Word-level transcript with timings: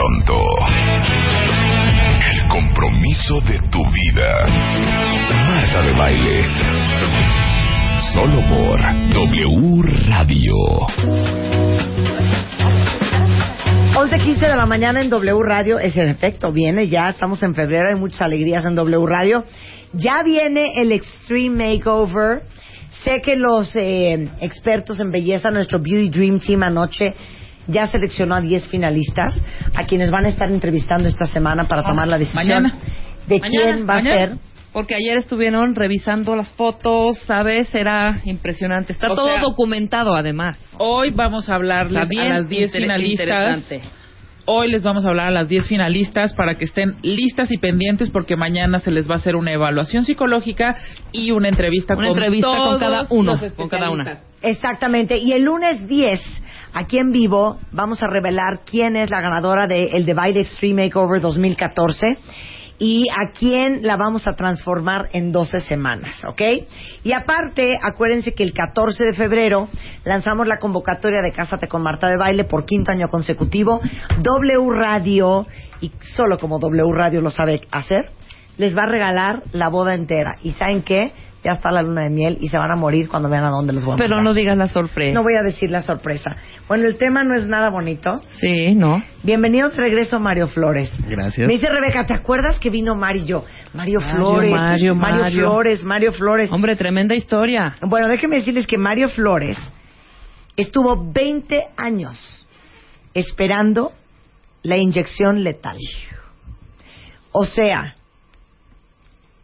pronto. 0.00 0.34
El 2.32 2.48
compromiso 2.48 3.40
de 3.42 3.58
tu 3.70 3.82
vida. 3.90 4.46
Marta 5.46 5.82
de 5.82 5.92
baile. 5.92 6.44
Solo 8.14 8.40
por 8.48 8.80
W 9.12 9.82
Radio. 10.08 10.54
11.15 13.94 14.38
de 14.38 14.56
la 14.56 14.64
mañana 14.64 15.02
en 15.02 15.10
W 15.10 15.42
Radio, 15.42 15.78
es 15.78 15.94
en 15.96 16.08
efecto, 16.08 16.50
viene 16.50 16.88
ya, 16.88 17.10
estamos 17.10 17.42
en 17.42 17.54
febrero, 17.54 17.88
hay 17.88 17.96
muchas 17.96 18.22
alegrías 18.22 18.64
en 18.64 18.74
W 18.74 19.06
Radio. 19.06 19.44
Ya 19.92 20.22
viene 20.22 20.80
el 20.80 20.92
Extreme 20.92 21.74
Makeover. 21.74 22.42
Sé 23.04 23.20
que 23.20 23.36
los 23.36 23.76
eh, 23.76 24.30
expertos 24.40 24.98
en 25.00 25.10
belleza, 25.10 25.50
nuestro 25.50 25.78
Beauty 25.78 26.08
Dream 26.08 26.40
Team 26.40 26.62
anoche, 26.62 27.14
ya 27.66 27.86
seleccionó 27.86 28.34
a 28.34 28.40
10 28.40 28.68
finalistas, 28.68 29.42
a 29.74 29.84
quienes 29.86 30.10
van 30.10 30.26
a 30.26 30.28
estar 30.28 30.50
entrevistando 30.50 31.08
esta 31.08 31.26
semana 31.26 31.68
para 31.68 31.82
tomar 31.82 32.08
la 32.08 32.18
decisión 32.18 32.46
Mañana. 32.62 32.74
de 33.26 33.38
Mañana, 33.40 33.48
quién 33.74 33.82
va 33.82 33.94
mañana. 33.94 34.14
a 34.14 34.18
ser. 34.28 34.38
Porque 34.72 34.94
ayer 34.94 35.16
estuvieron 35.18 35.74
revisando 35.74 36.36
las 36.36 36.48
fotos, 36.50 37.18
¿sabes? 37.26 37.74
Era 37.74 38.20
impresionante. 38.24 38.92
Está 38.92 39.10
O 39.10 39.16
todo 39.16 39.26
sea, 39.34 39.40
documentado, 39.42 40.14
además. 40.14 40.58
Hoy 40.78 41.10
vamos 41.10 41.48
a 41.48 41.56
hablarles 41.56 42.08
a 42.16 42.24
las 42.24 42.48
10 42.48 42.66
inter- 42.74 42.82
finalistas. 42.82 43.64
Hoy 44.46 44.70
les 44.70 44.82
vamos 44.82 45.04
a 45.04 45.08
hablar 45.10 45.26
a 45.28 45.30
las 45.30 45.48
10 45.48 45.66
finalistas 45.68 46.34
para 46.34 46.56
que 46.56 46.64
estén 46.64 46.94
listas 47.02 47.50
y 47.52 47.58
pendientes 47.58 48.10
porque 48.10 48.36
mañana 48.36 48.78
se 48.78 48.90
les 48.90 49.08
va 49.08 49.14
a 49.14 49.16
hacer 49.18 49.36
una 49.36 49.52
evaluación 49.52 50.04
psicológica 50.04 50.74
y 51.12 51.30
una 51.32 51.48
entrevista 51.48 51.94
Una 51.94 52.08
con 52.08 52.16
entrevista 52.18 52.48
con 52.56 52.78
cada 52.78 53.06
uno, 53.10 53.32
los 53.40 53.52
con 53.54 53.68
cada 53.68 53.90
una. 53.90 54.20
Exactamente. 54.42 55.18
Y 55.18 55.32
el 55.32 55.42
lunes 55.42 55.86
10, 55.86 56.20
aquí 56.72 56.98
en 56.98 57.10
vivo, 57.10 57.58
vamos 57.72 58.02
a 58.02 58.06
revelar 58.06 58.60
quién 58.64 58.96
es 58.96 59.10
la 59.10 59.20
ganadora 59.20 59.66
de 59.66 59.84
el 59.92 60.04
Divide 60.04 60.40
Extreme 60.40 60.84
Makeover 60.84 61.20
2014 61.20 62.18
y 62.78 63.06
a 63.10 63.30
quién 63.32 63.82
la 63.82 63.96
vamos 63.96 64.26
a 64.26 64.34
transformar 64.34 65.10
en 65.12 65.32
12 65.32 65.60
semanas, 65.60 66.24
¿ok? 66.24 66.40
Y 67.04 67.12
aparte, 67.12 67.78
acuérdense 67.80 68.32
que 68.32 68.42
el 68.42 68.54
14 68.54 69.04
de 69.04 69.12
febrero 69.12 69.68
lanzamos 70.04 70.46
la 70.46 70.58
convocatoria 70.58 71.20
de 71.20 71.32
Cásate 71.32 71.68
con 71.68 71.82
Marta 71.82 72.08
de 72.08 72.16
Baile 72.16 72.44
por 72.44 72.64
quinto 72.64 72.90
año 72.90 73.08
consecutivo. 73.08 73.80
W 74.22 74.70
Radio, 74.72 75.46
y 75.82 75.92
solo 76.16 76.38
como 76.38 76.58
W 76.58 76.92
Radio 76.92 77.20
lo 77.20 77.30
sabe 77.30 77.60
hacer, 77.70 78.12
les 78.56 78.74
va 78.76 78.84
a 78.84 78.90
regalar 78.90 79.42
la 79.52 79.68
boda 79.68 79.94
entera. 79.94 80.36
¿Y 80.42 80.52
saben 80.52 80.82
qué? 80.82 81.12
Ya 81.42 81.52
está 81.52 81.70
la 81.70 81.80
luna 81.82 82.02
de 82.02 82.10
miel 82.10 82.36
y 82.42 82.48
se 82.48 82.58
van 82.58 82.70
a 82.70 82.76
morir 82.76 83.08
cuando 83.08 83.30
vean 83.30 83.44
a 83.44 83.48
dónde 83.50 83.72
los 83.72 83.82
voy 83.84 83.94
a 83.94 83.96
Pero 83.96 84.16
mandar. 84.16 84.24
no 84.24 84.34
digas 84.34 84.58
la 84.58 84.68
sorpresa. 84.68 85.14
No 85.14 85.22
voy 85.22 85.36
a 85.36 85.42
decir 85.42 85.70
la 85.70 85.80
sorpresa. 85.80 86.36
Bueno, 86.68 86.86
el 86.86 86.98
tema 86.98 87.24
no 87.24 87.34
es 87.34 87.46
nada 87.46 87.70
bonito. 87.70 88.20
Sí, 88.32 88.74
¿no? 88.74 89.02
Bienvenido 89.22 89.70
de 89.70 89.76
regreso, 89.76 90.20
Mario 90.20 90.48
Flores. 90.48 90.92
Gracias. 91.08 91.46
Me 91.46 91.54
dice 91.54 91.70
Rebeca, 91.70 92.04
¿te 92.04 92.12
acuerdas 92.12 92.58
que 92.58 92.68
vino 92.68 92.94
Mario 92.94 93.22
y 93.22 93.26
yo? 93.26 93.44
Mario, 93.72 94.00
Mario, 94.00 94.16
Flores. 94.16 94.50
Mario, 94.50 94.94
Mario. 94.94 95.30
Flores, 95.40 95.84
Mario 95.84 96.12
Flores. 96.12 96.52
Hombre, 96.52 96.76
tremenda 96.76 97.14
historia. 97.14 97.74
Bueno, 97.80 98.08
déjenme 98.08 98.36
decirles 98.36 98.66
que 98.66 98.76
Mario 98.76 99.08
Flores 99.08 99.56
estuvo 100.56 101.10
20 101.10 101.68
años 101.78 102.46
esperando 103.14 103.92
la 104.62 104.76
inyección 104.76 105.42
letal. 105.42 105.78
O 107.32 107.46
sea, 107.46 107.96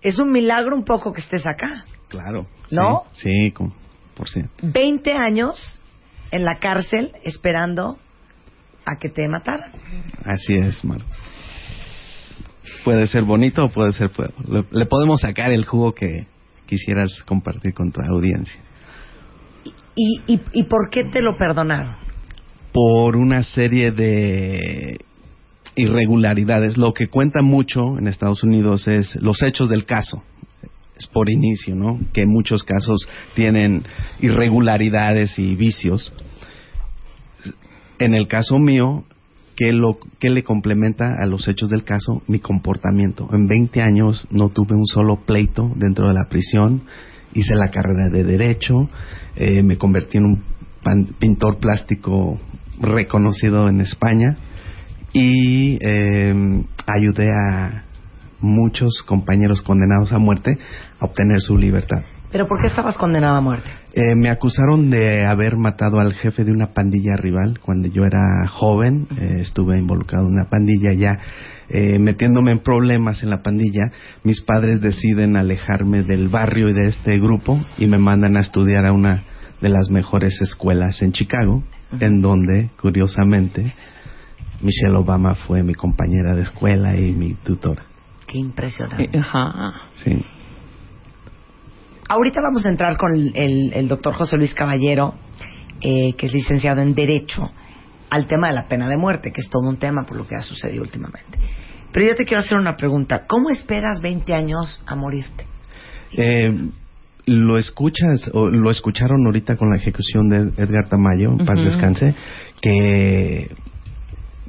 es 0.07 0.21
un 0.21 0.31
milagro 0.31 0.77
un 0.77 0.85
poco 0.85 1.13
que 1.13 1.21
estés 1.21 1.45
acá. 1.47 1.85
Claro. 2.07 2.47
¿No? 2.71 3.07
Sí, 3.13 3.53
por 4.15 4.29
cierto. 4.29 4.53
20 4.63 5.13
años 5.15 5.81
en 6.31 6.45
la 6.45 6.61
cárcel 6.61 7.11
esperando 7.25 7.99
a 8.85 9.01
que 9.01 9.09
te 9.09 9.29
mataran. 9.29 9.73
Así 10.25 10.55
es, 10.55 10.85
Mar. 10.85 11.01
Puede 12.85 13.09
ser 13.09 13.25
bonito 13.25 13.65
o 13.65 13.69
puede 13.71 13.93
ser. 13.95 14.13
Le, 14.47 14.65
le 14.71 14.87
podemos 14.87 15.23
sacar 15.23 15.51
el 15.51 15.65
jugo 15.65 15.93
que 15.93 16.29
quisieras 16.67 17.25
compartir 17.25 17.75
con 17.75 17.91
tu 17.91 18.01
audiencia. 18.01 18.61
¿Y, 19.97 20.21
y, 20.29 20.41
y 20.53 20.65
por 20.65 20.89
qué 20.89 21.03
te 21.03 21.21
lo 21.21 21.37
perdonaron? 21.37 21.97
Por 22.73 23.17
una 23.17 23.43
serie 23.43 23.91
de 23.91 24.99
irregularidades. 25.77 26.77
Lo 26.77 26.93
que 26.95 27.09
cuenta 27.09 27.43
mucho 27.43 27.99
en 27.99 28.09
Estados 28.09 28.43
Unidos 28.43 28.89
es 28.89 29.15
los 29.17 29.43
hechos 29.43 29.69
del 29.69 29.85
caso. 29.85 30.23
Es 30.99 31.07
por 31.07 31.29
inicio, 31.31 31.75
¿no? 31.75 32.01
Que 32.15 32.25
muchos 32.27 32.63
casos 32.65 33.07
tienen 33.35 33.85
irregularidades 34.21 35.39
y 35.39 35.55
vicios. 35.55 36.13
En 37.99 38.15
el 38.15 38.27
caso 38.29 38.59
mío, 38.59 39.05
¿qué, 39.57 39.73
lo, 39.73 39.99
qué 40.19 40.31
le 40.31 40.43
complementa 40.43 41.05
a 41.23 41.27
los 41.27 41.49
hechos 41.49 41.69
del 41.71 41.85
caso? 41.85 42.23
Mi 42.27 42.39
comportamiento. 42.39 43.29
En 43.33 43.47
20 43.47 43.83
años 43.83 44.27
no 44.31 44.49
tuve 44.51 44.75
un 44.75 44.87
solo 44.87 45.25
pleito 45.25 45.71
dentro 45.77 46.09
de 46.09 46.15
la 46.15 46.29
prisión. 46.29 46.83
Hice 47.35 47.55
la 47.55 47.69
carrera 47.71 48.09
de 48.11 48.25
Derecho. 48.25 48.89
eh, 49.37 49.63
me 49.63 49.77
convertí 49.77 50.17
en 50.19 50.25
un 50.25 50.43
pan- 50.83 51.09
pintor 51.19 51.59
plástico 51.59 52.41
reconocido 52.81 53.69
en 53.69 53.81
España. 53.83 54.39
Y 55.13 55.79
eh, 55.81 56.63
ayudé 56.87 57.31
a 57.31 57.85
muchos 58.41 59.03
compañeros 59.07 59.63
condenados 59.63 60.13
a 60.13 60.19
muerte 60.19 60.59
a 61.01 61.05
obtener 61.07 61.41
su 61.41 61.57
libertad. 61.57 62.03
¿Pero 62.31 62.47
por 62.47 62.61
qué 62.61 62.67
estabas 62.67 62.99
condenado 62.99 63.37
a 63.37 63.41
muerte? 63.41 63.71
Eh, 63.95 64.15
me 64.15 64.29
acusaron 64.29 64.91
de 64.91 65.25
haber 65.25 65.57
matado 65.57 66.01
al 66.01 66.13
jefe 66.13 66.45
de 66.45 66.53
una 66.53 66.75
pandilla 66.75 67.17
rival 67.17 67.61
cuando 67.61 67.89
yo 67.89 68.05
era 68.05 68.47
joven. 68.49 69.07
eh, 69.17 69.39
estuve 69.41 69.79
involucrado 69.79 70.27
en 70.27 70.35
una 70.35 70.51
pandilla 70.51 70.93
ya. 70.93 71.19
eh, 71.69 71.99
metiéndome 71.99 72.53
en 72.53 72.59
problemas 72.61 73.23
en 73.23 73.31
la 73.31 73.43
pandilla, 73.43 73.91
mis 74.23 74.41
padres 74.43 74.81
deciden 74.81 75.37
alejarme 75.37 76.03
del 76.03 76.29
barrio 76.29 76.69
y 76.69 76.73
de 76.75 76.89
este 76.89 77.19
grupo 77.19 77.61
y 77.79 77.87
me 77.87 77.99
mandan 77.99 78.37
a 78.37 78.41
estudiar 78.41 78.87
a 78.87 78.93
una 78.93 79.25
de 79.61 79.69
las 79.69 79.91
mejores 79.91 80.41
escuelas 80.41 81.03
en 81.03 81.13
Chicago, 81.13 81.65
en 81.99 82.21
donde, 82.21 82.71
curiosamente, 82.81 83.73
Michelle 84.67 84.97
Obama 84.97 85.35
fue 85.35 85.63
mi 85.63 85.75
compañera 85.75 86.35
de 86.35 86.43
escuela 86.43 86.97
y 86.97 87.13
mi 87.13 87.35
tutora. 87.35 87.85
Qué 88.27 88.39
impresionante. 88.39 89.05
Eh, 89.05 89.21
Ajá. 89.21 89.73
Sí. 90.03 90.25
Ahorita 92.09 92.41
vamos 92.43 92.67
a 92.67 92.69
entrar 92.69 92.97
con 92.97 93.13
el, 93.35 93.89
doctor 93.89 94.15
José 94.15 94.37
Luis 94.37 94.55
Caballero, 94.55 95.15
eh, 95.81 96.15
que 96.15 96.27
es 96.27 96.35
licenciado 96.35 96.83
en 96.83 96.95
Derecho, 96.95 97.49
al 98.11 98.27
tema 98.27 98.49
de 98.49 98.55
la 98.55 98.67
pena 98.67 98.89
de 98.89 98.97
muerte, 98.97 99.33
que 99.33 99.41
es 99.41 99.49
todo 99.49 99.69
un 99.69 99.77
tema 99.77 100.05
por 100.05 100.17
lo 100.17 100.27
que 100.27 100.35
ha 100.35 100.43
sucedido 100.43 100.83
últimamente. 100.83 101.39
Pero 101.93 102.07
yo 102.07 102.15
te 102.15 102.25
quiero 102.25 102.43
hacer 102.43 102.59
una 102.59 102.77
pregunta. 102.77 103.25
¿Cómo 103.27 103.51
esperas 103.51 104.01
20 104.01 104.35
años 104.35 104.83
a 104.87 104.97
morirte? 104.97 105.47
Eh, 106.13 106.71
lo 107.27 107.59
escuchas 107.59 108.31
o 108.33 108.49
lo 108.49 108.71
escucharon 108.71 109.25
ahorita 109.27 109.57
con 109.57 109.71
la 109.71 109.77
ejecución 109.77 110.29
de 110.29 110.63
Edgar 110.63 110.89
Tamayo, 110.89 111.31
en 111.31 111.45
paz 111.45 111.57
Ujú. 111.57 111.65
descanse, 111.65 112.15
que 112.61 113.51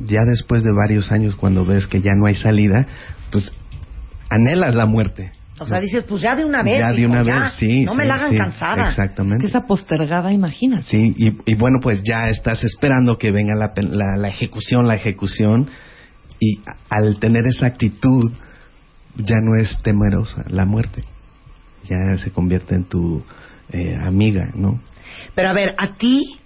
ya 0.06 0.22
después 0.26 0.64
de 0.64 0.72
varios 0.74 1.12
años 1.12 1.36
cuando 1.36 1.66
ves 1.66 1.88
que 1.88 2.02
ya 2.02 2.12
no 2.16 2.26
hay 2.28 2.36
salida, 2.36 2.86
pues 3.32 3.52
anhelas 4.30 4.76
la 4.76 4.86
muerte. 4.86 5.32
O 5.60 5.66
sea, 5.66 5.80
dices, 5.82 6.04
pues 6.04 6.22
ya 6.22 6.36
de 6.36 6.46
una 6.46 6.62
vez. 6.62 6.78
ya 6.78 6.92
de 6.94 7.08
una 7.08 7.24
ya. 7.24 7.40
vez, 7.40 7.54
sí. 7.54 7.84
No 7.84 7.96
me 7.96 8.06
la 8.06 8.14
hagan 8.16 8.30
sí, 8.30 8.38
cansada. 8.38 8.90
Exactamente. 8.90 9.42
Que 9.42 9.48
esa 9.48 9.66
postergada, 9.66 10.32
imagínate. 10.32 10.84
Sí, 10.84 11.16
y, 11.18 11.52
y 11.52 11.56
bueno, 11.56 11.80
pues 11.82 12.02
ya 12.04 12.30
estás 12.30 12.64
esperando 12.64 13.18
que 13.18 13.32
venga 13.32 13.56
la, 13.56 13.74
la, 13.76 14.18
la 14.18 14.28
ejecución, 14.28 14.88
la 14.88 14.94
ejecución, 14.96 15.68
y 16.40 16.60
a- 16.60 16.76
al 16.90 17.18
tener 17.20 17.48
esa 17.48 17.66
actitud, 17.66 18.32
ya 19.16 19.38
no 19.42 19.56
es 19.60 19.82
temerosa 19.82 20.44
la 20.48 20.66
muerte, 20.68 21.04
ya 21.86 22.16
se 22.18 22.30
convierte 22.30 22.76
en 22.76 22.84
tu 22.84 23.24
eh, 23.72 23.98
amiga, 24.00 24.52
¿no? 24.54 24.80
Pero 25.34 25.50
a 25.50 25.54
ver, 25.54 25.74
a 25.80 25.96
ti, 25.96 26.40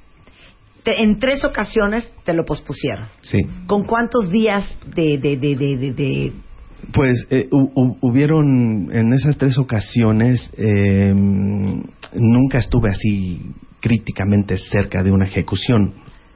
te- 0.83 1.01
en 1.01 1.19
tres 1.19 1.43
ocasiones 1.45 2.11
te 2.23 2.33
lo 2.33 2.43
pospusieron. 2.45 3.05
Sí. 3.21 3.39
¿Con 3.67 3.83
cuántos 3.85 4.29
días 4.31 4.77
de, 4.95 5.17
de, 5.17 5.37
de, 5.37 5.55
de, 5.55 5.93
de- 5.93 6.33
Pues 6.93 7.25
eh, 7.29 7.47
hu- 7.51 7.71
hu- 7.73 7.97
hubieron 8.01 8.89
en 8.91 9.13
esas 9.13 9.37
tres 9.37 9.57
ocasiones, 9.57 10.51
eh, 10.57 11.13
nunca 11.13 12.57
estuve 12.57 12.89
así 12.89 13.41
críticamente 13.79 14.57
cerca 14.57 15.03
de 15.03 15.11
una 15.11 15.25
ejecución. 15.25 15.93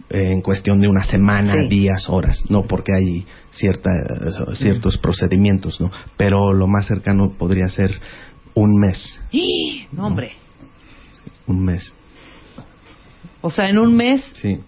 eh, 0.07 0.29
en 0.31 0.41
cuestión 0.41 0.79
de 0.79 0.87
una 0.87 1.03
semana, 1.03 1.53
Sí. 1.63 1.67
días, 1.67 2.07
horas, 2.09 2.39
no 2.47 2.61
porque 2.67 2.93
hay 2.93 3.25
cierta, 3.49 3.89
ciertos 4.53 4.99
procedimientos, 4.99 5.81
¿no? 5.81 5.89
Pero 6.15 6.53
lo 6.53 6.67
más 6.67 6.85
cercano 6.85 7.33
podría 7.39 7.67
ser 7.69 7.89
un 8.53 8.79
mes, 8.79 9.19
¡Ih! 9.31 9.87
No, 9.91 10.05
hombre. 10.05 10.33
un 11.47 11.65
mes, 11.65 11.91
O 13.45 13.51
sea, 13.51 13.69
en 13.69 13.77
un 13.77 13.95
mes 13.95 14.23
sí. 14.33 14.59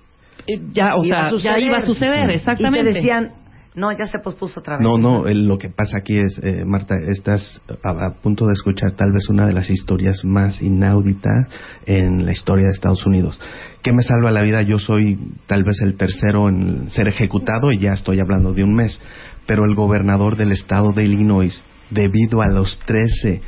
eh, 0.45 0.62
ya, 0.71 0.95
o 0.95 1.03
Iba 1.03 1.18
a 1.18 1.21
sea, 1.21 1.24
ya 1.24 1.29
suceder. 1.31 1.59
iba 1.63 1.77
a 1.77 1.81
suceder, 1.85 2.29
Sí. 2.29 2.35
exactamente. 2.35 2.89
Y 2.89 2.94
te 2.94 3.00
decían, 3.00 3.31
no, 3.74 3.91
ya 3.91 4.06
se 4.07 4.19
pospuso 4.19 4.59
otra 4.59 4.77
vez. 4.77 4.83
No, 4.88 4.97
no, 4.97 5.27
el- 5.27 5.47
lo 5.47 5.57
que 5.57 5.69
pasa 5.69 5.97
aquí 5.97 6.18
es, 6.18 6.39
eh, 6.44 6.63
Marta, 6.65 6.95
estás 7.07 7.62
a, 7.83 7.89
a 8.06 8.13
punto 8.21 8.45
de 8.45 8.53
escuchar 8.53 8.95
tal 8.95 9.12
vez 9.12 9.29
una 9.29 9.45
de 9.47 9.53
las 9.53 9.69
historias 9.69 10.24
más 10.24 10.62
inauditas 10.62 11.47
en 11.85 12.25
la 12.25 12.31
historia 12.31 12.65
de 12.65 12.71
Estados 12.74 13.06
Unidos. 13.06 13.39
¿Qué 13.83 13.94
me 13.94 14.03
salva 14.03 14.31
la 14.31 14.41
vida? 14.41 14.62
Yo 14.63 14.80
soy 14.80 15.18
tal 15.47 15.63
vez 15.63 15.81
el 15.81 15.95
tercero 15.95 16.50
en 16.50 16.89
ser 16.91 17.07
ejecutado 17.07 17.71
y 17.71 17.77
ya 17.80 17.94
estoy 17.94 18.19
hablando 18.19 18.53
de 18.53 18.63
un 18.63 18.73
mes. 18.75 19.00
Pero 19.45 19.63
el 19.65 19.75
gobernador 19.75 20.35
del 20.35 20.51
estado 20.51 20.91
de 20.91 21.06
Illinois, 21.06 21.63
debido 21.89 22.41
a 22.41 22.47
los 22.47 22.80
13 22.85 23.41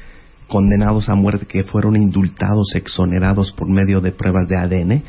condenados 0.49 1.07
a 1.07 1.15
muerte 1.15 1.45
que 1.45 1.63
fueron 1.63 1.95
indultados, 1.95 2.73
exonerados 2.75 3.53
por 3.53 3.69
medio 3.69 4.01
de 4.01 4.11
pruebas 4.11 4.47
de 4.49 4.57
ADN, 4.57 5.03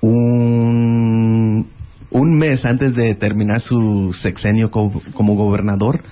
un, 0.00 1.68
un 2.10 2.38
mes 2.38 2.64
antes 2.64 2.94
de 2.94 3.14
terminar 3.14 3.60
su 3.60 4.12
sexenio 4.20 4.70
co- 4.70 5.02
como 5.14 5.34
gobernador, 5.34 6.02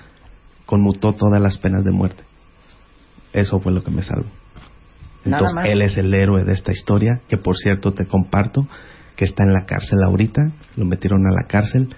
conmutó 0.65 1.13
todas 1.13 1.41
las 1.41 1.57
penas 1.57 1.83
de 1.83 1.91
muerte. 1.91 2.23
Eso 3.33 3.59
fue 3.59 3.71
lo 3.71 3.83
que 3.83 3.91
me 3.91 4.03
salvó. 4.03 4.27
Entonces, 5.25 5.55
él 5.71 5.81
es 5.81 5.97
el 5.97 6.13
héroe 6.13 6.43
de 6.43 6.53
esta 6.53 6.71
historia, 6.71 7.21
que 7.27 7.37
por 7.37 7.57
cierto 7.57 7.93
te 7.93 8.05
comparto, 8.05 8.67
que 9.15 9.25
está 9.25 9.43
en 9.43 9.53
la 9.53 9.65
cárcel 9.65 9.99
ahorita, 10.03 10.51
lo 10.75 10.85
metieron 10.85 11.25
a 11.25 11.31
la 11.31 11.47
cárcel 11.47 11.89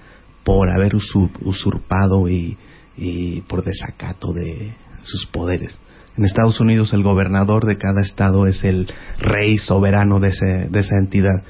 por 0.44 0.72
haber 0.72 0.94
usu- 0.94 1.30
usurpado 1.42 2.28
y, 2.30 2.58
y 2.98 3.42
por 3.42 3.64
desacato 3.64 4.32
de 4.34 4.74
sus 5.04 5.26
poderes. 5.28 5.78
En 6.20 6.26
Estados 6.26 6.60
Unidos 6.60 6.92
el 6.94 7.02
gobernador 7.02 7.66
de 7.66 7.78
cada 7.78 8.02
estado 8.02 8.46
es 8.46 8.66
el 8.66 8.88
rey 9.20 9.58
soberano 9.58 10.20
de, 10.20 10.28
ese- 10.30 10.68
de 10.70 10.80
esa 10.82 10.98
entidad 10.98 11.44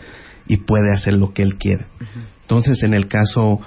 y 0.47 0.57
puede 0.57 0.93
hacer 0.93 1.15
lo 1.15 1.33
que 1.33 1.41
él 1.41 1.55
quiera. 1.57 1.87
Entonces, 2.43 2.83
en 2.83 2.93
el 2.93 3.07
caso 3.07 3.59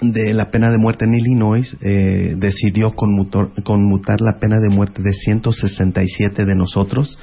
de 0.00 0.32
la 0.32 0.50
pena 0.52 0.70
de 0.70 0.78
muerte 0.78 1.06
en 1.06 1.14
Illinois, 1.14 1.76
eh, 1.80 2.34
decidió 2.36 2.92
conmutor- 2.92 3.50
conmutar 3.64 4.20
la 4.20 4.38
pena 4.38 4.60
de 4.60 4.68
muerte 4.68 5.02
de 5.02 5.12
167 5.12 6.44
de 6.44 6.54
nosotros 6.54 7.18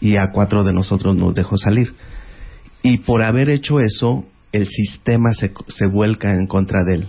y 0.00 0.16
a 0.16 0.32
cuatro 0.32 0.64
de 0.64 0.72
nosotros 0.72 1.14
nos 1.14 1.34
dejó 1.36 1.56
salir. 1.58 1.94
Y 2.82 2.98
por 2.98 3.22
haber 3.22 3.50
hecho 3.50 3.78
eso, 3.78 4.24
el 4.50 4.66
sistema 4.66 5.30
se, 5.32 5.52
se 5.68 5.86
vuelca 5.86 6.32
en 6.34 6.46
contra 6.48 6.82
de 6.84 6.94
él. 6.96 7.06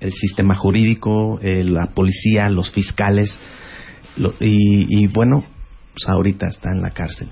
El 0.00 0.12
sistema 0.12 0.54
jurídico, 0.54 1.38
eh, 1.40 1.64
la 1.64 1.86
policía, 1.86 2.50
los 2.50 2.70
fiscales. 2.70 3.34
Lo- 4.18 4.34
y, 4.40 5.02
y 5.02 5.06
bueno, 5.06 5.44
pues 5.94 6.08
ahorita 6.08 6.48
está 6.48 6.70
en 6.72 6.82
la 6.82 6.90
cárcel. 6.90 7.28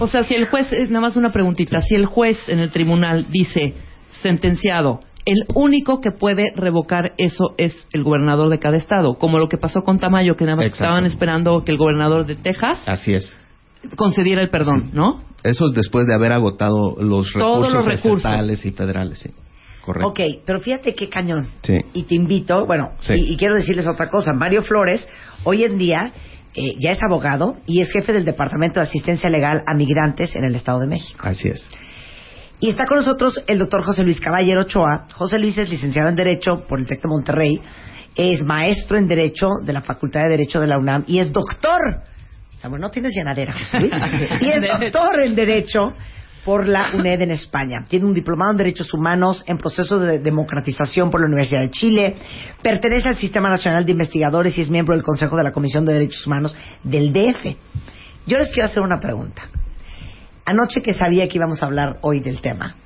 O 0.00 0.06
sea, 0.06 0.24
si 0.24 0.34
el 0.34 0.46
juez, 0.46 0.72
eh, 0.72 0.86
nada 0.88 1.00
más 1.00 1.16
una 1.16 1.32
preguntita, 1.32 1.80
si 1.82 1.94
el 1.94 2.06
juez 2.06 2.38
en 2.48 2.58
el 2.60 2.70
tribunal 2.70 3.26
dice 3.30 3.74
sentenciado, 4.22 5.00
el 5.24 5.44
único 5.54 6.00
que 6.00 6.10
puede 6.10 6.52
revocar 6.56 7.12
eso 7.18 7.54
es 7.58 7.74
el 7.92 8.02
gobernador 8.02 8.48
de 8.48 8.58
cada 8.58 8.76
estado, 8.76 9.14
como 9.18 9.38
lo 9.38 9.48
que 9.48 9.58
pasó 9.58 9.82
con 9.82 9.98
Tamayo, 9.98 10.36
que 10.36 10.44
nada 10.44 10.56
más 10.56 10.66
estaban 10.66 11.04
esperando 11.04 11.64
que 11.64 11.72
el 11.72 11.78
gobernador 11.78 12.24
de 12.26 12.36
Texas 12.36 12.80
Así 12.86 13.12
es. 13.14 13.36
concediera 13.96 14.40
el 14.40 14.50
perdón, 14.50 14.90
¿no? 14.92 15.22
Eso 15.44 15.66
es 15.66 15.72
después 15.74 16.06
de 16.06 16.14
haber 16.14 16.32
agotado 16.32 16.96
los 17.00 17.30
Todos 17.32 17.68
recursos, 17.68 17.74
los 17.74 17.84
recursos. 17.84 18.24
estatales 18.24 18.64
y 18.66 18.70
federales, 18.72 19.18
sí. 19.20 19.30
Correcto. 19.88 20.08
Ok, 20.08 20.20
pero 20.44 20.60
fíjate 20.60 20.92
qué 20.92 21.08
cañón. 21.08 21.46
Sí. 21.62 21.78
Y 21.94 22.02
te 22.02 22.14
invito, 22.14 22.66
bueno, 22.66 22.90
Sí. 23.00 23.14
y, 23.14 23.32
y 23.32 23.36
quiero 23.38 23.54
decirles 23.54 23.86
otra 23.86 24.10
cosa. 24.10 24.34
Mario 24.34 24.60
Flores, 24.60 25.08
hoy 25.44 25.64
en 25.64 25.78
día, 25.78 26.12
eh, 26.54 26.74
ya 26.78 26.90
es 26.90 27.02
abogado 27.02 27.56
y 27.64 27.80
es 27.80 27.90
jefe 27.90 28.12
del 28.12 28.26
Departamento 28.26 28.80
de 28.80 28.86
Asistencia 28.86 29.30
Legal 29.30 29.62
a 29.66 29.72
Migrantes 29.74 30.36
en 30.36 30.44
el 30.44 30.54
Estado 30.54 30.80
de 30.80 30.88
México. 30.88 31.20
Así 31.26 31.48
es. 31.48 31.66
Y 32.60 32.68
está 32.68 32.84
con 32.84 32.98
nosotros 32.98 33.42
el 33.46 33.58
doctor 33.58 33.82
José 33.82 34.02
Luis 34.02 34.20
Caballero 34.20 34.60
Ochoa. 34.60 35.06
José 35.14 35.38
Luis 35.38 35.56
es 35.56 35.70
licenciado 35.70 36.10
en 36.10 36.16
Derecho 36.16 36.66
por 36.68 36.80
el 36.80 36.86
TEC 36.86 37.00
de 37.00 37.08
Monterrey, 37.08 37.58
es 38.14 38.44
maestro 38.44 38.98
en 38.98 39.08
Derecho 39.08 39.48
de 39.64 39.72
la 39.72 39.80
Facultad 39.80 40.20
de 40.24 40.28
Derecho 40.28 40.60
de 40.60 40.66
la 40.66 40.76
UNAM 40.78 41.04
y 41.06 41.18
es 41.20 41.32
doctor. 41.32 41.80
Bueno, 42.62 42.78
no 42.78 42.90
tienes 42.90 43.14
llenadera, 43.14 43.54
José 43.54 43.80
Luis. 43.80 43.92
Y 44.42 44.48
es 44.50 44.60
doctor 44.60 45.22
en 45.24 45.34
Derecho 45.34 45.94
por 46.48 46.66
la 46.66 46.92
UNED 46.94 47.20
en 47.20 47.30
España. 47.32 47.84
Tiene 47.86 48.06
un 48.06 48.14
diplomado 48.14 48.52
en 48.52 48.56
Derechos 48.56 48.94
Humanos 48.94 49.44
en 49.46 49.58
proceso 49.58 49.98
de 49.98 50.18
democratización 50.18 51.10
por 51.10 51.20
la 51.20 51.26
Universidad 51.26 51.60
de 51.60 51.70
Chile. 51.70 52.14
Pertenece 52.62 53.06
al 53.06 53.18
Sistema 53.18 53.50
Nacional 53.50 53.84
de 53.84 53.92
Investigadores 53.92 54.56
y 54.56 54.62
es 54.62 54.70
miembro 54.70 54.94
del 54.94 55.04
Consejo 55.04 55.36
de 55.36 55.42
la 55.42 55.52
Comisión 55.52 55.84
de 55.84 55.92
Derechos 55.92 56.26
Humanos 56.26 56.56
del 56.82 57.12
DF. 57.12 57.54
Yo 58.26 58.38
les 58.38 58.48
quiero 58.48 58.66
hacer 58.66 58.82
una 58.82 58.98
pregunta. 58.98 59.42
Anoche 60.46 60.80
que 60.80 60.94
sabía 60.94 61.28
que 61.28 61.36
íbamos 61.36 61.62
a 61.62 61.66
hablar 61.66 61.98
hoy 62.00 62.20
del 62.20 62.40
tema, 62.40 62.76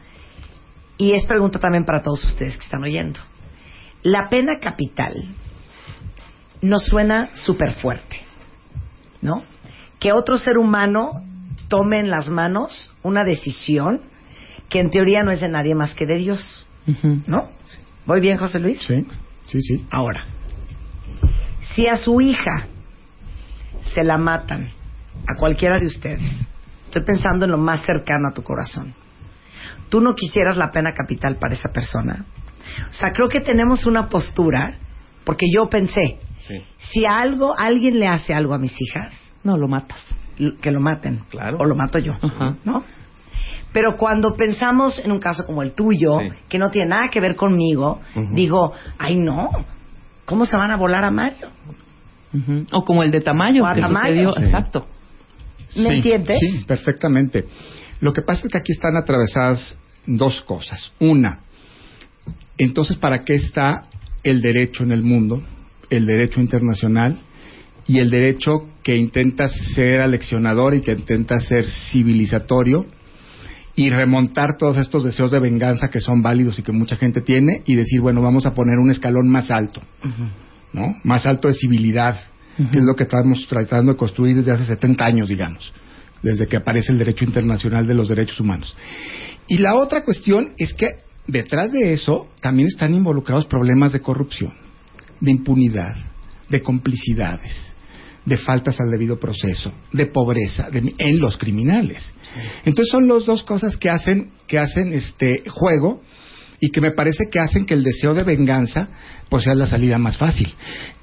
y 0.98 1.12
es 1.12 1.24
pregunta 1.26 1.60
también 1.60 1.84
para 1.84 2.02
todos 2.02 2.24
ustedes 2.24 2.56
que 2.56 2.64
están 2.64 2.82
oyendo. 2.82 3.20
La 4.02 4.28
pena 4.28 4.58
capital 4.58 5.22
nos 6.62 6.84
suena 6.84 7.30
súper 7.34 7.74
fuerte, 7.74 8.16
¿no? 9.20 9.44
Que 10.00 10.12
otro 10.12 10.36
ser 10.36 10.58
humano 10.58 11.22
tome 11.72 12.00
en 12.00 12.10
las 12.10 12.28
manos 12.28 12.92
una 13.02 13.24
decisión 13.24 14.02
que 14.68 14.78
en 14.78 14.90
teoría 14.90 15.22
no 15.22 15.30
es 15.30 15.40
de 15.40 15.48
nadie 15.48 15.74
más 15.74 15.94
que 15.94 16.04
de 16.04 16.16
Dios, 16.18 16.66
¿no? 17.26 17.48
¿Voy 18.04 18.20
bien, 18.20 18.36
José 18.36 18.60
Luis? 18.60 18.78
Sí, 18.86 19.06
sí, 19.44 19.62
sí. 19.62 19.86
Ahora, 19.90 20.26
si 21.74 21.86
a 21.86 21.96
su 21.96 22.20
hija 22.20 22.66
se 23.94 24.04
la 24.04 24.18
matan, 24.18 24.70
a 25.26 25.38
cualquiera 25.38 25.78
de 25.78 25.86
ustedes, 25.86 26.20
estoy 26.84 27.04
pensando 27.04 27.46
en 27.46 27.52
lo 27.52 27.58
más 27.58 27.86
cercano 27.86 28.28
a 28.28 28.34
tu 28.34 28.42
corazón, 28.42 28.94
tú 29.88 30.02
no 30.02 30.14
quisieras 30.14 30.58
la 30.58 30.70
pena 30.72 30.92
capital 30.92 31.36
para 31.36 31.54
esa 31.54 31.70
persona. 31.70 32.26
O 32.90 32.92
sea, 32.92 33.12
creo 33.12 33.28
que 33.28 33.40
tenemos 33.40 33.86
una 33.86 34.08
postura, 34.10 34.76
porque 35.24 35.46
yo 35.50 35.70
pensé, 35.70 36.18
si 36.76 37.06
a 37.06 37.18
algo, 37.20 37.58
alguien 37.58 37.98
le 37.98 38.08
hace 38.08 38.34
algo 38.34 38.52
a 38.52 38.58
mis 38.58 38.78
hijas, 38.78 39.18
No, 39.42 39.56
lo 39.56 39.68
matas. 39.68 40.04
Que 40.60 40.70
lo 40.70 40.80
maten. 40.80 41.20
Claro. 41.30 41.58
O 41.60 41.64
lo 41.64 41.74
mato 41.74 41.98
yo. 41.98 42.12
Ajá. 42.20 42.56
¿No? 42.64 42.84
Pero 43.72 43.96
cuando 43.96 44.34
pensamos 44.36 44.98
en 44.98 45.12
un 45.12 45.18
caso 45.18 45.46
como 45.46 45.62
el 45.62 45.72
tuyo, 45.72 46.20
Sí. 46.20 46.28
que 46.48 46.58
no 46.58 46.70
tiene 46.70 46.90
nada 46.90 47.08
que 47.10 47.20
ver 47.20 47.36
conmigo, 47.36 48.00
digo, 48.32 48.72
ay 48.98 49.16
no, 49.16 49.48
¿cómo 50.26 50.44
se 50.44 50.56
van 50.56 50.70
a 50.70 50.76
volar 50.76 51.04
a 51.04 51.10
Mario? 51.10 51.48
O 52.72 52.84
como 52.84 53.02
el 53.02 53.10
de 53.10 53.20
Tamayo, 53.20 53.62
O 53.62 53.66
a 53.66 53.74
que 53.74 53.80
Tamayo, 53.80 54.30
sucedió, 54.30 54.32
sí. 54.34 54.44
exacto. 54.44 54.86
¿Me 55.76 55.82
Sí, 55.88 55.94
entiendes? 55.96 56.38
Sí, 56.40 56.64
perfectamente. 56.66 57.46
Lo 58.00 58.12
que 58.12 58.20
pasa 58.22 58.42
es 58.46 58.52
que 58.52 58.58
aquí 58.58 58.72
están 58.72 58.96
atravesadas 58.96 59.78
dos 60.06 60.42
cosas. 60.42 60.92
Una, 60.98 61.40
entonces, 62.58 62.96
¿para 62.98 63.24
qué 63.24 63.34
está 63.34 63.86
el 64.22 64.40
derecho 64.42 64.82
en 64.82 64.92
el 64.92 65.02
mundo? 65.02 65.42
El 65.88 66.04
derecho 66.06 66.40
internacional 66.40 67.18
y 67.86 67.98
el 68.00 68.10
derecho 68.10 68.68
que 68.82 68.96
intenta 68.96 69.46
ser 69.48 70.00
aleccionador 70.00 70.74
y 70.74 70.80
que 70.80 70.92
intenta 70.92 71.40
ser 71.40 71.64
civilizatorio 71.66 72.86
y 73.74 73.90
remontar 73.90 74.56
todos 74.58 74.76
estos 74.76 75.04
deseos 75.04 75.30
de 75.30 75.40
venganza 75.40 75.88
que 75.88 76.00
son 76.00 76.20
válidos 76.20 76.58
y 76.58 76.62
que 76.62 76.72
mucha 76.72 76.96
gente 76.96 77.22
tiene 77.22 77.62
y 77.64 77.74
decir, 77.74 78.00
bueno, 78.00 78.20
vamos 78.20 78.44
a 78.44 78.54
poner 78.54 78.78
un 78.78 78.90
escalón 78.90 79.28
más 79.28 79.50
alto, 79.50 79.80
¿no? 80.72 80.96
Más 81.04 81.24
alto 81.26 81.48
de 81.48 81.54
civilidad, 81.54 82.20
que 82.56 82.78
es 82.78 82.84
lo 82.84 82.94
que 82.94 83.04
estamos 83.04 83.46
tratando 83.48 83.92
de 83.92 83.98
construir 83.98 84.36
desde 84.36 84.52
hace 84.52 84.66
70 84.66 85.04
años, 85.04 85.28
digamos, 85.28 85.72
desde 86.22 86.46
que 86.46 86.56
aparece 86.56 86.92
el 86.92 86.98
derecho 86.98 87.24
internacional 87.24 87.86
de 87.86 87.94
los 87.94 88.08
derechos 88.08 88.38
humanos. 88.40 88.76
Y 89.48 89.58
la 89.58 89.74
otra 89.74 90.04
cuestión 90.04 90.52
es 90.58 90.74
que 90.74 90.86
detrás 91.26 91.72
de 91.72 91.94
eso 91.94 92.28
también 92.40 92.68
están 92.68 92.94
involucrados 92.94 93.46
problemas 93.46 93.92
de 93.92 94.00
corrupción, 94.00 94.52
de 95.20 95.30
impunidad, 95.30 95.96
de 96.50 96.62
complicidades, 96.62 97.71
de 98.24 98.36
faltas 98.36 98.80
al 98.80 98.90
debido 98.90 99.18
proceso, 99.18 99.72
de 99.92 100.06
pobreza 100.06 100.70
de- 100.70 100.94
en 100.98 101.18
los 101.18 101.36
criminales. 101.38 102.12
Entonces 102.64 102.90
son 102.92 103.08
las 103.08 103.26
dos 103.26 103.42
cosas 103.42 103.76
que 103.76 103.90
hacen 103.90 104.30
que 104.46 104.58
hacen 104.58 104.92
este 104.92 105.42
juego 105.48 106.02
y 106.60 106.70
que 106.70 106.80
me 106.80 106.92
parece 106.92 107.24
que 107.30 107.40
hacen 107.40 107.66
que 107.66 107.74
el 107.74 107.82
deseo 107.82 108.14
de 108.14 108.22
venganza 108.22 108.88
pues 109.28 109.44
sea 109.44 109.54
la 109.54 109.66
salida 109.66 109.98
más 109.98 110.16
fácil. 110.18 110.48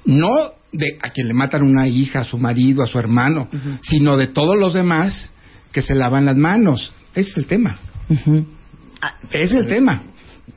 No 0.06 0.30
de 0.72 0.96
a 1.02 1.10
quien 1.10 1.26
le 1.28 1.34
matan 1.34 1.62
una 1.62 1.86
hija, 1.88 2.20
a 2.20 2.24
su 2.24 2.38
marido, 2.38 2.82
a 2.82 2.86
su 2.86 2.98
hermano, 2.98 3.48
sino 3.82 4.16
de 4.16 4.28
todos 4.28 4.58
los 4.58 4.72
demás 4.72 5.30
que 5.72 5.82
se 5.82 5.94
lavan 5.94 6.24
las 6.26 6.36
manos. 6.36 6.92
Ese 7.14 7.30
es 7.30 7.36
el 7.36 7.46
tema. 7.46 7.76
Ah, 9.02 9.14
es 9.30 9.52
el 9.52 9.66
tema. 9.66 10.02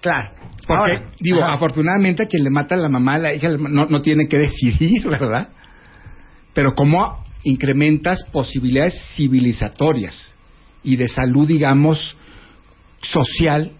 claro. 0.01 0.32
Porque, 0.65 0.79
Ahora, 0.96 1.12
digo, 1.20 1.43
ajá. 1.43 1.55
afortunadamente 1.55 2.24
a 2.24 2.27
quien 2.27 2.41
le 2.43 2.50
mata 2.50 2.75
a 2.75 2.77
la 2.77 2.88
mamá, 2.88 3.15
a 3.15 3.17
la 3.17 3.34
hija, 3.34 3.50
no, 3.58 3.86
no 3.86 4.01
tiene 4.01 4.27
que 4.29 4.38
decidir, 4.38 5.03
¿verdad? 5.10 5.50
Pero 6.53 6.75
cómo 6.75 7.25
incrementas 7.43 8.24
posibilidades 8.31 8.95
civilizatorias 9.15 10.33
y 10.83 10.95
de 10.95 11.07
salud, 11.07 11.48
digamos, 11.48 12.15
social, 13.01 13.72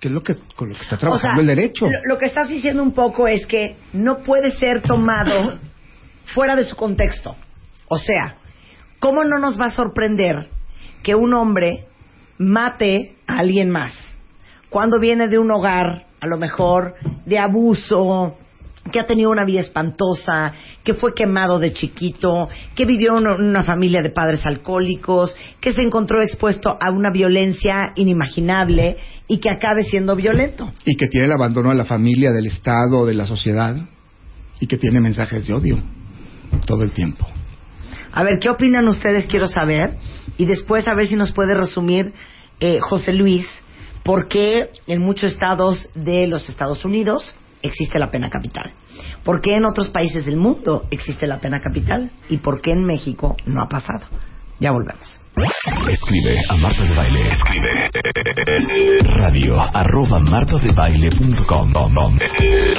que 0.00 0.08
es 0.08 0.14
lo 0.14 0.22
que 0.22 0.36
con 0.54 0.68
lo 0.68 0.74
que 0.74 0.82
está 0.82 0.96
trabajando 0.96 1.28
O 1.28 1.34
sea, 1.34 1.40
el 1.40 1.46
derecho. 1.46 1.86
Lo, 1.86 2.14
lo 2.14 2.18
que 2.18 2.26
estás 2.26 2.48
diciendo 2.48 2.82
un 2.82 2.92
poco 2.92 3.26
es 3.26 3.46
que 3.46 3.76
no 3.92 4.18
puede 4.18 4.52
ser 4.52 4.82
tomado 4.82 5.58
fuera 6.34 6.54
de 6.56 6.64
su 6.64 6.76
contexto. 6.76 7.34
O 7.88 7.98
sea, 7.98 8.36
¿cómo 8.98 9.24
no 9.24 9.38
nos 9.38 9.58
va 9.58 9.66
a 9.66 9.70
sorprender 9.70 10.48
que 11.02 11.14
un 11.14 11.32
hombre 11.34 11.86
mate 12.38 13.16
a 13.26 13.38
alguien 13.38 13.70
más 13.70 13.92
cuando 14.68 15.00
viene 15.00 15.28
de 15.28 15.38
un 15.38 15.50
hogar, 15.50 16.06
a 16.20 16.26
lo 16.26 16.36
mejor, 16.36 16.94
de 17.24 17.38
abuso, 17.38 18.36
que 18.90 19.00
ha 19.00 19.06
tenido 19.06 19.30
una 19.30 19.44
vida 19.44 19.60
espantosa, 19.60 20.52
que 20.84 20.94
fue 20.94 21.14
quemado 21.14 21.58
de 21.58 21.72
chiquito, 21.72 22.48
que 22.74 22.84
vivió 22.84 23.18
en 23.18 23.26
una, 23.26 23.62
familia 23.62 24.02
de 24.02 24.10
padres 24.10 24.44
alcohólicos, 24.46 25.34
que 25.60 25.72
se 25.72 25.82
encontró 25.82 26.22
expuesto 26.22 26.76
a 26.80 26.90
una 26.90 27.10
violencia 27.12 27.92
inimaginable 27.96 28.96
y 29.26 29.38
que 29.38 29.50
acabe 29.50 29.84
siendo 29.84 30.16
violento? 30.16 30.72
Y 30.84 30.96
que 30.96 31.08
tiene 31.08 31.26
el 31.26 31.32
abandono 31.32 31.70
de 31.70 31.76
la 31.76 31.84
familia, 31.84 32.30
del 32.30 32.46
Estado, 32.46 33.06
de 33.06 33.14
la 33.14 33.26
sociedad, 33.26 33.76
y 34.60 34.66
que 34.66 34.78
tiene 34.78 35.00
mensajes 35.00 35.46
de 35.46 35.54
odio 35.54 35.78
todo 36.66 36.82
el 36.82 36.92
tiempo. 36.92 37.26
A 38.12 38.24
ver, 38.24 38.38
¿qué 38.40 38.48
opinan 38.48 38.88
ustedes? 38.88 39.26
Quiero 39.26 39.46
saber. 39.46 39.96
Y 40.36 40.46
después 40.46 40.88
a 40.88 40.94
ver 40.94 41.06
si 41.06 41.16
nos 41.16 41.32
puede 41.32 41.54
resumir 41.54 42.12
eh, 42.60 42.78
José 42.80 43.12
Luis 43.12 43.46
por 44.02 44.28
qué 44.28 44.70
en 44.86 45.02
muchos 45.02 45.32
estados 45.32 45.88
de 45.94 46.26
los 46.26 46.48
Estados 46.48 46.84
Unidos 46.84 47.34
existe 47.62 47.98
la 47.98 48.10
pena 48.10 48.30
capital. 48.30 48.70
¿Por 49.24 49.40
qué 49.40 49.54
en 49.54 49.64
otros 49.64 49.90
países 49.90 50.24
del 50.26 50.36
mundo 50.36 50.86
existe 50.90 51.26
la 51.26 51.38
pena 51.38 51.60
capital? 51.60 52.10
¿Y 52.28 52.38
por 52.38 52.60
qué 52.60 52.72
en 52.72 52.84
México 52.84 53.36
no 53.46 53.62
ha 53.62 53.68
pasado? 53.68 54.06
Ya 54.60 54.72
volvemos. 54.72 55.20
Escribe 55.88 56.36
a 56.48 56.56
Marta 56.56 56.82
de 56.82 56.94
Baile. 56.94 57.32
Escribe 57.32 57.90
radio 59.20 59.56
arroba 59.72 60.18
martadebaile.com 60.18 61.72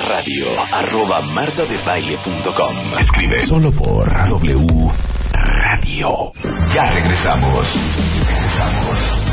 radio 0.10 0.48
arroba 0.74 1.22
martadebaile.com 1.22 3.00
Escribe 3.00 3.48
solo 3.48 3.72
por 3.72 4.10
W 4.28 4.92
Radio. 5.32 6.34
Ya 6.74 6.90
regresamos. 6.92 7.66
Regresamos. 8.28 9.30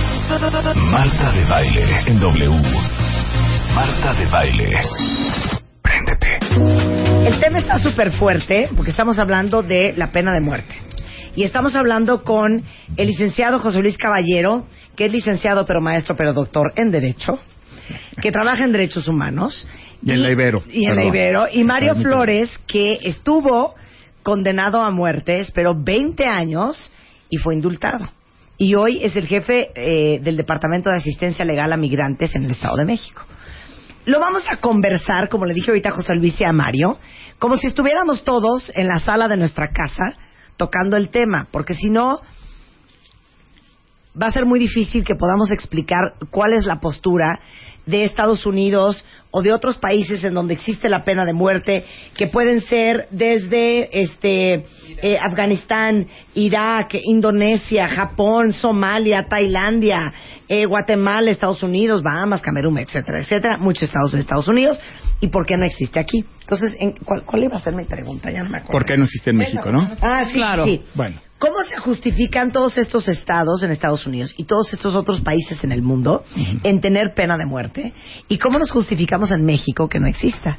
Marta 0.91 1.33
de 1.33 1.45
Baile 1.47 1.99
en 2.07 2.21
W. 2.21 3.16
Marta 3.77 4.15
de 4.15 4.25
Baile. 4.25 4.71
Préndete. 5.83 6.39
El 7.29 7.39
tema 7.41 7.59
está 7.59 7.79
súper 7.79 8.11
fuerte 8.13 8.71
porque 8.75 8.91
estamos 8.91 9.19
hablando 9.19 9.63
de 9.63 9.93
la 9.99 10.11
pena 10.11 10.33
de 10.33 10.41
muerte. 10.41 10.75
Y 11.35 11.43
estamos 11.45 11.77
hablando 11.77 12.25
con 12.25 12.65
el 12.97 13.07
licenciado 13.07 13.59
José 13.59 13.81
Luis 13.81 13.99
Caballero, 13.99 14.67
que 14.97 15.05
es 15.05 15.13
licenciado 15.13 15.67
pero 15.67 15.83
maestro 15.83 16.17
pero 16.17 16.33
doctor 16.33 16.73
en 16.77 16.91
Derecho, 16.91 17.39
que 18.23 18.33
trabaja 18.33 18.65
en 18.65 18.73
Derechos 18.73 19.09
Humanos. 19.09 19.69
Y 20.03 20.11
en 20.11 20.23
la 20.23 20.33
Ibero. 20.33 20.63
Y 20.71 20.87
en 20.87 20.97
la. 20.97 21.05
Ibero. 21.05 21.45
Y 21.53 21.63
Mario. 21.63 21.97
Flores, 21.97 22.59
que 22.67 22.99
estuvo 23.03 23.75
condenado 24.23 24.81
a 24.81 24.91
muerte, 24.91 25.41
esperó 25.41 25.75
20 25.79 26.25
años 26.25 26.91
y 27.29 27.37
fue 27.37 27.53
indultado. 27.53 28.09
Y 28.57 28.75
hoy 28.75 29.05
es 29.05 29.15
el 29.17 29.27
jefe 29.27 29.69
eh, 29.75 30.19
del 30.21 30.39
Departamento 30.39 30.89
de 30.89 30.97
Asistencia 30.97 31.45
Legal 31.45 31.75
a 31.75 31.77
Migrantes 31.77 32.35
en 32.35 32.45
el 32.45 32.53
Estado 32.53 32.77
de 32.77 32.87
México. 32.87 33.27
Lo 34.07 34.21
vamos 34.21 34.45
a 34.49 34.59
conversar, 34.59 35.29
como 35.29 35.47
le 35.47 35.55
dije 35.55 35.73
ahorita 35.73 35.89
a 35.89 35.93
José 35.93 36.15
Luis 36.15 36.41
y 36.41 36.45
a 36.45 36.53
Mario, 36.53 36.97
como 37.41 37.57
si 37.57 37.67
estuviéramos 37.67 38.23
todos 38.23 38.71
en 38.77 38.87
la 38.87 39.01
sala 39.01 39.27
de 39.27 39.37
nuestra 39.37 39.73
casa 39.73 40.15
tocando 40.57 40.97
el 40.97 41.11
tema, 41.11 41.49
porque 41.51 41.75
si 41.75 41.91
no, 41.91 42.21
va 44.21 44.29
a 44.29 44.33
ser 44.33 44.47
muy 44.47 44.61
difícil 44.61 45.05
que 45.05 45.17
podamos 45.17 45.51
explicar 45.51 46.15
cuál 46.31 46.53
es 46.53 46.67
la 46.67 46.79
postura 46.79 47.41
de 47.85 48.05
Estados 48.05 48.47
Unidos 48.47 49.05
o 49.37 49.43
de 49.43 49.53
otros 49.53 49.77
países 49.77 50.25
en 50.25 50.33
donde 50.33 50.55
existe 50.55 50.89
la 50.89 51.05
pena 51.05 51.27
de 51.27 51.35
muerte, 51.35 51.85
que 52.17 52.27
pueden 52.29 52.63
ser 52.63 53.07
desde 53.11 54.01
este 54.01 54.65
eh, 55.03 55.19
Afganistán, 55.23 56.07
Irak, 56.33 56.95
Indonesia, 57.05 57.87
Japón, 57.87 58.55
Somalia, 58.55 59.27
Tailandia, 59.29 59.99
eh, 60.49 60.65
Guatemala, 60.65 61.31
Estados 61.31 61.63
Unidos, 61.63 62.03
Bahamas, 62.03 62.41
Camerún, 62.41 62.79
etcétera, 62.79 63.19
etcétera, 63.21 63.59
muchos 63.59 63.83
estados 63.83 64.13
de 64.13 64.21
Estados 64.21 64.49
Unidos, 64.49 64.81
y 65.21 65.29
por 65.29 65.45
qué 65.45 65.59
no 65.59 65.67
existe 65.67 66.01
aquí. 66.01 66.25
Entonces, 66.41 66.75
¿en 66.81 66.93
¿cuál, 66.93 67.25
¿cuál 67.27 67.45
iba 67.45 67.57
a 67.57 67.61
ser 67.61 67.75
mi 67.75 67.85
pregunta? 67.85 68.31
Ya 68.31 68.43
no 68.43 68.49
me 68.49 68.57
acuerdo. 68.57 68.73
¿Por 68.73 68.87
qué 68.87 68.97
no 68.97 69.05
existe 69.05 69.33
en 69.33 69.37
México, 69.37 69.71
no? 69.71 69.97
Ah, 70.01 70.25
sí, 70.29 70.33
Claro. 70.33 70.65
sí. 70.65 70.81
Bueno. 70.95 71.21
¿Cómo 71.39 71.63
se 71.69 71.77
justifican 71.77 72.51
todos 72.51 72.79
estos 72.79 73.09
estados 73.09 73.63
en 73.63 73.71
Estados 73.71 74.07
Unidos 74.07 74.35
y 74.39 74.45
todos 74.45 74.73
estos 74.73 74.95
otros 74.95 75.21
países 75.21 75.63
en 75.65 75.73
el 75.73 75.83
mundo 75.83 76.25
en 76.63 76.81
tener 76.81 77.15
pena 77.15 77.37
de 77.37 77.45
muerte? 77.45 77.93
¿Y 78.29 78.39
cómo 78.39 78.59
nos 78.59 78.71
justificamos 78.71 79.31
en 79.31 79.45
México 79.45 79.89
que 79.89 80.01
no 80.01 80.07
exista? 80.07 80.59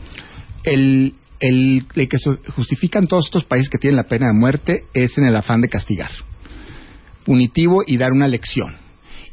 el, 0.67 1.13
el, 1.39 1.85
el 1.95 2.09
que 2.09 2.17
justifican 2.55 3.07
todos 3.07 3.25
estos 3.25 3.45
países 3.45 3.69
que 3.69 3.77
tienen 3.77 3.97
la 3.97 4.07
pena 4.07 4.27
de 4.27 4.33
muerte 4.33 4.83
es 4.93 5.17
en 5.17 5.25
el 5.25 5.35
afán 5.35 5.61
de 5.61 5.69
castigar. 5.69 6.11
Punitivo 7.23 7.83
y 7.85 7.97
dar 7.97 8.11
una 8.11 8.27
lección. 8.27 8.75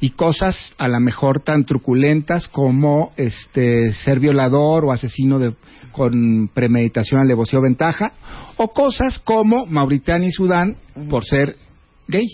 Y 0.00 0.10
cosas 0.10 0.74
a 0.78 0.88
lo 0.88 1.00
mejor 1.00 1.40
tan 1.40 1.64
truculentas 1.64 2.48
como 2.48 3.12
este 3.16 3.92
ser 3.94 4.20
violador 4.20 4.84
o 4.84 4.92
asesino 4.92 5.38
de, 5.38 5.54
con 5.94 6.50
premeditación, 6.52 7.20
alevosía 7.20 7.58
o 7.58 7.62
ventaja, 7.62 8.12
o 8.56 8.72
cosas 8.72 9.18
como 9.20 9.64
Mauritania 9.66 10.28
y 10.28 10.32
Sudán 10.32 10.76
por 11.08 11.24
ser 11.24 11.56
gay. 12.08 12.26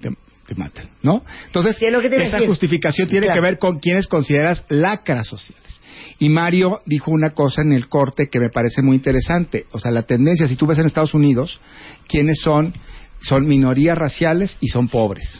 Te, 0.00 0.10
te 0.46 0.54
matan, 0.56 0.88
¿no? 1.02 1.22
Entonces, 1.46 1.76
es 1.80 1.82
esa 2.26 2.36
decir. 2.36 2.48
justificación 2.48 3.08
tiene 3.08 3.26
Claro. 3.26 3.40
que 3.40 3.46
ver 3.48 3.58
con 3.58 3.78
quienes 3.78 4.06
consideras 4.06 4.64
lacras 4.68 5.28
sociales. 5.28 5.80
Y 6.18 6.28
Mario 6.28 6.80
dijo 6.86 7.10
una 7.10 7.30
cosa 7.30 7.62
en 7.62 7.72
el 7.72 7.88
corte 7.88 8.28
que 8.28 8.38
me 8.40 8.50
parece 8.50 8.82
muy 8.82 8.96
interesante. 8.96 9.66
O 9.72 9.78
sea, 9.78 9.90
la 9.90 10.02
tendencia, 10.02 10.46
si 10.48 10.56
tú 10.56 10.66
ves 10.66 10.78
en 10.78 10.86
Estados 10.86 11.14
Unidos, 11.14 11.60
quienes 12.08 12.40
son, 12.40 12.74
son 13.20 13.46
minorías 13.46 13.96
raciales 13.96 14.56
y 14.60 14.68
son 14.68 14.88
pobres. 14.88 15.38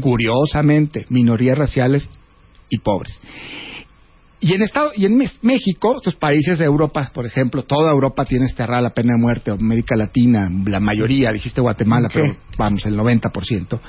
Curiosamente, 0.00 1.06
minorías 1.10 1.56
raciales 1.56 2.08
y 2.68 2.78
pobres. 2.78 3.18
Y 4.42 4.54
en, 4.54 4.62
Estado, 4.62 4.90
y 4.96 5.04
en 5.04 5.18
México, 5.42 5.96
estos 5.98 6.16
países 6.16 6.58
de 6.58 6.64
Europa, 6.64 7.10
por 7.12 7.26
ejemplo, 7.26 7.62
toda 7.64 7.90
Europa 7.92 8.24
tiene 8.24 8.46
esterrada 8.46 8.80
la 8.80 8.94
pena 8.94 9.12
de 9.14 9.20
muerte, 9.20 9.50
o 9.50 9.54
América 9.54 9.96
Latina, 9.96 10.50
la 10.66 10.80
mayoría, 10.80 11.30
dijiste 11.30 11.60
Guatemala, 11.60 12.08
Sí. 12.08 12.20
pero 12.22 12.36
vamos, 12.56 12.86
el 12.86 12.96
90%, 12.96 13.80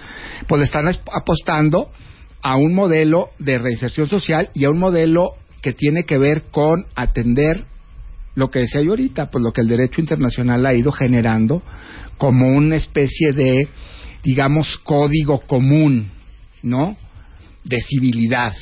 pues 0.48 0.60
le 0.60 0.66
están 0.66 0.90
es- 0.90 1.02
apostando 1.14 1.90
a 2.42 2.58
un 2.58 2.74
modelo 2.76 3.30
de 3.40 3.60
reinserción 3.60 4.08
social 4.08 4.50
y 4.54 4.66
a 4.66 4.70
un 4.72 4.78
modelo 4.80 5.36
que 5.62 5.72
tiene 5.72 6.04
que 6.04 6.18
ver 6.18 6.44
con 6.52 6.86
atender 6.96 7.64
lo 8.36 8.50
que 8.50 8.60
decía 8.60 8.82
yo 8.82 8.90
ahorita, 8.92 9.30
pues 9.32 9.42
lo 9.44 9.54
que 9.54 9.62
el 9.62 9.68
derecho 9.68 10.02
internacional 10.02 10.66
ha 10.66 10.74
ido 10.74 10.92
generando 10.92 11.62
como 12.18 12.50
una 12.50 12.76
especie 12.76 13.32
de, 13.32 13.68
digamos, 14.24 14.78
código 14.84 15.40
común, 15.42 16.10
¿no? 16.62 16.98
De 17.64 17.78
civilidad, 17.82 18.54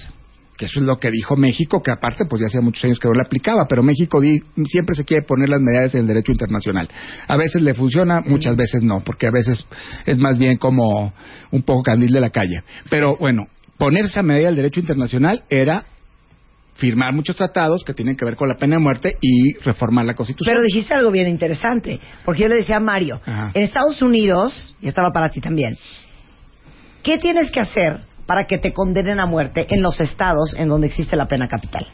que 0.59 0.65
eso 0.65 0.81
es 0.81 0.85
lo 0.85 0.97
que 0.99 1.09
dijo 1.09 1.37
México, 1.37 1.81
que 1.81 1.89
aparte, 1.89 2.25
pues 2.25 2.41
ya 2.41 2.47
hacía 2.47 2.59
muchos 2.59 2.83
años 2.83 2.99
que 2.99 3.07
no 3.07 3.13
lo 3.13 3.21
aplicaba, 3.21 3.65
pero 3.69 3.81
México 3.81 4.19
di- 4.19 4.43
siempre 4.67 4.93
se 4.93 5.05
quiere 5.05 5.23
poner 5.25 5.47
las 5.47 5.61
medallas 5.61 5.95
en 5.95 6.01
el 6.01 6.07
derecho 6.07 6.33
internacional. 6.33 6.89
A 7.29 7.37
veces 7.37 7.61
le 7.61 7.73
funciona, 7.73 8.19
muchas 8.19 8.57
veces 8.57 8.83
no, 8.83 8.99
porque 8.99 9.25
a 9.27 9.31
veces 9.31 9.65
es 10.05 10.17
más 10.17 10.37
bien 10.37 10.57
como 10.57 11.13
un 11.51 11.61
poco 11.63 11.81
candil 11.83 12.11
de 12.11 12.19
la 12.19 12.29
calle. 12.29 12.61
Pero 12.89 13.15
bueno, 13.15 13.47
ponerse 13.77 14.19
a 14.19 14.21
medalla 14.23 14.47
del 14.47 14.57
derecho 14.57 14.81
internacional 14.81 15.43
era 15.49 15.85
firmar 16.75 17.13
muchos 17.13 17.37
tratados 17.37 17.85
que 17.85 17.93
tienen 17.93 18.17
que 18.17 18.25
ver 18.25 18.35
con 18.35 18.49
la 18.49 18.55
pena 18.57 18.75
de 18.75 18.81
muerte 18.81 19.15
y 19.21 19.53
reformar 19.63 20.05
la 20.05 20.13
Constitución. 20.13 20.53
Pero 20.53 20.61
dijiste 20.65 20.93
algo 20.93 21.09
bien 21.09 21.29
interesante, 21.29 22.01
porque 22.25 22.41
yo 22.41 22.47
le 22.49 22.55
decía 22.57 22.75
a 22.75 22.81
Mario, 22.81 23.21
Ajá. 23.25 23.51
en 23.53 23.61
Estados 23.63 24.01
Unidos, 24.01 24.75
y 24.81 24.89
estaba 24.89 25.11
para 25.13 25.29
ti 25.29 25.39
también, 25.39 25.77
¿qué 27.01 27.17
tienes 27.17 27.49
que 27.49 27.61
hacer 27.61 28.08
para 28.29 28.45
que 28.45 28.59
te 28.59 28.71
condenen 28.73 29.19
a 29.19 29.25
muerte 29.25 29.65
en 29.71 29.81
los 29.81 29.99
estados 29.99 30.53
en 30.55 30.69
donde 30.69 30.85
existe 30.87 31.15
la 31.15 31.25
pena 31.27 31.47
capital? 31.47 31.87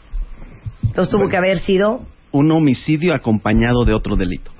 Entonces 0.84 1.10
tuvo 1.10 1.28
que 1.28 1.36
haber 1.36 1.58
sido, 1.60 2.02
Un 2.32 2.52
homicidio 2.52 3.14
acompañado 3.14 3.84
de 3.86 3.94
otro 3.94 4.16
delito. 4.16 4.50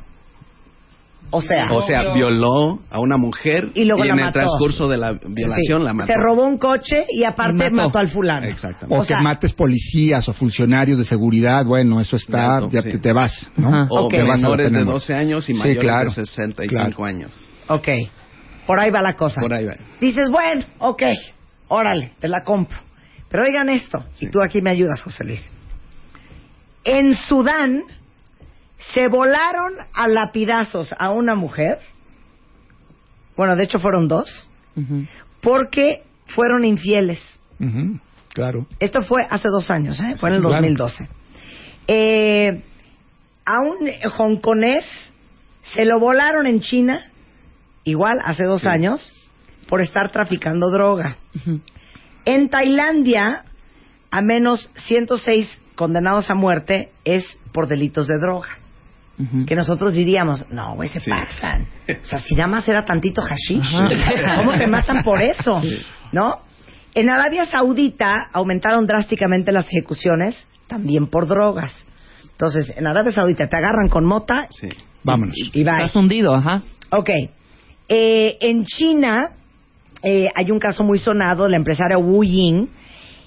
o 1.30 1.42
sea, 1.42 1.72
O 1.72 1.82
sea, 1.82 2.14
violó 2.14 2.78
a 2.88 3.00
una 3.00 3.16
mujer 3.18 3.70
Y 3.74 3.84
luego 3.84 4.04
la 4.04 4.12
en 4.14 4.18
el 4.20 4.24
mató. 4.26 4.38
transcurso 4.38 4.88
de 4.88 4.96
la 4.96 5.12
violación 5.12 5.80
sí, 5.80 5.84
la 5.84 5.92
mató. 5.92 6.06
se 6.12 6.18
robó 6.18 6.44
un 6.46 6.56
coche 6.56 7.04
y 7.10 7.24
aparte 7.24 7.52
Y 7.66 7.70
mató. 7.70 7.86
mató. 7.88 7.98
al 7.98 8.08
fulano. 8.08 8.46
Exactamente. 8.46 8.94
o, 8.94 8.98
o 8.98 9.02
que 9.02 9.08
sea- 9.08 9.20
mates 9.20 9.52
policías 9.52 10.26
o 10.28 10.32
funcionarios 10.32 10.96
de 10.98 11.04
seguridad, 11.04 11.64
bueno, 11.66 12.00
eso 12.00 12.16
está, 12.16 12.58
Eso, 12.58 12.68
ya 12.70 12.82
sí. 12.82 12.90
te, 12.92 12.98
te 12.98 13.12
vas, 13.12 13.50
¿no? 13.56 13.68
Ajá. 13.68 13.86
O 13.90 14.04
Ok. 14.06 14.12
Te 14.12 14.22
vas 14.22 14.38
a 14.38 14.42
la 14.42 14.48
menores 14.48 14.66
de 14.72 14.78
muerte. 14.78 14.92
12 14.92 15.14
años 15.14 15.44
y 15.48 15.52
Sí, 15.52 15.58
mayores 15.58 15.82
claro, 15.82 16.04
de 16.10 16.10
65 16.26 16.68
claro. 16.96 17.04
años. 17.04 17.48
Ok, 17.68 17.88
por 18.66 18.78
ahí 18.80 18.90
va 18.90 19.02
la 19.02 19.14
cosa. 19.14 19.40
Por 19.40 19.52
ahí 19.52 19.64
va. 19.66 19.74
Dices, 20.00 20.30
bueno, 20.30 20.64
ok, 20.78 21.02
órale, 21.68 22.12
te 22.20 22.28
la 22.28 22.42
compro. 22.44 22.78
Pero 23.28 23.44
oigan 23.44 23.68
esto, 23.68 24.04
y 24.20 24.26
Sí. 24.26 24.30
tú 24.30 24.40
aquí 24.42 24.62
me 24.62 24.70
ayudas, 24.70 25.02
José 25.02 25.24
Luis. 25.24 25.50
En 26.84 27.14
Sudán 27.16 27.82
se 28.94 29.08
volaron 29.08 29.72
a 29.94 30.06
lapidazos 30.08 30.94
a 30.98 31.10
una 31.10 31.34
mujer, 31.34 31.78
bueno, 33.36 33.56
de 33.56 33.64
hecho 33.64 33.78
fueron 33.80 34.06
dos, 34.08 34.48
porque 35.40 36.02
fueron 36.26 36.64
infieles. 36.64 37.20
Claro. 38.32 38.66
Esto 38.78 39.02
fue 39.02 39.26
hace 39.28 39.48
dos 39.48 39.70
años, 39.70 39.98
¿eh? 40.00 40.16
fue 40.18 40.28
en 40.28 40.36
el 40.36 40.40
Claro. 40.42 40.54
2012. 40.56 41.08
Eh, 41.88 42.62
a 43.44 43.58
un 43.60 43.88
hongkonés 44.18 44.84
se 45.74 45.84
lo 45.84 45.98
volaron 45.98 46.46
en 46.46 46.60
China, 46.60 47.10
igual 47.84 48.20
hace 48.24 48.44
dos 48.44 48.64
años, 48.66 49.12
por 49.68 49.80
estar 49.80 50.10
traficando 50.10 50.70
droga. 50.70 51.16
En 52.24 52.48
Tailandia, 52.48 53.44
a 54.10 54.22
menos 54.22 54.70
106 54.86 55.62
condenados 55.74 56.30
a 56.30 56.34
muerte 56.34 56.90
es 57.04 57.24
por 57.52 57.68
delitos 57.68 58.06
de 58.08 58.18
droga. 58.18 58.48
Que 59.46 59.54
nosotros 59.56 59.94
diríamos, 59.94 60.44
no, 60.50 60.74
güey, 60.74 60.90
se 60.90 61.00
pasan. 61.00 61.66
O 62.02 62.04
sea, 62.04 62.18
si 62.18 62.34
nada 62.34 62.48
más 62.48 62.68
era 62.68 62.84
tantito 62.84 63.22
hashish, 63.22 63.62
¿cómo 64.36 64.52
te 64.58 64.66
matan 64.66 65.02
por 65.02 65.22
eso? 65.22 65.62
¿No? 66.12 66.40
En 66.94 67.08
Arabia 67.10 67.46
Saudita 67.46 68.12
aumentaron 68.32 68.84
drásticamente 68.86 69.52
las 69.52 69.66
ejecuciones, 69.68 70.46
también 70.66 71.06
por 71.06 71.26
drogas. 71.26 71.86
Entonces, 72.30 72.70
en 72.76 72.86
Arabia 72.86 73.12
Saudita 73.12 73.46
te 73.48 73.56
agarran 73.56 73.88
con 73.88 74.04
mota 74.04 74.48
Sí. 74.50 74.68
Vámonos. 75.02 75.34
y 75.36 75.62
bye. 75.64 75.76
Estás 75.76 75.96
hundido, 75.96 76.34
ajá. 76.34 76.62
Ok. 76.90 77.08
Eh, 77.88 78.36
en 78.40 78.64
China 78.66 79.30
eh, 80.02 80.26
hay 80.34 80.50
un 80.50 80.58
caso 80.58 80.84
muy 80.84 80.98
sonado, 80.98 81.48
la 81.48 81.56
empresaria 81.56 81.98
Wu 81.98 82.24
Ying, 82.24 82.68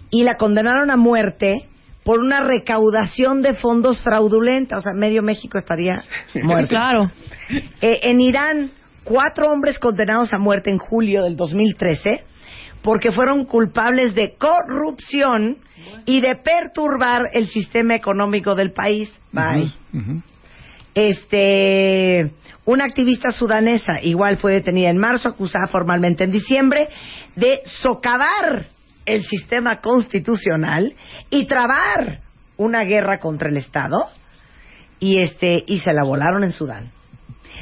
y 0.10 0.24
la 0.24 0.38
condenaron 0.38 0.90
a 0.92 0.98
muerte 0.98 1.68
por 2.04 2.20
una 2.20 2.42
recaudación 2.42 3.42
de 3.42 3.54
fondos 3.54 4.02
fraudulenta. 4.02 4.78
O 4.78 4.82
sea, 4.82 4.94
medio 4.94 5.22
México 5.22 5.58
estaría 5.58 6.04
muerto. 6.44 6.70
Claro. 6.70 7.12
Eh, 7.82 8.00
en 8.04 8.22
Irán, 8.22 8.72
cuatro 9.04 9.52
hombres 9.52 9.80
condenados 9.80 10.34
a 10.34 10.38
muerte 10.38 10.70
en 10.70 10.78
julio 10.78 11.24
del 11.24 11.36
2013 11.36 12.26
porque 12.82 13.12
fueron 13.12 13.46
culpables 13.46 14.16
de 14.16 14.36
corrupción 14.38 15.58
y 16.06 16.22
de 16.22 16.36
perturbar 16.36 17.30
el 17.34 17.48
sistema 17.48 17.96
económico 17.96 18.56
del 18.56 18.72
país. 18.72 19.12
Bye. 19.32 19.72
Ujú. 19.94 20.22
Este, 20.96 22.31
una 22.65 22.86
activista 22.86 23.31
sudanesa 23.31 24.01
igual 24.01 24.38
fue 24.38 24.53
detenida 24.53 24.89
en 24.89 24.98
marzo, 24.98 25.29
acusada 25.29 25.67
formalmente 25.67 26.24
en 26.24 26.31
diciembre 26.31 26.89
de 27.36 27.62
socavar 27.65 28.65
el 29.05 29.24
sistema 29.24 29.81
constitucional 29.81 30.93
y 31.29 31.46
trabar 31.46 32.22
una 32.58 32.84
guerra 32.84 33.19
contra 33.19 33.50
el 33.50 33.58
Estado 33.58 34.08
y 35.00 35.19
este 35.22 35.63
y 35.65 35.79
se 35.79 35.93
la 35.93 36.03
volaron 36.03 36.43
en 36.43 36.51
Sudán. 36.51 36.91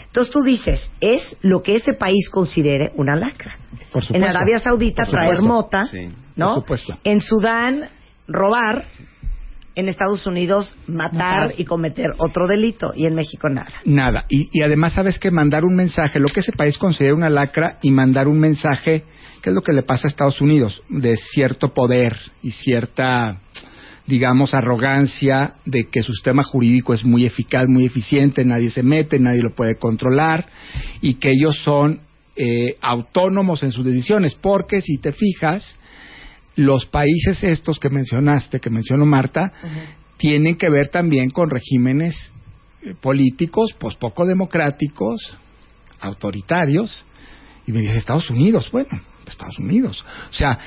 Entonces 0.08 0.34
tú 0.34 0.42
dices, 0.42 0.90
es 1.00 1.38
lo 1.42 1.62
que 1.62 1.76
ese 1.76 1.94
país 1.94 2.30
considere 2.30 2.92
una 2.96 3.16
lacra. 3.16 3.58
Por 3.92 4.04
En. 4.10 4.24
Arabia 4.24 4.60
Saudita 4.60 5.04
Por 5.04 5.14
traer 5.14 5.42
mota, 5.42 5.86
Sí. 5.86 6.10
¿no? 6.36 6.64
Por. 6.64 6.80
En 7.04 7.20
Sudán 7.20 7.90
robar, 8.28 8.86
en 9.78 9.90
Estados 9.90 10.26
Unidos 10.26 10.76
matar, 10.88 11.42
Matar. 11.42 11.54
y 11.56 11.64
cometer 11.64 12.08
otro 12.18 12.48
delito 12.48 12.94
y 12.96 13.06
en 13.06 13.14
México 13.14 13.48
nada. 13.48 13.72
Nada. 13.86 14.26
Y, 14.28 14.50
y 14.52 14.64
además, 14.64 14.94
sabes 14.94 15.20
que 15.20 15.30
mandar 15.30 15.66
un 15.66 15.76
mensaje, 15.76 16.20
lo 16.20 16.30
que 16.30 16.40
ese 16.40 16.52
país 16.52 16.80
considera 16.80 17.14
una 17.14 17.30
lacra 17.30 17.78
y 17.84 17.92
mandar 17.92 18.28
un 18.28 18.40
mensaje, 18.40 19.04
¿qué 19.44 19.52
es 19.52 19.56
lo 19.56 19.62
que 19.62 19.74
le 19.74 19.84
pasa 19.84 20.08
a 20.08 20.10
Estados 20.10 20.42
Unidos? 20.42 20.82
De 20.90 21.16
cierto 21.16 21.76
poder 21.76 22.18
y 22.42 22.52
cierta, 22.52 23.40
digamos, 24.08 24.56
arrogancia 24.56 25.54
de 25.64 25.90
que 25.92 26.02
su 26.02 26.12
sistema 26.12 26.42
jurídico 26.42 26.96
es 26.96 27.06
muy 27.06 27.28
eficaz, 27.28 27.68
muy 27.68 27.86
eficiente, 27.86 28.44
nadie 28.46 28.72
se 28.72 28.82
mete, 28.82 29.20
nadie 29.20 29.44
lo 29.44 29.54
puede 29.54 29.78
controlar 29.78 30.48
y 31.02 31.16
que 31.16 31.30
ellos 31.30 31.56
son 31.64 32.00
eh, 32.36 32.78
autónomos 32.82 33.62
en 33.62 33.72
sus 33.72 33.86
decisiones. 33.86 34.34
Porque 34.34 34.82
si 34.82 34.98
te 34.98 35.14
fijas, 35.14 35.78
los 36.58 36.86
países 36.88 37.44
estos 37.44 37.80
que 37.80 37.90
mencionaste, 37.90 38.60
que 38.60 38.70
mencionó 38.70 39.06
Marta, 39.06 39.54
tienen 40.18 40.58
que 40.58 40.70
ver 40.70 40.90
también 40.90 41.30
con 41.30 41.50
regímenes 41.50 42.34
eh, 42.84 42.94
políticos, 43.00 43.74
pues 43.80 43.96
poco 43.96 44.26
democráticos, 44.26 45.38
autoritarios, 46.02 47.06
y 47.66 47.72
me 47.72 47.82
dice 47.82 47.98
Estados 47.98 48.30
Unidos, 48.30 48.70
bueno, 48.72 48.90
Estados 49.28 49.60
Unidos, 49.60 50.04
o 50.30 50.34
sea, 50.34 50.58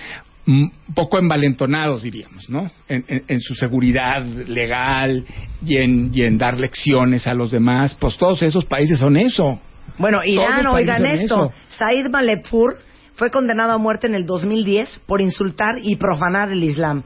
un 0.46 0.72
poco 0.94 1.18
envalentonados 1.18 2.02
diríamos, 2.02 2.48
¿no? 2.50 2.70
En, 2.88 3.04
en- 3.08 3.24
en 3.28 3.40
su 3.40 3.54
seguridad 3.54 4.24
legal 4.24 5.24
y 5.64 5.76
en, 5.76 6.10
y 6.12 6.22
en 6.22 6.38
dar 6.38 6.56
lecciones 6.58 7.26
a 7.26 7.34
los 7.34 7.50
demás, 7.50 7.96
pues 8.00 8.16
todos 8.16 8.42
esos 8.42 8.64
países 8.64 8.98
son 8.98 9.16
eso. 9.16 9.60
Bueno, 9.98 10.20
Irán, 10.24 10.66
oigan 10.76 11.02
esto. 11.22 11.52
Said 11.76 12.10
Malepur 12.10 12.78
fue 13.20 13.30
condenado 13.30 13.72
a 13.72 13.76
muerte 13.78 14.06
en 14.06 14.14
el 14.14 14.24
2010 14.24 15.02
por 15.06 15.20
insultar 15.20 15.72
y 15.82 15.96
profanar 15.96 16.50
el 16.50 16.64
Islam. 16.64 17.02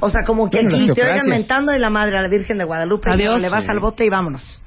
O 0.00 0.08
sea, 0.08 0.22
como 0.26 0.48
que 0.48 0.62
Bueno, 0.62 0.74
aquí 0.74 0.86
te 0.94 1.02
oigan 1.02 1.26
mentando 1.28 1.70
de 1.70 1.78
la 1.78 1.90
madre 1.90 2.16
a 2.16 2.22
la 2.22 2.28
Virgen 2.28 2.56
de 2.56 2.64
Guadalupe 2.64 3.10
y 3.10 3.12
Adiós. 3.12 3.38
le 3.42 3.50
vas 3.50 3.64
Sí. 3.64 3.70
al 3.70 3.78
bote 3.78 4.06
y 4.06 4.08
vámonos. 4.08 4.62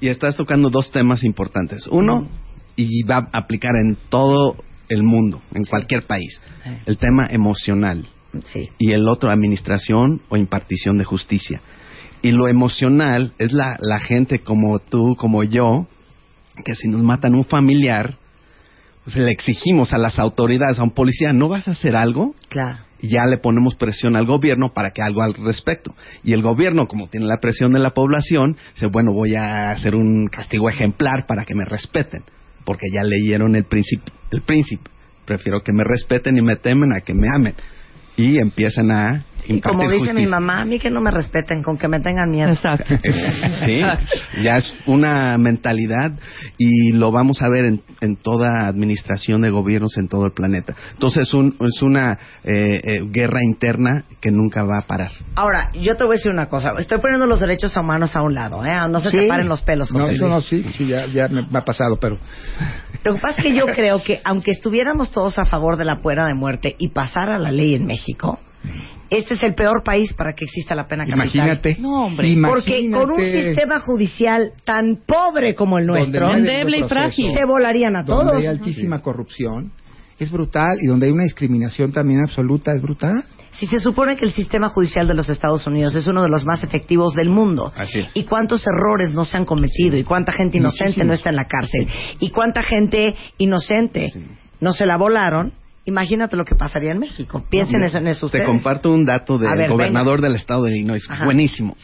Y 0.00 0.08
estás 0.08 0.34
tocando 0.34 0.68
dos 0.68 0.90
temas 0.90 1.22
importantes. 1.22 1.86
Uno, 1.86 2.28
y 2.74 3.04
va 3.04 3.28
a 3.32 3.38
aplicar 3.38 3.76
en 3.76 3.96
todo 4.08 4.56
el 4.88 5.04
mundo, 5.04 5.40
en 5.54 5.64
cualquier 5.64 6.02
país. 6.08 6.40
El 6.84 6.96
tema 6.98 7.28
emocional. 7.30 8.08
Sí. 8.46 8.68
Y 8.78 8.90
el 8.90 9.06
otro, 9.08 9.30
administración 9.30 10.22
o 10.28 10.36
impartición 10.36 10.98
de 10.98 11.04
justicia. 11.04 11.60
Y 12.20 12.32
lo 12.32 12.48
emocional 12.48 13.32
es 13.38 13.52
la, 13.52 13.76
la 13.80 14.00
gente 14.00 14.40
como 14.40 14.80
tú, 14.80 15.14
como 15.16 15.44
yo, 15.44 15.86
que 16.64 16.74
si 16.74 16.88
nos 16.88 17.00
matan 17.02 17.36
un 17.36 17.44
familiar, 17.44 18.16
pues 19.08 19.24
le 19.24 19.30
exigimos 19.30 19.94
a 19.94 19.98
las 19.98 20.18
autoridades, 20.18 20.78
a 20.78 20.82
un 20.82 20.90
policía, 20.90 21.32
¿no 21.32 21.48
vas 21.48 21.66
a 21.66 21.70
hacer 21.70 21.96
algo? 21.96 22.34
Claro. 22.50 22.84
ya 23.00 23.24
le 23.24 23.38
ponemos 23.38 23.74
presión 23.76 24.16
al 24.16 24.26
gobierno 24.26 24.74
para 24.74 24.90
que 24.90 25.00
algo 25.00 25.22
al 25.22 25.32
respecto. 25.32 25.94
Y 26.22 26.34
el 26.34 26.42
gobierno, 26.42 26.86
como 26.88 27.08
tiene 27.08 27.24
la 27.24 27.38
presión 27.38 27.72
de 27.72 27.78
la 27.78 27.94
población, 27.94 28.58
dice, 28.74 28.84
bueno, 28.86 29.12
voy 29.12 29.34
a 29.34 29.70
hacer 29.70 29.94
un 29.94 30.26
castigo 30.26 30.68
ejemplar 30.68 31.26
para 31.26 31.46
que 31.46 31.54
me 31.54 31.64
respeten, 31.64 32.22
porque 32.66 32.88
ya 32.92 33.02
leyeron 33.02 33.56
el 33.56 33.64
príncipe. 33.64 34.12
El 34.30 34.42
príncipe. 34.42 34.90
Prefiero 35.24 35.62
que 35.62 35.72
me 35.72 35.84
respeten 35.84 36.36
y 36.36 36.42
me 36.42 36.56
temen 36.56 36.92
a 36.92 37.00
que 37.00 37.14
me 37.14 37.28
amen. 37.34 37.54
Y 38.14 38.36
empiezan 38.36 38.90
a 38.90 39.24
Y 39.46 39.60
como 39.60 39.82
dice 39.84 39.94
mi 39.96 40.22
justicia. 40.22 40.28
mamá, 40.28 40.60
a 40.60 40.64
mí 40.64 40.78
que 40.78 40.90
no 40.90 41.00
me 41.00 41.10
respeten, 41.10 41.62
con 41.62 41.78
que 41.78 41.88
me 41.88 42.00
tengan 42.00 42.30
miedo. 42.30 42.50
Exacto. 42.52 42.94
Sí, 43.64 43.80
ya 44.42 44.56
es 44.58 44.74
una 44.86 45.36
mentalidad 45.38 46.12
y 46.58 46.92
lo 46.92 47.10
vamos 47.12 47.42
a 47.42 47.48
ver 47.48 47.64
en, 47.64 47.82
en 48.00 48.16
toda 48.16 48.66
administración 48.66 49.42
de 49.42 49.50
gobiernos 49.50 49.96
en 49.96 50.08
todo 50.08 50.26
el 50.26 50.32
planeta. 50.32 50.74
Entonces 50.92 51.28
es, 51.28 51.34
un- 51.34 51.56
es 51.60 51.82
una 51.82 52.18
eh, 52.44 52.80
eh, 52.84 53.00
guerra 53.10 53.42
interna 53.42 54.04
que 54.20 54.30
nunca 54.30 54.64
va 54.64 54.78
a 54.78 54.82
parar. 54.82 55.10
Ahora, 55.34 55.70
yo 55.74 55.96
te 55.96 56.04
voy 56.04 56.14
a 56.14 56.16
decir 56.16 56.30
una 56.32 56.46
cosa. 56.46 56.70
Estoy 56.78 56.98
poniendo 57.00 57.26
los 57.26 57.40
derechos 57.40 57.76
humanos 57.76 58.14
a 58.16 58.22
un 58.22 58.34
lado, 58.34 58.64
¿eh? 58.64 58.72
No 58.90 59.00
se 59.00 59.10
te 59.10 59.22
Sí. 59.22 59.28
paren 59.28 59.48
los 59.48 59.62
pelos, 59.62 59.92
No, 59.92 60.00
José 60.00 60.14
eso 60.14 60.24
Luis. 60.24 60.34
no, 60.34 60.40
sí, 60.42 60.64
sí, 60.76 60.86
ya, 60.86 61.06
ya 61.06 61.28
me, 61.28 61.42
me 61.42 61.58
ha 61.58 61.64
pasado, 61.64 61.96
pero 62.00 62.18
Lo 63.04 63.14
que 63.14 63.20
pasa 63.20 63.36
es 63.38 63.44
que 63.44 63.54
yo 63.54 63.66
creo 63.66 64.02
que 64.02 64.20
aunque 64.24 64.50
estuviéramos 64.52 65.10
todos 65.10 65.38
a 65.38 65.44
favor 65.46 65.76
de 65.76 65.84
la 65.84 66.00
pena 66.02 66.26
de 66.26 66.34
muerte 66.34 66.74
y 66.78 66.88
pasara 66.90 67.38
la 67.38 67.50
ley 67.50 67.74
en 67.74 67.86
México, 67.86 68.38
este 69.10 69.34
es 69.34 69.42
el 69.42 69.54
peor 69.54 69.82
país 69.82 70.12
para 70.12 70.34
que 70.34 70.44
exista 70.44 70.74
la 70.74 70.86
pena 70.86 71.04
capital. 71.04 71.24
imagínate. 71.26 71.76
No, 71.80 72.06
hombre. 72.06 72.36
Porque 72.46 72.90
con 72.90 73.10
un 73.10 73.20
sistema 73.24 73.80
judicial 73.80 74.52
tan 74.64 74.98
pobre 75.06 75.54
como 75.54 75.78
el 75.78 75.86
nuestro, 75.86 76.30
Endeble 76.34 76.78
y 76.78 76.82
frágil. 76.84 77.32
se 77.32 77.44
volarían 77.44 77.96
a 77.96 78.02
donde 78.02 78.24
todos. 78.32 78.40
hay 78.42 78.46
altísima 78.46 79.00
corrupción, 79.00 79.72
es 80.18 80.30
brutal, 80.30 80.78
y 80.82 80.86
donde 80.86 81.06
hay 81.06 81.12
una 81.12 81.22
discriminación 81.24 81.92
también 81.92 82.20
absoluta, 82.20 82.72
es 82.74 82.82
brutal. 82.82 83.24
Si 83.52 83.66
se 83.66 83.78
supone 83.80 84.16
que 84.16 84.24
el 84.26 84.32
sistema 84.32 84.68
judicial 84.68 85.08
de 85.08 85.14
los 85.14 85.28
Estados 85.30 85.66
Unidos 85.66 85.94
es 85.94 86.06
uno 86.06 86.22
de 86.22 86.28
los 86.28 86.44
más 86.44 86.62
efectivos 86.62 87.14
del 87.14 87.28
mundo, 87.30 87.72
Así 87.74 88.00
es. 88.00 88.10
y 88.14 88.24
cuántos 88.24 88.62
errores 88.66 89.12
no 89.14 89.24
se 89.24 89.36
han 89.36 89.46
cometido, 89.46 89.96
y 89.96 90.04
cuánta 90.04 90.32
gente 90.32 90.58
inocente 90.58 91.02
no 91.04 91.12
está 91.14 91.30
en 91.30 91.36
la 91.36 91.46
cárcel, 91.46 91.88
y 92.20 92.30
cuánta 92.30 92.62
gente 92.62 93.14
inocente 93.38 94.08
no 94.60 94.72
se 94.72 94.86
la 94.86 94.96
volaron, 94.98 95.54
imagínate 95.88 96.36
lo 96.36 96.44
que 96.44 96.54
pasaría 96.54 96.92
en 96.92 96.98
México. 96.98 97.42
Piensen 97.48 97.82
eso 97.82 97.98
en 97.98 98.06
eso 98.08 98.20
Te 98.20 98.26
ustedes. 98.26 98.46
comparto 98.46 98.92
un 98.92 99.04
dato 99.04 99.38
del 99.38 99.56
ver, 99.56 99.70
gobernador 99.70 100.20
del 100.20 100.36
estado 100.36 100.64
de 100.64 100.72
Illinois. 100.72 101.04
Ajá. 101.08 101.24
Buenísimo. 101.24 101.76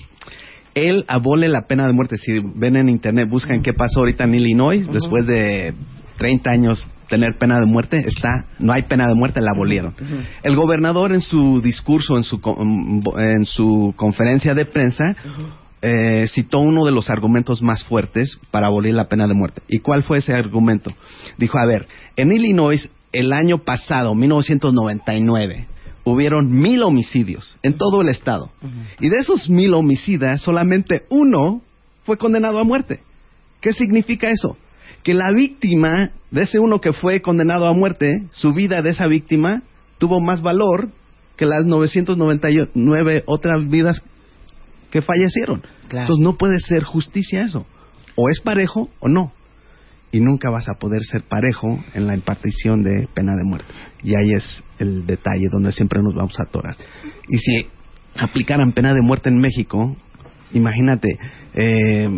Él 0.75 1.05
abole 1.09 1.49
la 1.49 1.62
pena 1.67 1.87
de 1.87 1.93
muerte. 1.93 2.19
Si 2.19 2.33
ven 2.55 2.77
en 2.77 2.88
internet, 2.88 3.29
buscan 3.29 3.62
qué 3.62 3.73
pasó 3.73 4.01
ahorita 4.01 4.25
en 4.25 4.35
Illinois, 4.35 4.87
después 4.90 5.25
de 5.27 5.75
30 6.19 6.51
años 6.51 6.87
tener 7.09 7.37
pena 7.38 7.61
de 7.61 7.67
muerte, 7.67 8.03
está, 8.07 8.47
no 8.59 8.73
hay 8.73 8.83
pena 8.83 9.07
de 9.07 9.14
muerte, 9.14 9.40
la 9.40 9.53
abolieron. 9.53 9.95
El 10.43 10.57
gobernador 10.57 11.12
en 11.12 11.21
su 11.21 11.61
discurso, 11.61 12.17
en 12.17 12.25
su, 12.25 12.40
en 13.19 13.45
su 13.45 13.95
conferencia 13.97 14.55
de 14.55 14.64
prensa, 14.64 15.14
eh, 15.83 16.27
citó 16.29 16.61
uno 16.61 16.85
de 16.85 16.93
los 16.93 17.11
argumentos 17.11 17.62
más 17.62 17.85
fuertes 17.85 18.38
para 18.51 18.69
abolir 18.69 18.95
la 18.95 19.09
pena 19.09 19.29
de 19.29 19.35
muerte. 19.35 19.62
¿Y 19.69 19.79
cuál 19.79 20.03
fue 20.03 20.19
ese 20.19 20.33
argumento? 20.33 20.90
Dijo, 21.37 21.59
a 21.59 21.67
ver, 21.67 21.87
en 22.17 22.33
Illinois 22.33 22.88
el 23.14 23.33
año 23.33 23.59
pasado, 23.59 24.14
1999, 24.14 25.68
hubieron 26.05 26.50
mil 26.50 26.83
homicidios 26.83 27.57
en 27.62 27.79
todo 27.79 28.03
el 28.03 28.09
estado. 28.09 28.50
Y 29.00 29.09
de 29.09 29.18
esos 29.18 29.48
mil 29.48 29.72
homicidas, 29.74 30.42
solamente 30.42 31.07
uno 31.09 31.62
fue 32.03 32.18
condenado 32.18 32.59
a 32.59 32.64
muerte. 32.64 33.00
¿Qué 33.61 33.72
significa 33.72 34.31
eso? 34.31 34.57
Que 35.05 35.14
la 35.14 35.31
víctima 35.33 36.11
de 36.31 36.42
ese 36.42 36.59
uno 36.59 36.81
que 36.81 36.92
fue 36.92 37.22
condenado 37.22 37.66
a 37.66 37.72
muerte, 37.72 38.27
su 38.33 38.53
vida 38.53 38.83
de 38.83 38.90
esa 38.90 39.07
víctima 39.07 39.62
tuvo 39.98 40.20
más 40.20 40.42
valor 40.42 40.90
que 41.37 41.46
las 41.46 41.64
999 41.66 43.22
otras 43.27 43.68
vidas 43.68 44.03
que 44.90 45.03
fallecieron. 45.03 45.62
Claro. 45.88 46.07
Entonces 46.07 46.22
no 46.22 46.37
puede 46.37 46.59
ser 46.59 46.83
justicia 46.83 47.44
eso. 47.44 47.64
O 48.16 48.29
es 48.29 48.40
parejo 48.40 48.90
o 48.98 49.09
no. 49.09 49.33
Y 50.14 50.20
nunca 50.20 50.48
vas 50.48 50.68
a 50.68 50.74
poder 50.74 51.03
ser 51.03 51.24
parejo 51.24 51.77
en 51.92 52.07
la 52.07 52.14
impartición 52.14 52.85
de 52.85 53.09
pena 53.12 53.33
de 53.35 53.42
muerte. 53.42 53.66
Y 54.05 54.14
ahí 54.14 54.35
es 54.35 54.62
el 54.79 55.05
detalle 55.07 55.48
donde 55.50 55.72
siempre 55.72 56.00
nos 56.05 56.14
vamos 56.14 56.38
a 56.38 56.44
atorar. 56.44 56.77
Y 57.29 57.38
si 57.38 57.66
aplicaran 58.16 58.70
pena 58.74 58.94
de 58.94 59.00
muerte 59.03 59.29
en 59.29 59.40
México, 59.40 59.96
imagínate, 60.53 61.18
eh, 61.55 62.09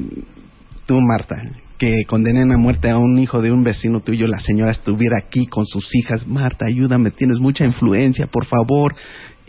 tú 0.84 0.94
Marta, 1.00 1.36
que 1.78 2.04
condenen 2.06 2.52
a 2.52 2.58
muerte 2.58 2.90
a 2.90 2.98
un 2.98 3.18
hijo 3.18 3.40
de 3.40 3.50
un 3.50 3.64
vecino 3.64 4.00
tuyo, 4.00 4.26
la 4.26 4.40
señora 4.40 4.72
estuviera 4.72 5.16
aquí 5.18 5.46
con 5.46 5.64
sus 5.64 5.94
hijas, 5.94 6.26
Marta, 6.26 6.66
ayúdame, 6.66 7.12
tienes 7.12 7.38
mucha 7.38 7.64
influencia, 7.64 8.26
por 8.26 8.44
favor, 8.44 8.94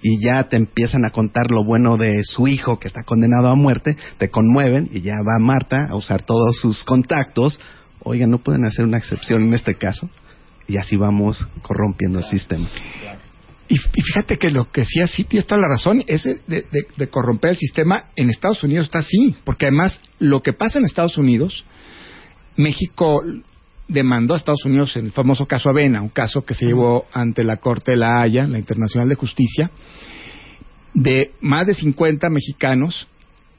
y 0.02 0.24
ya 0.24 0.44
te 0.44 0.56
empiezan 0.56 1.04
a 1.06 1.10
contar 1.10 1.50
lo 1.50 1.66
bueno 1.66 1.98
de 1.98 2.22
su 2.24 2.48
hijo 2.48 2.80
que 2.80 2.88
está 2.88 3.04
condenado 3.04 3.50
a 3.50 3.56
muerte, 3.56 3.98
te 4.18 4.30
conmueven 4.30 4.88
y 4.90 5.02
ya 5.02 5.16
va 5.16 5.38
Marta 5.38 5.88
a 5.90 5.96
usar 5.96 6.24
todos 6.24 6.58
sus 6.62 6.86
contactos, 6.86 7.60
oigan, 8.04 8.30
no 8.32 8.40
pueden 8.40 8.66
hacer 8.66 8.86
una 8.86 8.98
excepción 8.98 9.44
en 9.44 9.54
este 9.54 9.76
caso, 9.76 10.10
y 10.68 10.78
así 10.78 10.96
vamos 10.98 11.48
corrompiendo 11.62 12.20
el 12.20 12.26
sistema. 12.26 12.68
Y, 13.70 13.76
y 13.76 14.02
fíjate 14.02 14.38
que 14.38 14.50
lo 14.50 14.72
que 14.72 14.86
sí 14.86 15.02
así 15.02 15.24
tiene 15.26 15.46
toda 15.46 15.62
la 15.62 15.68
razón, 15.70 16.00
de, 16.08 16.42
de- 16.48 16.88
de 16.96 17.08
corromper 17.10 17.52
el 17.52 17.58
sistema 17.58 18.06
en 18.16 18.30
Estados 18.30 18.64
Unidos 18.64 18.86
está 18.88 19.00
así, 19.00 19.36
porque 19.44 19.66
además 19.68 20.02
lo 20.20 20.42
que 20.42 20.54
pasa 20.54 20.80
en 20.80 20.86
Estados 20.86 21.18
Unidos, 21.18 21.66
México 22.56 23.22
demandó 23.90 24.34
a 24.34 24.38
Estados 24.38 24.66
Unidos 24.66 24.96
en 24.98 25.06
el 25.08 25.12
famoso 25.12 25.46
caso 25.46 25.70
Avena, 25.70 26.02
un 26.02 26.10
caso 26.10 26.44
que 26.46 26.54
se 26.54 26.66
llevó 26.66 27.06
ante 27.14 27.44
la 27.44 27.58
Corte 27.58 27.92
de 27.92 27.98
la 27.98 28.22
Haya, 28.22 28.48
la 28.48 28.58
Internacional 28.58 29.08
de 29.10 29.16
Justicia, 29.16 29.72
de 30.94 31.32
más 31.42 31.68
de 31.68 31.74
50 31.74 32.30
mexicanos 32.30 33.08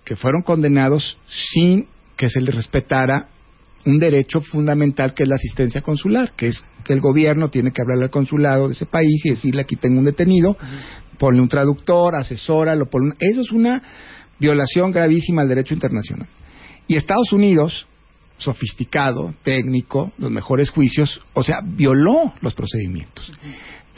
que 0.05 0.16
fueron 0.16 0.42
condenados 0.42 1.18
sin 1.55 1.87
que 2.16 2.29
se 2.31 2.40
les 2.40 2.55
respetara 2.55 3.29
un 3.88 3.98
derecho 3.98 4.40
fundamental 4.40 5.14
que 5.14 5.22
es 5.22 5.29
la 5.29 5.37
asistencia 5.37 5.81
consular, 5.81 6.33
que 6.37 6.48
es 6.48 6.62
que 6.85 6.92
el 6.92 7.01
gobierno 7.01 7.48
tiene 7.48 7.70
que 7.72 7.83
hablarle 7.83 8.05
al 8.05 8.11
consulado 8.11 8.66
de 8.68 8.72
ese 8.74 8.87
país 8.87 9.24
y 9.24 9.31
decirle 9.31 9.62
aquí 9.62 9.77
tengo 9.77 9.98
un 9.98 10.05
detenido, 10.05 10.57
ponle 11.18 11.40
un 11.40 11.48
traductor, 11.48 12.14
asesóralo, 12.16 12.87
ponle 12.90 13.09
un- 13.11 13.16
eso 13.18 13.40
es 13.40 13.51
una 13.51 13.83
violación 14.38 14.92
gravísima 14.92 15.42
al 15.42 15.48
derecho 15.48 15.74
internacional. 15.74 16.29
Y 16.87 16.96
Estados 16.96 17.33
Unidos, 17.33 17.87
sofisticado, 18.38 19.35
técnico, 19.42 20.12
los 20.18 20.31
mejores 20.31 20.70
juicios, 20.70 21.20
o 21.35 21.42
sea, 21.42 21.61
violó 21.64 22.35
los 22.40 22.55
procedimientos. 22.55 23.33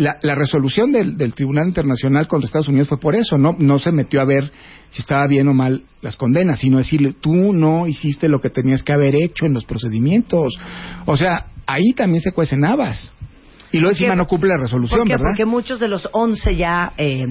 La, 0.00 0.18
la 0.22 0.34
resolución 0.34 0.92
del, 0.92 1.16
del 1.16 1.34
Tribunal 1.34 1.68
Internacional 1.68 2.26
contra 2.26 2.46
Estados 2.46 2.68
Unidos 2.68 2.88
fue 2.88 2.98
por 2.98 3.14
eso, 3.14 3.38
no, 3.38 3.54
no 3.58 3.78
se 3.78 3.92
metió 3.92 4.20
a 4.20 4.24
ver 4.24 4.50
si 4.90 5.02
estaba 5.02 5.26
bien 5.26 5.46
o 5.48 5.54
mal 5.54 5.82
las 6.00 6.16
condenas, 6.16 6.60
sino 6.60 6.78
decirle, 6.78 7.14
tú 7.20 7.52
no 7.52 7.86
hiciste 7.86 8.28
lo 8.28 8.40
que 8.40 8.50
tenías 8.50 8.82
que 8.82 8.92
haber 8.92 9.14
hecho 9.14 9.46
en 9.46 9.52
los 9.52 9.64
procedimientos. 9.64 10.58
O 11.06 11.16
sea, 11.16 11.46
ahí 11.66 11.92
también 11.94 12.22
se 12.22 12.32
cuecen 12.32 12.64
habas. 12.64 13.12
Y 13.72 13.78
luego 13.78 13.92
encima 13.92 14.16
no 14.16 14.26
cumple 14.26 14.50
la 14.50 14.56
resolución, 14.56 15.00
¿Por 15.00 15.06
qué? 15.06 15.12
¿verdad? 15.12 15.26
Porque 15.30 15.44
muchos 15.44 15.78
de 15.78 15.88
los 15.88 16.08
11 16.12 16.56
ya 16.56 16.92
eh, 16.96 17.24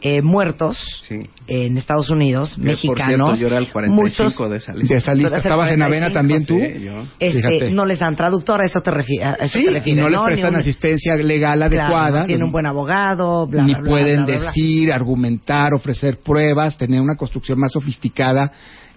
eh, 0.00 0.22
muertos 0.22 0.78
Sí. 1.02 1.16
en 1.48 1.76
Estados 1.76 2.08
Unidos, 2.10 2.50
Que, 2.50 2.56
por 2.56 2.64
mexicanos, 2.66 3.08
cierto, 3.08 3.36
yo 3.36 3.46
era 3.48 3.58
el 3.58 3.70
45 3.72 4.32
muchos 4.34 4.50
de 4.50 4.56
esa 4.56 4.72
lista. 4.74 4.94
De 4.94 4.98
esa 4.98 5.36
¿Estabas 5.38 5.72
en 5.72 5.82
Avena 5.82 6.10
45, 6.10 6.12
también 6.12 6.46
tú? 6.46 6.54
Sí, 6.58 6.84
yo. 6.84 7.04
este, 7.18 7.38
Fíjate. 7.42 7.70
no 7.72 7.84
les 7.86 7.98
dan 7.98 8.14
traductor, 8.14 8.60
a 8.60 8.64
eso 8.64 8.80
te 8.80 8.90
refieres. 8.90 9.50
Sí, 9.50 9.66
y 9.84 9.94
no 9.94 10.08
les 10.08 10.20
prestan 10.20 10.54
asistencia 10.56 11.14
legal 11.16 11.62
adecuada. 11.62 12.26
tiene 12.26 12.44
un 12.44 12.52
buen 12.52 12.66
abogado, 12.66 13.46
bla, 13.46 13.64
ni 13.64 13.72
bla, 13.72 13.80
bla, 13.82 13.90
pueden 13.90 14.16
bla, 14.18 14.26
bla, 14.26 14.36
bla. 14.38 14.46
decir, 14.46 14.92
argumentar, 14.92 15.74
ofrecer 15.74 16.18
pruebas, 16.24 16.76
tener 16.78 17.00
una 17.00 17.16
construcción 17.16 17.58
más 17.58 17.72
sofisticada 17.72 18.52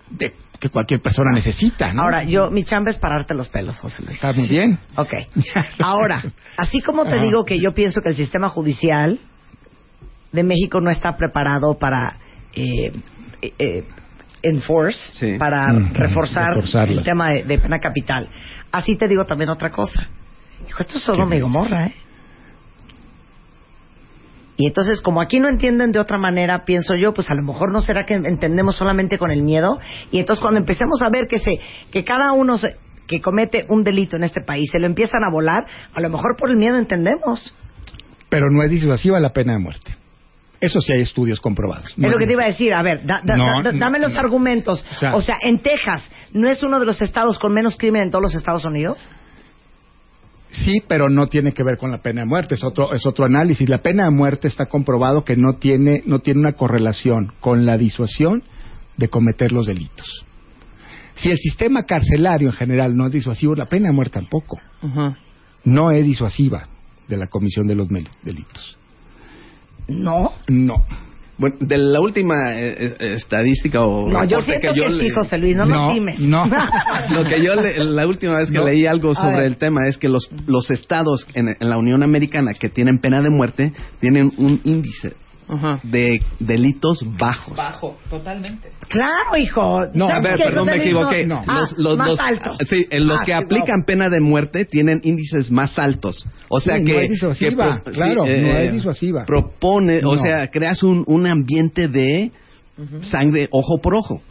de 0.09 0.33
que 0.59 0.69
cualquier 0.69 1.01
persona 1.01 1.31
necesita. 1.33 1.91
¿no? 1.93 2.03
Ahora, 2.03 2.23
yo, 2.23 2.51
mi 2.51 2.63
chamba 2.63 2.91
es 2.91 2.97
pararte 2.97 3.33
los 3.33 3.49
pelos, 3.49 3.79
José 3.79 4.03
Luis. 4.03 4.15
Está 4.15 4.33
muy 4.33 4.47
bien. 4.47 4.77
Ok. 4.95 5.13
Ahora, 5.79 6.21
así 6.57 6.81
como 6.81 7.05
te 7.05 7.15
Ajá. 7.15 7.23
digo 7.23 7.43
que 7.43 7.57
yo 7.59 7.73
pienso 7.73 8.01
que 8.01 8.09
el 8.09 8.15
sistema 8.15 8.49
judicial 8.49 9.17
de 10.31 10.43
México 10.43 10.79
no 10.81 10.89
está 10.89 11.15
preparado 11.17 11.77
para 11.77 12.17
eh, 12.53 12.91
eh, 13.41 13.83
enforce, 14.43 14.97
Sí. 15.13 15.37
para 15.37 15.67
Mm, 15.71 15.93
reforzar 15.93 16.57
el 16.89 17.03
tema 17.03 17.29
de, 17.29 17.43
de 17.43 17.57
pena 17.59 17.79
capital. 17.79 18.29
Así 18.71 18.95
te 18.97 19.07
digo 19.07 19.25
también 19.25 19.49
otra 19.49 19.69
cosa. 19.71 20.07
Hijo, 20.67 20.81
esto 20.81 20.97
es 20.97 21.03
solo 21.03 21.23
¿Qué 21.25 21.29
me 21.29 21.39
Gomorra, 21.41 21.87
¿eh? 21.87 21.93
Y 24.57 24.67
entonces, 24.67 25.01
como 25.01 25.21
aquí 25.21 25.39
no 25.39 25.49
entienden 25.49 25.91
de 25.91 25.97
otra 25.99 26.19
manera, 26.19 26.65
pienso 26.65 26.93
yo, 26.95 27.13
pues 27.13 27.31
a 27.31 27.35
lo 27.35 27.41
mejor 27.41 27.71
no 27.71 27.81
será 27.81 28.05
que 28.05 28.13
entendemos 28.13 28.75
solamente 28.75 29.17
con 29.17 29.31
el 29.31 29.41
miedo. 29.41 29.79
Y 30.11 30.19
entonces, 30.19 30.39
cuando 30.41 30.59
empecemos 30.59 31.01
a 31.01 31.09
ver 31.09 31.27
que 31.27 31.39
se, 31.39 31.51
que 31.91 32.03
cada 32.03 32.33
uno 32.33 32.57
se- 32.59 32.75
que 33.07 33.21
comete 33.21 33.65
un 33.69 33.83
delito 33.83 34.17
en 34.17 34.23
este 34.23 34.41
país 34.45 34.69
se 34.71 34.77
lo 34.79 34.85
empiezan 34.85 35.23
a 35.23 35.31
volar, 35.31 35.65
a 35.93 35.99
lo 35.99 36.09
mejor 36.09 36.35
por 36.37 36.49
el 36.51 36.57
miedo 36.57 36.77
entendemos. 36.77 37.55
Pero 38.29 38.49
no 38.51 38.61
es 38.61 38.69
disuasiva 38.69 39.19
la 39.19 39.33
pena 39.33 39.53
de 39.53 39.59
muerte. 39.59 39.95
Eso 40.61 40.79
sí 40.79 40.93
hay 40.93 41.01
estudios 41.01 41.39
comprobados. 41.41 41.97
No 41.97 42.07
es 42.07 42.13
lo 42.13 42.19
que 42.19 42.27
te 42.27 42.33
iba 42.33 42.43
a 42.43 42.47
decir. 42.47 42.71
A 42.73 42.83
ver, 42.83 43.03
da- 43.05 43.21
da- 43.25 43.35
No, 43.35 43.45
da- 43.63 43.71
no, 43.73 43.79
dame 43.79 43.97
los 43.99 44.13
no. 44.13 44.19
argumentos. 44.19 44.85
O 44.91 44.95
sea- 44.95 45.15
o 45.15 45.21
sea, 45.21 45.37
en 45.41 45.59
Texas, 45.59 46.07
¿no 46.33 46.47
es 46.49 46.61
uno 46.61 46.79
de 46.79 46.85
los 46.85 47.01
estados 47.01 47.39
con 47.39 47.51
menos 47.51 47.75
crimen 47.75 48.03
en 48.03 48.11
todos 48.11 48.21
los 48.21 48.35
Estados 48.35 48.63
Unidos? 48.63 48.99
Sí, 50.51 50.81
pero 50.87 51.09
no 51.09 51.27
tiene 51.27 51.53
que 51.53 51.63
ver 51.63 51.77
con 51.77 51.91
la 51.91 51.99
pena 52.01 52.21
de 52.21 52.27
muerte, 52.27 52.55
es 52.55 52.63
otro, 52.63 52.93
es 52.93 53.05
otro 53.05 53.25
análisis. 53.25 53.67
La 53.69 53.77
pena 53.79 54.03
de 54.03 54.11
muerte 54.11 54.47
está 54.49 54.65
comprobado 54.65 55.23
que 55.23 55.35
no 55.37 55.53
tiene, 55.55 56.03
no 56.05 56.19
tiene 56.19 56.41
una 56.41 56.53
correlación 56.53 57.31
con 57.39 57.65
la 57.65 57.77
disuasión 57.77 58.43
de 58.97 59.07
cometer 59.07 59.53
los 59.53 59.65
delitos. 59.67 60.25
Si 61.15 61.29
el 61.31 61.37
sistema 61.37 61.83
carcelario 61.83 62.49
en 62.49 62.53
general 62.53 62.95
no 62.95 63.05
es 63.07 63.13
disuasivo, 63.13 63.55
la 63.55 63.65
pena 63.67 63.87
de 63.87 63.93
muerte 63.95 64.13
tampoco. 64.19 64.59
No 65.63 65.89
es 65.91 66.05
disuasiva 66.05 66.67
de 67.07 67.17
la 67.17 67.27
comisión 67.27 67.65
de 67.67 67.75
los 67.75 67.87
delitos. 68.23 68.77
No. 69.87 70.31
No. 70.47 70.75
Bueno, 71.37 71.55
de 71.59 71.77
la 71.79 71.99
última 71.99 72.53
eh, 72.55 72.95
eh, 72.99 73.13
estadística 73.15 73.81
o 73.81 74.07
No, 74.07 74.23
yo 74.25 74.41
siento 74.41 74.73
que, 74.73 74.79
sí, 74.87 74.93
le- 74.93 75.11
José 75.11 75.39
Luis, 75.39 75.55
no, 75.55 75.65
No, 75.65 75.85
nos 75.87 75.93
times. 75.95 76.19
no. 76.19 76.43
Lo 77.09 77.23
que 77.23 77.43
yo 77.43 77.55
le- 77.55 77.83
la 77.83 78.05
última 78.05 78.37
vez 78.37 78.49
que 78.51 78.57
No. 78.59 78.65
leí 78.65 78.85
algo 78.85 79.15
sobre 79.15 79.47
el 79.47 79.57
tema 79.57 79.87
es 79.87 79.97
que 79.97 80.07
los 80.07 80.29
los 80.45 80.69
estados 80.69 81.25
en, 81.33 81.47
en 81.59 81.69
la 81.69 81.77
Unión 81.77 82.03
Americana 82.03 82.51
que 82.53 82.69
tienen 82.69 82.99
pena 82.99 83.21
de 83.23 83.31
muerte 83.31 83.73
tienen 83.99 84.31
un 84.37 84.61
índice 84.65 85.13
de 85.83 86.21
delitos 86.39 87.03
bajos. 87.17 87.57
Bajo, 87.57 87.97
totalmente. 88.09 88.69
Claro, 88.87 89.35
hijo. 89.37 89.81
No, 89.93 90.07
¿Sabes 90.07 90.31
A 90.33 90.35
ver, 90.37 90.45
perdón, 90.47 90.65
me 90.67 90.75
equivoqué. 90.77 91.25
No. 91.27 91.43
Los, 91.45 91.71
Ah, 91.71 91.73
los- 91.77 91.97
más 91.97 92.07
los- 92.09 92.19
alto. 92.19 92.57
sí, 92.69 92.87
en 92.89 93.07
los 93.07 93.19
Ah, 93.19 93.25
que 93.25 93.31
sí, 93.33 93.37
aplican 93.43 93.79
no. 93.79 93.85
pena 93.85 94.09
de 94.09 94.21
muerte 94.21 94.65
tienen 94.65 95.01
índices 95.03 95.51
más 95.51 95.77
altos. 95.77 96.25
O 96.49 96.59
sea 96.59 96.75
Sí, 96.77 96.81
no 96.81 96.85
que 96.85 97.03
es 97.03 97.11
disuasiva, 97.11 97.81
que 97.83 97.91
claro, 97.91 98.25
no 98.25 98.27
es 98.31 98.71
disuasiva. 98.73 99.25
Propone, 99.25 99.97
o 100.05 100.15
No. 100.15 100.21
sea, 100.21 100.47
creas 100.49 100.83
un, 100.83 101.03
un 101.07 101.27
ambiente 101.27 101.87
de 101.87 102.31
sangre 103.01 103.47
ojo 103.51 103.79
por 103.81 103.95
ojo. 103.95 104.21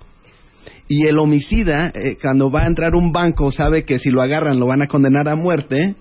Y 0.88 1.06
el 1.06 1.18
homicida, 1.18 1.92
eh, 1.94 2.16
cuando 2.20 2.50
va 2.50 2.62
a 2.62 2.66
entrar 2.66 2.94
un 2.96 3.12
banco, 3.12 3.52
sabe 3.52 3.84
que 3.84 3.98
si 4.00 4.10
lo 4.10 4.22
agarran 4.22 4.58
lo 4.58 4.66
van 4.66 4.82
a 4.82 4.86
condenar 4.88 5.28
a 5.28 5.36
muerte, 5.36 5.94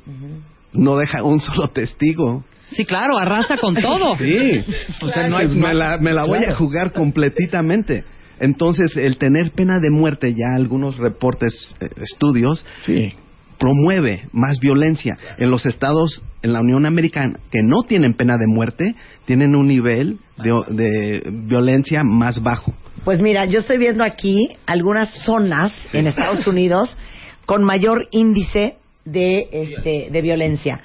no 0.73 0.97
deja 0.97 1.23
un 1.23 1.39
solo 1.41 1.67
testigo. 1.69 2.43
Sí, 2.71 2.85
claro, 2.85 3.17
arrasa 3.17 3.57
con 3.57 3.75
todo. 3.75 4.15
Sí. 4.17 4.63
O 5.01 5.09
sea, 5.09 5.27
no 5.27 5.37
hay- 5.37 5.47
me 5.47 5.73
la, 5.73 5.97
me 5.97 6.13
la 6.13 6.25
voy 6.25 6.43
a 6.45 6.55
jugar 6.55 6.91
completamente. 6.91 8.03
Entonces, 8.39 8.95
el 8.95 9.17
tener 9.17 9.51
pena 9.51 9.79
de 9.81 9.89
muerte, 9.91 10.33
ya 10.33 10.55
algunos 10.55 10.97
reportes, 10.97 11.75
eh, 11.81 11.89
estudios, 12.01 12.65
Sí. 12.85 13.13
promueve 13.57 14.23
más 14.31 14.59
violencia. 14.59 15.17
En 15.37 15.51
los 15.51 15.65
estados, 15.65 16.23
en 16.41 16.53
la 16.53 16.61
Unión 16.61 16.85
Americana, 16.85 17.37
que 17.51 17.59
no 17.61 17.83
tienen 17.87 18.13
pena 18.13 18.37
de 18.37 18.47
muerte, 18.47 18.95
tienen 19.25 19.55
un 19.55 19.67
nivel 19.67 20.19
de, 20.37 20.53
de 20.69 21.23
violencia 21.29 22.03
más 22.05 22.41
bajo. 22.41 22.73
Pues 23.03 23.21
mira, 23.21 23.45
yo 23.45 23.59
estoy 23.59 23.77
viendo 23.77 24.03
aquí 24.05 24.55
algunas 24.65 25.09
zonas 25.25 25.73
en 25.91 26.07
Estados 26.07 26.47
Unidos 26.47 26.97
con 27.45 27.63
mayor 27.63 28.07
índice 28.11 28.75
de, 29.03 29.47
este, 29.51 30.09
de 30.11 30.21
violencia. 30.21 30.79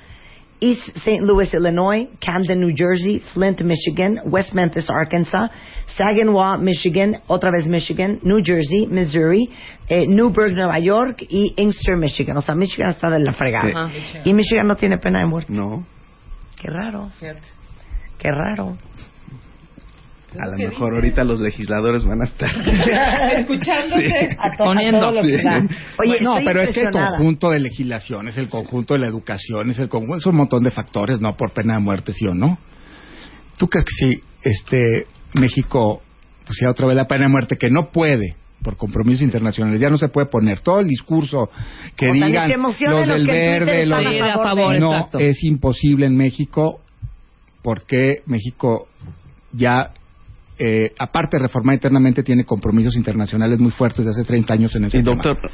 East 0.60 0.96
St. 0.96 1.22
Louis, 1.22 1.52
Illinois, 1.52 2.08
Camden, 2.20 2.60
New 2.60 2.74
Jersey, 2.76 3.20
Flint, 3.32 3.60
Michigan, 3.62 4.20
West 4.26 4.52
Memphis, 4.54 4.88
Arkansas, 4.88 5.48
Saginaw, 5.96 6.58
Michigan, 6.58 7.16
otra 7.26 7.50
vez 7.50 7.68
Michigan, 7.68 8.18
New 8.22 8.40
Jersey, 8.42 8.86
Missouri, 8.86 9.50
eh, 9.88 10.06
Newburgh, 10.06 10.54
Nueva 10.54 10.78
York 10.78 11.26
y 11.28 11.54
Inkster, 11.56 11.96
Michigan. 11.96 12.36
O 12.36 12.40
sea, 12.40 12.54
Michigan 12.54 12.90
está 12.90 13.10
de 13.10 13.18
la 13.18 13.32
fregada. 13.32 13.90
Sí. 13.90 14.18
Y 14.24 14.32
Michigan 14.32 14.66
no 14.66 14.76
tiene 14.76 14.98
pena 14.98 15.20
de 15.20 15.26
muerte. 15.26 15.52
No, 15.52 15.84
Qué 16.56 16.70
raro, 16.70 17.10
qué 18.18 18.30
raro. 18.30 18.78
A 20.38 20.46
lo 20.46 20.56
mejor 20.56 20.94
ahorita 20.94 21.24
los 21.24 21.40
legisladores 21.40 22.04
van 22.04 22.22
a 22.22 22.24
estar. 22.24 22.50
Poniendo. 24.58 25.12
que 25.12 25.38
Sí. 25.38 25.42
dan. 25.42 25.68
Oye, 25.98 26.20
no, 26.20 26.36
pero 26.44 26.60
es 26.60 26.72
que 26.72 26.82
el 26.82 26.90
conjunto 26.90 27.50
de 27.50 27.60
legislación, 27.60 28.28
es 28.28 28.36
el 28.36 28.48
conjunto 28.48 28.94
de 28.94 29.00
la 29.00 29.06
educación, 29.06 29.70
es 29.70 29.78
el 29.78 29.88
conjunto, 29.88 30.16
es 30.16 30.26
un 30.26 30.36
montón 30.36 30.62
de 30.62 30.70
factores, 30.70 31.20
no 31.20 31.36
por 31.36 31.52
pena 31.52 31.74
de 31.74 31.80
muerte, 31.80 32.12
sí 32.12 32.26
o 32.26 32.34
no. 32.34 32.58
¿Tú 33.56 33.68
crees 33.68 33.84
que 33.84 34.06
si 34.06 34.20
este 34.42 35.06
México 35.34 36.02
pusiera 36.46 36.72
otra 36.72 36.86
vez 36.86 36.96
la 36.96 37.06
pena 37.06 37.26
de 37.26 37.30
muerte, 37.30 37.56
que 37.56 37.70
no 37.70 37.90
puede, 37.90 38.36
por 38.62 38.76
compromisos 38.76 39.22
internacionales, 39.22 39.80
ya 39.80 39.90
no 39.90 39.98
se 39.98 40.08
puede 40.08 40.26
poner 40.26 40.60
todo 40.60 40.80
el 40.80 40.88
discurso 40.88 41.50
que 41.96 42.10
O 42.10 42.12
digan 42.12 42.50
los 42.50 42.80
los 42.80 43.08
del 43.08 43.26
verde, 43.26 43.86
los 43.86 44.06
a 44.06 44.34
a 44.34 44.42
favor 44.42 44.78
no 44.80 44.92
exacto. 44.92 45.18
es 45.18 45.44
imposible 45.44 46.06
en 46.06 46.16
México 46.16 46.80
porque 47.62 48.22
México 48.26 48.88
ya 49.52 49.92
eh, 50.58 50.92
aparte 50.98 51.36
de 51.36 51.42
reformar 51.42 51.74
internamente 51.74 52.22
tiene 52.22 52.44
compromisos 52.44 52.94
internacionales 52.96 53.58
muy 53.58 53.72
fuertes 53.72 54.04
de 54.04 54.10
hace 54.12 54.22
30 54.24 54.54
años 54.54 54.74
en 54.76 54.84
ese 54.84 54.98
Y 54.98 55.02
tema. 55.02 55.16
doctor, 55.22 55.50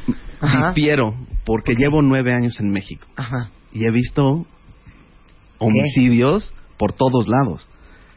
difiero, 0.68 1.14
porque 1.44 1.74
llevo 1.74 2.02
nueve 2.02 2.32
años 2.34 2.60
en 2.60 2.70
México 2.70 3.06
Ajá. 3.16 3.50
y 3.72 3.86
he 3.86 3.90
visto 3.90 4.46
homicidios 5.58 6.54
por 6.78 6.92
todos 6.92 7.28
lados. 7.28 7.66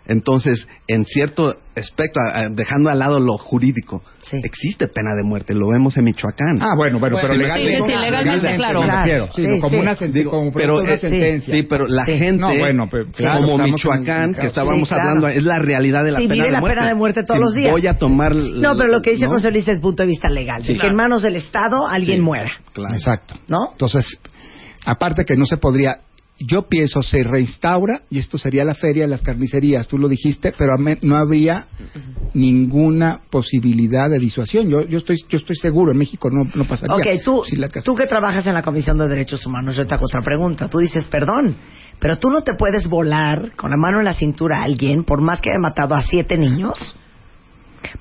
Entonces, 0.06 0.68
en 0.88 1.06
cierto 1.06 1.56
aspecto, 1.76 2.20
dejando 2.52 2.90
al 2.90 3.00
lado 3.00 3.20
lo 3.22 3.38
jurídico, 3.38 4.04
Sí. 4.22 4.38
existe 4.44 4.88
pena 4.90 5.16
de 5.16 5.24
muerte. 5.24 5.54
Lo 5.54 5.70
vemos 5.70 5.96
en 5.98 6.04
Michoacán. 6.04 6.62
Ah, 6.62 6.76
bueno, 6.78 7.00
bueno, 7.00 7.16
pero 7.22 7.30
Bueno, 7.30 7.42
legalmente, 7.44 7.78
sí, 7.78 7.84
sí, 7.86 8.00
legalmente, 8.00 8.56
claro. 8.58 8.82
me 8.84 8.96
refiero, 8.96 9.28
Sí, 9.34 9.42
sino 9.44 9.60
como 9.62 9.70
sí. 9.70 9.82
una, 9.82 9.94
Digo, 10.14 10.32
como 10.32 10.52
pero, 10.52 10.78
de 10.78 10.84
una 10.84 10.94
eh, 10.94 11.00
sentencia. 11.00 11.54
Sí, 11.56 11.64
pero 11.64 11.88
la 11.88 12.06
Sí. 12.06 12.18
gente, 12.18 12.42
No, 12.42 12.58
bueno, 12.58 12.88
pero 12.92 13.06
claro, 13.12 13.42
como 13.48 13.58
Michoacán, 13.64 14.30
en- 14.32 14.36
que 14.36 14.46
estábamos 14.48 14.88
Sí, 14.90 14.94
claro. 14.94 15.10
hablando, 15.10 15.28
es 15.30 15.44
la 15.46 15.60
realidad 15.60 16.04
de 16.04 16.12
la 16.12 16.20
Sí, 16.20 16.24
pena 16.28 16.34
vive 16.34 16.46
de 16.48 16.52
la 16.52 16.60
muerte. 16.60 16.76
pena 16.76 16.88
de 16.90 16.96
muerte 16.96 17.24
todos 17.24 17.38
Sí, 17.38 17.44
los 17.46 17.56
días. 17.56 17.72
Voy 17.72 17.88
a 17.88 17.98
tomar... 17.98 18.36
No, 18.36 18.76
pero 18.78 18.90
lo 18.90 19.02
que 19.02 19.12
dice 19.12 19.26
¿no? 19.26 19.32
José 19.32 19.52
Luis 19.52 19.68
es 19.68 19.80
punto 19.80 20.04
de 20.04 20.08
vista 20.08 20.28
legal. 20.30 20.64
Sí. 20.66 20.78
Que 20.78 20.88
en 20.88 20.96
manos 20.96 21.22
del 21.24 21.38
Estado 21.38 21.88
alguien 21.88 22.18
Sí. 22.18 22.22
muera. 22.22 22.52
Claro. 22.74 22.94
Exacto. 22.94 23.36
¿No? 23.48 23.72
Entonces, 23.72 24.06
aparte 24.86 25.24
que 25.26 25.36
no 25.38 25.46
se 25.46 25.58
podría, 25.58 25.96
yo 26.40 26.64
pienso 26.64 27.02
se 27.04 27.24
reinstaura 27.24 28.02
y 28.10 28.20
esto 28.20 28.38
sería 28.38 28.66
la 28.66 28.74
feria 28.74 29.04
de 29.04 29.10
las 29.10 29.22
carnicerías, 29.22 29.88
tú 29.88 29.98
lo 29.98 30.08
dijiste, 30.08 30.54
pero 30.58 30.74
no 31.02 31.16
habría 31.16 31.68
ninguna 32.34 33.22
posibilidad 33.30 34.10
de 34.10 34.20
disuasión. 34.20 34.68
Yo, 34.68 34.82
yo 34.82 34.98
estoy, 34.98 35.18
yo 35.30 35.38
estoy 35.38 35.56
seguro 35.56 35.92
en 35.92 35.98
México 35.98 36.30
no, 36.32 36.46
no 36.56 36.66
pasaría. 36.66 36.96
Ok, 36.96 37.06
la 37.54 37.70
tú 37.70 37.96
que 37.96 38.08
trabajas 38.08 38.46
en 38.48 38.54
la 38.56 38.62
Comisión 38.62 38.98
de 38.98 39.08
Derechos 39.08 39.46
Humanos, 39.46 39.76
yo 39.76 39.86
te 39.86 39.94
hago 39.94 40.06
otra 40.06 40.22
pregunta. 40.22 40.68
Tú 40.68 40.80
dices, 40.80 41.06
perdón, 41.06 41.56
pero 42.00 42.18
tú 42.18 42.30
no 42.30 42.42
te 42.42 42.56
puedes 42.56 42.88
volar 42.88 43.56
con 43.56 43.70
la 43.70 43.78
mano 43.78 44.00
en 44.00 44.06
la 44.06 44.14
cintura 44.14 44.60
a 44.62 44.64
alguien, 44.64 45.04
por 45.04 45.22
más 45.22 45.40
que 45.40 45.52
haya 45.52 45.60
matado 45.60 45.96
a 45.96 46.02
siete 46.02 46.38
niños, 46.38 46.96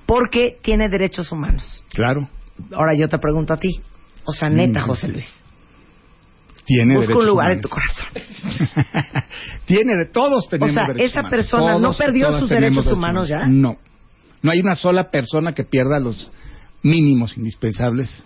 porque 0.06 0.56
tiene 0.62 0.88
derechos 0.88 1.30
humanos. 1.30 1.84
Claro. 1.92 2.28
Ahora 2.72 2.94
yo 2.94 3.08
te 3.08 3.18
pregunto 3.18 3.52
a 3.52 3.56
ti. 3.58 3.80
O 4.24 4.32
sea, 4.32 4.48
neta, 4.48 4.80
Mm. 4.80 4.86
José 4.86 5.08
Luis. 5.08 5.41
Tiene 6.64 6.96
Busca 6.96 7.18
un 7.18 7.26
lugar 7.26 7.52
en 7.52 7.60
tu 7.60 7.68
corazón. 7.68 8.06
Tiene 9.66 9.96
de 9.96 10.06
todos 10.06 10.48
tenemos 10.48 10.70
O 10.70 10.74
sea, 10.78 10.86
derechos 10.88 11.10
esa 11.10 11.20
humanos. 11.20 11.30
persona 11.30 11.78
no 11.78 11.92
perdió 11.92 12.38
sus 12.38 12.48
derechos 12.48 12.86
humanos 12.86 13.28
ya. 13.28 13.46
No. 13.46 13.76
No 14.42 14.50
hay 14.50 14.60
una 14.60 14.74
sola 14.74 15.10
persona 15.10 15.52
que 15.52 15.64
pierda 15.64 15.98
los 15.98 16.30
mínimos 16.82 17.36
indispensables. 17.36 18.24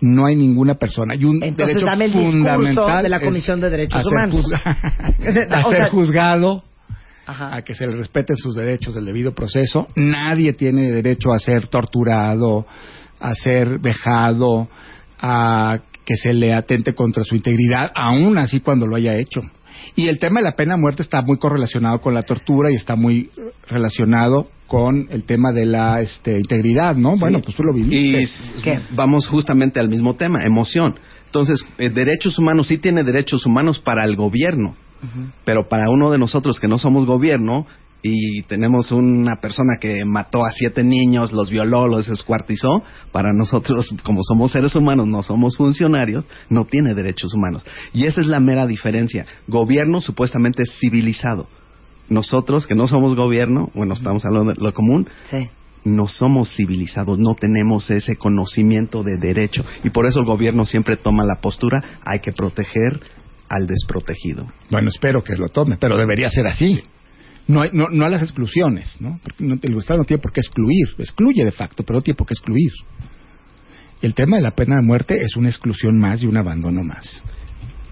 No 0.00 0.26
hay 0.26 0.36
ninguna 0.36 0.74
persona. 0.74 1.14
Y 1.14 1.24
un 1.24 1.42
Entonces, 1.42 1.76
derecho 1.76 1.86
dame 1.86 2.04
el 2.06 2.12
discurso 2.12 2.30
fundamental 2.36 3.02
de 3.02 3.08
la 3.08 3.20
Comisión 3.20 3.60
de 3.60 3.70
Derechos 3.70 4.00
a 4.00 4.02
ser 4.02 4.12
Humanos. 4.12 4.34
juzga- 4.34 4.62
a 5.62 5.66
O 5.66 5.70
ser 5.70 5.78
sea- 5.78 5.88
juzgado, 5.90 6.64
Ajá. 7.26 7.56
a 7.56 7.62
que 7.62 7.74
se 7.74 7.86
le 7.86 7.96
respeten 7.96 8.36
sus 8.36 8.54
derechos 8.54 8.94
del 8.94 9.06
debido 9.06 9.34
proceso. 9.34 9.88
Nadie 9.96 10.52
tiene 10.52 10.90
derecho 10.92 11.32
a 11.32 11.38
ser 11.38 11.68
torturado, 11.68 12.66
a 13.20 13.34
ser 13.34 13.78
vejado, 13.78 14.68
a 15.18 15.78
que 16.06 16.14
se 16.16 16.32
le 16.32 16.54
atente 16.54 16.94
contra 16.94 17.22
su 17.24 17.34
integridad, 17.34 17.92
aún 17.94 18.38
así 18.38 18.60
cuando 18.60 18.86
lo 18.86 18.96
haya 18.96 19.14
hecho. 19.18 19.42
Y 19.94 20.08
el 20.08 20.18
tema 20.18 20.40
de 20.40 20.44
la 20.44 20.52
pena 20.56 20.74
de 20.76 20.80
muerte 20.80 21.02
está 21.02 21.20
muy 21.20 21.36
correlacionado 21.38 22.00
con 22.00 22.14
la 22.14 22.22
tortura 22.22 22.70
y 22.70 22.74
está 22.76 22.96
muy 22.96 23.30
relacionado 23.68 24.48
con 24.66 25.06
el 25.10 25.24
tema 25.24 25.52
de 25.52 25.66
la 25.66 26.00
este, 26.00 26.38
integridad, 26.38 26.96
¿no? 26.96 27.16
Bueno, 27.18 27.40
pues 27.40 27.56
tú 27.56 27.62
lo 27.62 27.76
Y 27.76 27.82
viviste. 27.82 28.22
s- 28.22 28.42
¿Qué? 28.62 28.78
vamos 28.94 29.28
justamente 29.28 29.78
al 29.78 29.88
mismo 29.88 30.14
tema, 30.16 30.44
emoción. 30.44 30.98
Entonces, 31.26 31.64
eh, 31.78 31.90
derechos 31.90 32.38
humanos 32.38 32.68
sí 32.68 32.78
tiene 32.78 33.04
derechos 33.04 33.44
humanos 33.46 33.78
para 33.80 34.04
el 34.04 34.16
gobierno, 34.16 34.76
pero 35.44 35.68
para 35.68 35.90
uno 35.90 36.10
de 36.10 36.18
nosotros 36.18 36.58
que 36.58 36.68
no 36.68 36.78
somos 36.78 37.04
gobierno 37.04 37.66
y 38.02 38.42
tenemos 38.42 38.92
una 38.92 39.36
persona 39.36 39.78
que 39.80 40.04
mató 40.04 40.44
a 40.44 40.52
siete 40.52 40.84
niños, 40.84 41.32
los 41.32 41.50
violó, 41.50 41.88
los 41.88 42.06
descuartizó, 42.06 42.82
para 43.10 43.32
nosotros, 43.32 43.92
como 44.04 44.20
somos 44.22 44.52
seres 44.52 44.76
humanos, 44.76 45.06
no 45.06 45.22
somos 45.22 45.56
funcionarios, 45.56 46.24
no 46.48 46.66
tiene 46.66 46.94
derechos 46.94 47.34
humanos. 47.34 47.64
Y 47.92 48.06
esa 48.06 48.20
es 48.20 48.28
la 48.28 48.38
mera 48.40 48.66
diferencia. 48.66 49.26
Gobierno 49.48 50.00
supuestamente 50.00 50.62
es 50.62 50.70
civilizado. 50.78 51.48
Nosotros, 52.08 52.66
que 52.66 52.76
no 52.76 52.86
somos 52.86 53.16
gobierno, 53.16 53.70
bueno, 53.74 53.94
estamos 53.94 54.24
hablando 54.24 54.52
de 54.52 54.62
lo 54.62 54.72
común, 54.72 55.08
Sí. 55.28 55.48
no 55.84 56.06
somos 56.06 56.54
civilizados, 56.54 57.18
no 57.18 57.34
tenemos 57.34 57.90
ese 57.90 58.16
conocimiento 58.16 59.02
de 59.02 59.16
derecho 59.18 59.64
y 59.82 59.90
por 59.90 60.06
eso 60.06 60.20
el 60.20 60.26
gobierno 60.26 60.64
siempre 60.66 60.96
toma 60.96 61.24
la 61.24 61.40
postura, 61.40 61.98
hay 62.04 62.20
que 62.20 62.32
proteger 62.32 63.00
al 63.48 63.66
desprotegido. 63.66 64.46
Bueno, 64.70 64.88
espero 64.88 65.22
que 65.22 65.34
lo 65.36 65.48
tome, 65.48 65.76
pero 65.78 65.96
debería 65.96 66.28
ser 66.30 66.46
así. 66.46 66.82
No, 67.48 67.62
hay- 67.62 67.70
no, 67.72 67.88
no 67.90 68.04
a 68.04 68.08
las 68.08 68.22
exclusiones, 68.22 68.96
¿no? 69.00 69.20
Porque 69.22 69.44
no, 69.44 69.54
el 69.60 69.78
Estado 69.78 69.98
no 69.98 70.04
tiene 70.04 70.20
por 70.20 70.32
qué 70.32 70.40
excluir, 70.40 70.88
excluye 70.98 71.44
de 71.44 71.52
facto, 71.52 71.84
pero 71.84 71.98
no 71.98 72.02
tiene 72.02 72.16
por 72.16 72.26
qué 72.26 72.34
excluir. 72.34 72.72
Y 74.02 74.06
el 74.06 74.14
tema 74.14 74.36
de 74.36 74.42
la 74.42 74.50
pena 74.50 74.76
de 74.76 74.82
muerte 74.82 75.20
es 75.22 75.36
una 75.36 75.48
exclusión 75.48 75.98
más 75.98 76.22
y 76.22 76.26
un 76.26 76.36
abandono 76.36 76.82
más. 76.82 77.22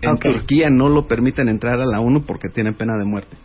En. 0.02 0.18
Turquía 0.18 0.68
no 0.70 0.88
lo 0.88 1.06
permiten 1.06 1.48
entrar 1.48 1.80
a 1.80 1.86
la 1.86 2.00
ONU 2.00 2.24
porque 2.24 2.48
tienen 2.48 2.74
pena 2.74 2.92
de 2.98 3.04
muerte. 3.06 3.36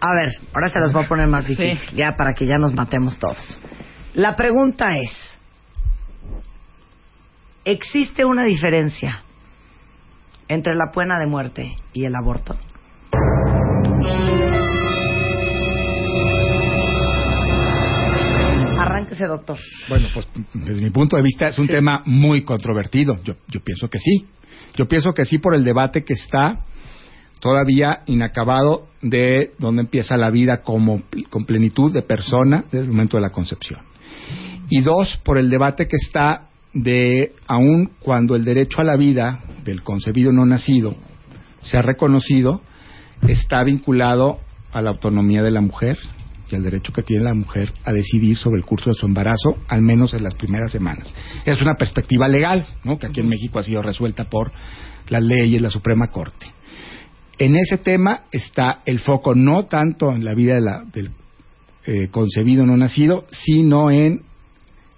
A 0.00 0.14
ver, 0.14 0.30
ahora 0.54 0.70
se 0.70 0.80
las 0.80 0.92
voy 0.92 1.04
a 1.04 1.08
poner 1.08 1.28
más 1.28 1.44
Sí. 1.44 1.54
difícil, 1.54 1.94
ya 1.96 2.16
para 2.16 2.32
que 2.32 2.46
ya 2.46 2.56
nos 2.58 2.72
matemos 2.74 3.18
todos. 3.18 3.60
La 4.14 4.34
pregunta 4.34 4.96
es, 4.98 5.38
¿existe 7.64 8.24
una 8.24 8.44
diferencia 8.44 9.22
entre 10.48 10.74
la 10.74 10.90
pena 10.90 11.18
de 11.20 11.26
muerte 11.26 11.76
y 11.92 12.04
el 12.06 12.14
aborto? 12.16 12.56
Doctor. 19.26 19.58
Bueno, 19.88 20.06
pues 20.14 20.28
desde 20.54 20.80
mi 20.82 20.90
punto 20.90 21.16
de 21.16 21.22
vista 21.22 21.48
es 21.48 21.58
un 21.58 21.66
Sí. 21.66 21.72
tema 21.72 22.02
muy 22.06 22.42
controvertido. 22.42 23.18
Yo, 23.24 23.34
yo 23.48 23.60
pienso 23.60 23.88
que 23.88 23.98
sí. 23.98 24.26
Yo 24.76 24.86
pienso 24.88 25.12
que 25.12 25.24
sí 25.24 25.38
por 25.38 25.54
el 25.54 25.64
debate 25.64 26.04
que 26.04 26.14
está 26.14 26.64
todavía 27.40 28.02
inacabado 28.06 28.86
de 29.02 29.52
dónde 29.58 29.82
empieza 29.82 30.16
la 30.16 30.30
vida 30.30 30.62
como 30.62 31.02
con 31.30 31.44
plenitud 31.44 31.92
de 31.92 32.02
persona 32.02 32.64
desde 32.70 32.84
el 32.86 32.90
momento 32.90 33.16
de 33.16 33.22
la 33.22 33.30
concepción. 33.30 33.80
Y 34.68 34.82
dos, 34.82 35.18
por 35.24 35.38
el 35.38 35.48
debate 35.50 35.86
que 35.88 35.96
está 35.96 36.48
de 36.72 37.32
aun 37.48 37.90
cuando 38.00 38.36
el 38.36 38.44
derecho 38.44 38.80
a 38.80 38.84
la 38.84 38.96
vida 38.96 39.42
del 39.64 39.82
concebido 39.82 40.32
no 40.32 40.46
nacido 40.46 40.94
se 41.62 41.76
ha 41.76 41.82
reconocido, 41.82 42.62
está 43.26 43.64
vinculado 43.64 44.38
a 44.72 44.80
la 44.80 44.90
autonomía 44.90 45.42
de 45.42 45.50
la 45.50 45.60
mujer 45.60 45.98
y 46.50 46.56
al 46.56 46.62
derecho 46.62 46.92
que 46.92 47.02
tiene 47.02 47.24
la 47.24 47.34
mujer 47.34 47.72
a 47.84 47.92
decidir 47.92 48.36
sobre 48.36 48.58
el 48.58 48.64
curso 48.66 48.90
de 48.90 48.94
su 48.94 49.06
embarazo, 49.06 49.58
al 49.68 49.82
menos 49.82 50.14
en 50.14 50.24
las 50.24 50.34
primeras 50.34 50.72
semanas. 50.72 51.12
Es 51.44 51.60
una 51.62 51.74
perspectiva 51.76 52.28
legal, 52.28 52.66
¿no? 52.84 52.98
que 52.98 53.06
aquí 53.06 53.20
en 53.20 53.28
México 53.28 53.58
ha 53.58 53.62
sido 53.62 53.82
resuelta 53.82 54.24
por 54.24 54.52
las 55.08 55.22
leyes, 55.22 55.60
la 55.62 55.70
Suprema 55.70 56.08
Corte. 56.08 56.46
En 57.38 57.56
ese 57.56 57.78
tema 57.78 58.24
está 58.30 58.82
el 58.84 59.00
foco 59.00 59.34
no 59.34 59.64
tanto 59.66 60.12
en 60.12 60.24
la 60.24 60.34
vida 60.34 60.54
de 60.54 60.60
la- 60.60 60.84
del 60.84 61.10
eh, 61.86 62.08
concebido 62.10 62.66
no 62.66 62.76
nacido, 62.76 63.24
sino 63.30 63.90
en 63.90 64.22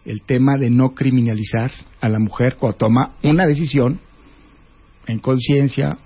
el 0.04 0.22
tema 0.22 0.54
de 0.58 0.68
no 0.68 0.94
criminalizar 0.94 1.70
a 2.00 2.08
la 2.08 2.18
mujer 2.18 2.56
cuando 2.58 2.76
toma 2.76 3.12
una 3.22 3.46
decisión 3.46 4.00
en 5.06 5.20
conciencia, 5.20 5.98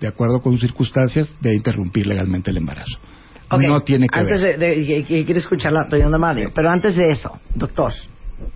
de 0.00 0.08
acuerdo 0.08 0.40
con 0.40 0.52
sus 0.52 0.62
circunstancias, 0.62 1.30
de 1.42 1.54
interrumpir 1.54 2.06
legalmente 2.06 2.50
el 2.50 2.56
embarazo. 2.56 2.98
No 3.50 3.80
tiene 3.80 4.08
que 4.08 4.18
antes 4.18 4.40
ver. 4.40 4.58
De, 4.58 4.74
de- 4.84 5.04
quiero 5.24 5.38
escuchar 5.38 5.72
la 5.72 5.82
opinión 5.86 6.10
de 6.10 6.18
Mario, 6.18 6.50
pero 6.54 6.68
antes 6.70 6.96
de 6.96 7.10
eso, 7.10 7.38
doctor, 7.54 7.92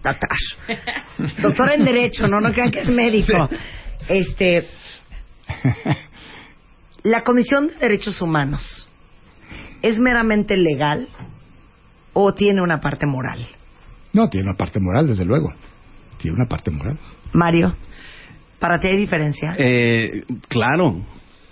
Tatash. 0.02 0.56
doctor 1.42 1.70
en 1.72 1.84
Derecho, 1.84 2.26
no, 2.26 2.40
no 2.40 2.52
crean 2.52 2.70
que 2.70 2.80
es 2.80 2.88
médico. 2.88 3.48
Este, 4.08 4.66
la 7.02 7.22
Comisión 7.22 7.68
de 7.68 7.74
Derechos 7.76 8.20
Humanos, 8.20 8.88
¿es 9.82 9.98
meramente 9.98 10.56
legal 10.56 11.06
o 12.12 12.34
tiene 12.34 12.60
una 12.62 12.80
parte 12.80 13.06
moral? 13.06 13.46
No, 14.12 14.28
tiene 14.28 14.48
una 14.48 14.56
parte 14.56 14.80
moral, 14.80 15.06
desde 15.06 15.24
luego. 15.24 15.52
Tiene 16.18 16.36
una 16.36 16.46
parte 16.46 16.70
moral. 16.70 16.98
Mario, 17.32 17.74
¿para 18.58 18.80
ti 18.80 18.88
hay 18.88 18.96
diferencia? 18.96 19.54
Eh, 19.56 20.24
claro, 20.48 21.00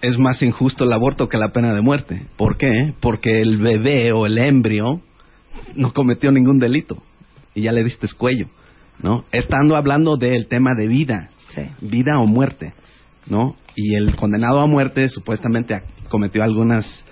es 0.03 0.19
más 0.19 0.43
injusto 0.43 0.85
el 0.85 0.93
aborto 0.93 1.29
que 1.29 1.39
la 1.39 1.49
pena 1.53 1.75
de 1.75 1.81
muerte. 1.81 2.27
¿Por 2.37 2.57
qué? 2.57 2.95
Porque 3.01 3.41
el 3.41 3.59
bebé 3.59 4.13
o 4.13 4.27
el 4.27 4.39
embrio 4.39 5.01
no 5.75 5.93
cometió 5.93 6.31
ningún 6.31 6.59
delito 6.59 7.03
y 7.55 7.63
ya 7.63 7.73
le 7.73 7.83
diste 7.85 8.07
cuello, 8.17 8.47
¿no? 9.03 9.25
Estando 9.33 9.77
hablando 9.77 10.17
del 10.17 10.47
tema 10.47 10.71
de 10.77 10.87
vida, 10.89 11.31
Sí. 11.49 11.63
vida 11.81 12.15
o 12.23 12.27
muerte, 12.27 12.75
¿no? 13.27 13.57
Y 13.75 13.95
el 13.95 14.15
condenado 14.17 14.61
a 14.61 14.67
muerte 14.67 15.09
supuestamente 15.09 15.83
cometió 16.09 16.43
algunas 16.43 17.05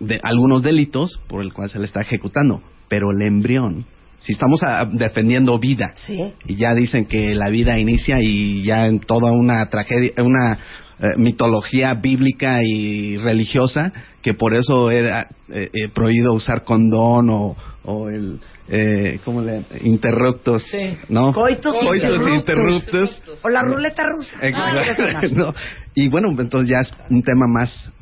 de 0.00 0.18
algunos 0.22 0.62
delitos 0.62 1.20
por 1.28 1.42
el 1.42 1.52
cual 1.52 1.70
se 1.70 1.78
le 1.78 1.84
está 1.86 2.00
ejecutando, 2.00 2.60
pero 2.88 3.10
el 3.12 3.22
embrión, 3.22 3.86
si 4.20 4.32
estamos 4.32 4.62
a- 4.62 4.84
defendiendo 4.84 5.58
vida 5.58 5.92
Sí. 5.94 6.16
y 6.46 6.56
ya 6.56 6.74
dicen 6.74 7.04
que 7.06 7.34
la 7.34 7.48
vida 7.50 7.78
inicia 7.78 8.20
y 8.20 8.62
ya 8.64 8.86
en 8.86 8.98
toda 9.00 9.30
una 9.30 9.64
tragedia, 9.70 10.12
una 10.18 10.58
eh, 11.02 11.08
mitología 11.18 11.94
bíblica 11.94 12.60
y 12.62 13.16
religiosa 13.18 13.92
que 14.22 14.34
por 14.34 14.54
eso 14.54 14.90
era 14.90 15.28
eh, 15.48 15.68
eh, 15.72 15.88
prohibido 15.92 16.32
usar 16.32 16.62
condón 16.62 17.28
o, 17.28 17.56
o 17.82 18.08
el 18.08 18.40
eh, 18.68 19.18
¿cómo 19.24 19.42
le 19.42 19.64
interruptos, 19.82 20.62
Sí. 20.70 20.96
¿no? 21.08 21.32
Coitus 21.32 21.74
interruptus. 21.82 22.32
interruptus. 22.32 23.22
O 23.42 23.48
la 23.48 23.62
ruleta 23.62 24.04
rusa. 24.04 24.38
Exacto. 24.40 25.28
No, 25.32 25.54
Y 25.94 26.08
bueno, 26.08 26.28
entonces 26.38 26.70
ya 26.70 26.78
es 26.78 26.94
un 27.10 27.22
tema 27.22 27.46
más 27.48 27.92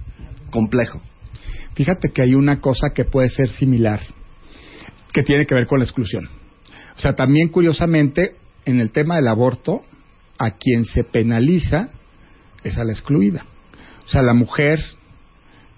complejo. 0.51 1.01
Fíjate 1.75 2.11
que 2.11 2.23
hay 2.23 2.35
una 2.35 2.61
cosa 2.61 2.91
que 2.95 3.05
puede 3.07 3.29
ser 3.29 3.49
similar, 3.49 4.01
que 5.13 5.23
tiene 5.23 5.47
que 5.47 5.55
ver 5.55 5.67
con 5.67 5.79
la 5.79 5.85
exclusión. 5.87 6.29
O 6.97 7.01
sea, 7.01 7.15
también 7.15 7.49
curiosamente, 7.49 8.37
en 8.67 8.79
el 8.81 8.93
tema 8.93 9.17
del 9.17 9.29
aborto, 9.29 9.81
a 10.39 10.53
quien 10.53 10.85
se 10.85 11.03
penaliza 11.05 11.89
es 12.65 12.79
a 12.79 12.85
la 12.85 12.93
excluida. 12.93 13.45
O 14.07 14.09
sea, 14.09 14.23
la 14.23 14.35
mujer 14.35 14.81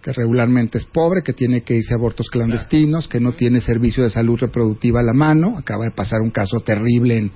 que 0.03 0.13
regularmente 0.13 0.79
es 0.79 0.85
pobre, 0.85 1.23
que 1.23 1.33
tiene 1.33 1.63
que 1.63 1.77
irse 1.77 1.95
a 1.95 1.97
abortos 1.97 2.29
clandestinos, 2.29 3.07
que 3.07 3.21
no 3.21 3.33
tiene 3.33 3.61
servicio 3.61 4.03
de 4.03 4.11
salud 4.11 4.39
reproductiva 4.39 5.01
a 5.01 5.05
la 5.05 5.13
mano. 5.13 5.57
Acaba 5.57 5.85
de 5.85 5.93
pasar 5.93 6.21
un 6.21 6.31
caso 6.31 6.59
terrible 6.59 7.19
en, 7.19 7.31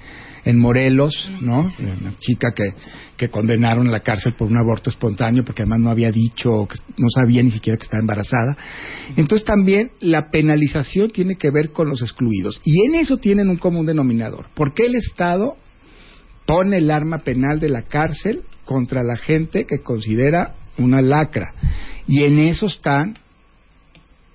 en 0.44 0.59
Morelos, 0.59 1.30
¿no? 1.40 1.61
Una 1.61 2.18
chica 2.18 2.50
que, 2.52 2.74
que 3.16 3.30
condenaron 3.30 3.87
a 3.87 3.92
la 3.92 4.00
cárcel 4.00 4.35
por 4.35 4.48
un 4.48 4.59
aborto 4.59 4.90
espontáneo 4.90 5.44
porque 5.44 5.62
además 5.62 5.80
no 5.80 5.90
había 5.90 6.11
dicho, 6.11 6.66
no 6.98 7.09
sabía 7.14 7.42
ni 7.42 7.52
siquiera 7.52 7.76
que 7.78 7.85
estaba 7.85 8.00
embarazada. 8.00 8.56
Entonces 9.16 9.46
también 9.46 9.92
la 10.00 10.30
penalización 10.30 11.11
tiene 11.11 11.37
que 11.37 11.50
ver 11.52 11.70
con 11.70 11.88
los 11.88 12.02
excluidos. 12.02 12.61
Y 12.64 12.85
en 12.85 12.96
eso 12.96 13.18
tienen 13.18 13.48
un 13.48 13.56
común 13.56 13.87
denominador. 13.87 14.46
¿Por 14.54 14.74
qué 14.74 14.87
el 14.87 14.96
Estado 14.96 15.56
pone 16.46 16.78
el 16.78 16.90
arma 16.90 17.18
penal 17.18 17.61
de 17.61 17.68
la 17.68 17.82
cárcel 17.82 18.42
contra 18.66 19.02
la 19.02 19.16
gente 19.16 19.64
que 19.64 19.83
considera 19.83 20.55
una 20.76 21.00
lacra? 21.00 21.55
Y 22.07 22.24
en 22.24 22.38
eso 22.38 22.66
están 22.66 23.16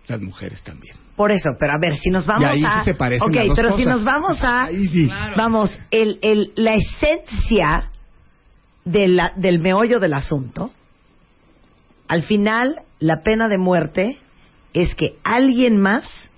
las 0.07 0.19
mujeres 0.19 0.63
también. 0.63 0.95
Por 1.15 1.31
eso, 1.31 1.49
pero 1.59 1.73
a 1.73 1.77
ver, 1.79 1.97
si 1.97 2.09
nos 2.09 2.25
vamos 2.25 2.43
Y 2.43 2.45
ahí 2.45 2.59
sí 2.61 2.65
a... 2.67 2.83
se 2.83 2.95
parecen 2.95 3.29
ok, 3.29 3.35
las 3.35 3.47
dos 3.47 3.55
pero 3.55 3.77
si 3.77 3.85
nos 3.85 4.03
vamos 4.03 4.43
a... 4.43 4.63
Ahí 4.63 4.87
sí. 4.87 5.07
Vamos, 5.37 5.79
el, 5.91 6.17
el, 6.23 6.51
la 6.55 6.73
esencia 6.73 7.91
de 8.85 9.07
la, 9.07 9.33
del 9.35 9.59
meollo 9.59 9.99
del 9.99 10.13
asunto, 10.13 10.71
al 12.07 12.23
final, 12.23 12.81
la 12.99 13.21
pena 13.23 13.47
de 13.47 13.57
muerte 13.57 14.17
es 14.73 14.95
que 14.95 15.17
alguien 15.23 15.79
más 15.79 16.31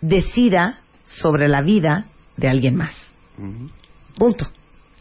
decida 0.00 0.80
sobre 1.06 1.48
la 1.48 1.62
vida 1.62 2.06
de 2.36 2.48
alguien 2.48 2.76
más. 2.76 2.94
Punto. 4.16 4.46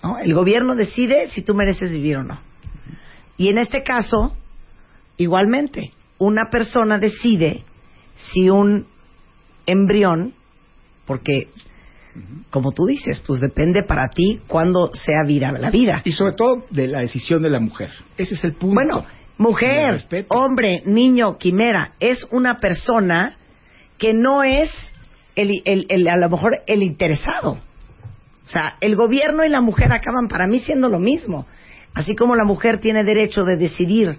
¿No? 0.04 0.18
El 0.20 0.34
gobierno 0.34 0.76
decide 0.76 1.28
si 1.30 1.42
tú 1.42 1.54
mereces 1.54 1.92
vivir 1.92 2.18
o 2.18 2.24
no. 2.24 2.40
Y 3.38 3.50
en 3.50 3.58
este 3.58 3.84
caso, 3.84 4.36
igualmente, 5.18 5.92
una 6.18 6.50
persona 6.50 6.98
decide 7.00 7.64
si 8.16 8.50
un 8.50 8.88
embrión, 9.66 10.34
porque, 11.06 11.48
como 12.50 12.72
tú 12.72 12.86
dices, 12.86 13.24
pues 13.26 13.40
depende 13.40 13.84
para 13.88 14.08
ti 14.10 14.42
cuándo 14.48 14.92
sea 14.94 15.24
vida 15.26 15.52
la 15.52 15.70
vida. 15.70 16.02
Y 16.04 16.12
sobre 16.12 16.34
todo 16.34 16.66
de 16.70 16.88
la 16.88 17.00
decisión 17.00 17.42
de 17.42 17.50
la 17.50 17.60
mujer. 17.60 17.92
Ese 18.18 18.34
es 18.36 18.44
el 18.44 18.54
punto. 18.54 18.76
Bueno, 18.76 19.06
mujer, 19.38 19.96
hombre, 20.30 20.82
niño, 20.86 21.38
quimera, 21.38 21.94
es 22.00 22.28
una 22.32 22.60
persona 22.60 23.38
que 23.98 24.14
no 24.14 24.44
es 24.44 24.70
el, 25.36 25.62
el- 25.66 25.86
el- 25.90 26.08
a 26.08 26.18
lo 26.18 26.30
mejor 26.30 26.60
el 26.68 26.84
interesado. 26.84 27.60
O 28.50 28.52
sea, 28.52 28.78
el 28.82 28.96
gobierno 28.96 29.46
y 29.46 29.50
la 29.50 29.62
mujer 29.62 29.94
acaban 29.94 30.28
para 30.28 30.48
mí 30.48 30.58
siendo 30.58 30.90
lo 30.90 30.98
mismo. 31.00 31.46
Así 31.94 32.16
como 32.16 32.36
la 32.36 32.46
mujer 32.46 32.80
tiene 32.80 33.04
derecho 33.04 33.44
de 33.44 33.58
decidir 33.58 34.18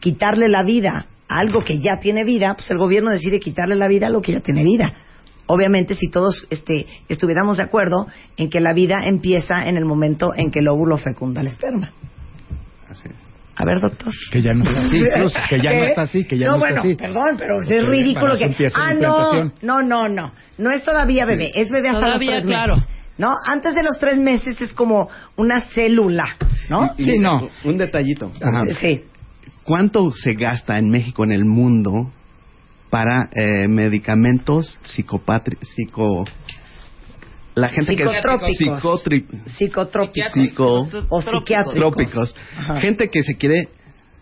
quitarle 0.00 0.48
la 0.48 0.64
vida 0.64 1.06
a 1.28 1.38
algo 1.38 1.60
que 1.62 1.78
ya 1.78 1.98
tiene 2.00 2.24
vida, 2.24 2.54
pues 2.54 2.68
el 2.72 2.78
gobierno 2.78 3.12
decide 3.12 3.38
quitarle 3.38 3.76
la 3.76 3.86
vida 3.86 4.08
a 4.08 4.10
lo 4.10 4.20
que 4.20 4.32
ya 4.32 4.40
tiene 4.40 4.64
vida. 4.64 4.92
Obviamente, 5.46 5.94
si 5.94 6.10
todos 6.10 6.44
este, 6.50 6.86
estuviéramos 7.08 7.58
de 7.58 7.62
acuerdo 7.62 8.08
en 8.36 8.50
que 8.50 8.58
la 8.58 8.74
vida 8.74 9.02
empieza 9.04 9.68
en 9.68 9.76
el 9.76 9.84
momento 9.84 10.32
en 10.34 10.50
que 10.50 10.58
el 10.58 10.66
óvulo 10.66 10.96
fecunda 10.96 11.40
el 11.40 11.46
esperma. 11.46 11.92
Así. 12.88 13.08
A 13.54 13.64
ver, 13.64 13.80
doctor. 13.80 14.12
Que 14.32 14.42
ya 14.42 14.54
no 14.54 14.64
está 14.64 14.86
así, 14.86 15.00
Cruz, 15.14 15.34
que 15.48 15.60
ya 15.60 15.72
no 15.72 15.84
está 15.84 16.02
así, 16.02 16.24
que 16.24 16.36
ya 16.36 16.46
no, 16.46 16.58
bueno, 16.58 16.78
está 16.78 16.88
así. 16.88 16.96
perdón, 16.96 17.36
pero 17.38 17.60
es 17.62 17.86
ridículo 17.86 18.36
que... 18.36 18.70
Ah, 18.74 18.92
no, 18.94 19.52
no, 19.62 19.82
no, 19.82 20.08
no. 20.08 20.32
No 20.58 20.70
es 20.72 20.82
todavía 20.82 21.24
bebé, 21.24 21.52
es 21.54 21.70
bebé 21.70 21.90
hasta 21.90 22.06
Todavía, 22.06 22.34
los 22.34 22.42
tres 22.42 22.46
claro. 22.46 22.76
¿No? 23.18 23.34
Antes 23.46 23.74
de 23.74 23.82
los 23.82 23.98
tres 23.98 24.18
meses 24.18 24.60
es 24.60 24.72
como 24.72 25.08
una 25.36 25.60
célula, 25.60 26.36
¿no? 26.70 26.94
Sí, 26.96 27.18
no. 27.18 27.48
Un 27.64 27.76
detallito. 27.76 28.32
Ajá. 28.40 28.60
Sí. 28.80 29.04
¿Cuánto 29.64 30.12
se 30.14 30.34
gasta 30.34 30.78
en 30.78 30.88
México, 30.88 31.24
en 31.24 31.32
el 31.32 31.44
mundo, 31.44 32.10
para 32.90 33.28
eh, 33.34 33.68
medicamentos 33.68 34.78
psicopatri 34.84 35.58
psico 35.62 36.24
la 37.54 37.68
gente 37.70 37.96
que 37.96 38.04
Psicotrópicos. 38.06 38.82
psicotri- 38.82 39.44
Psicotrópicos. 39.46 40.32
psico 40.32 40.88
O 41.08 41.20
psiquiátricos. 41.20 41.74
trópicos. 41.74 42.36
Ajá. 42.56 42.76
gente 42.80 43.10
que 43.10 43.22
se 43.24 43.36
quiere 43.36 43.68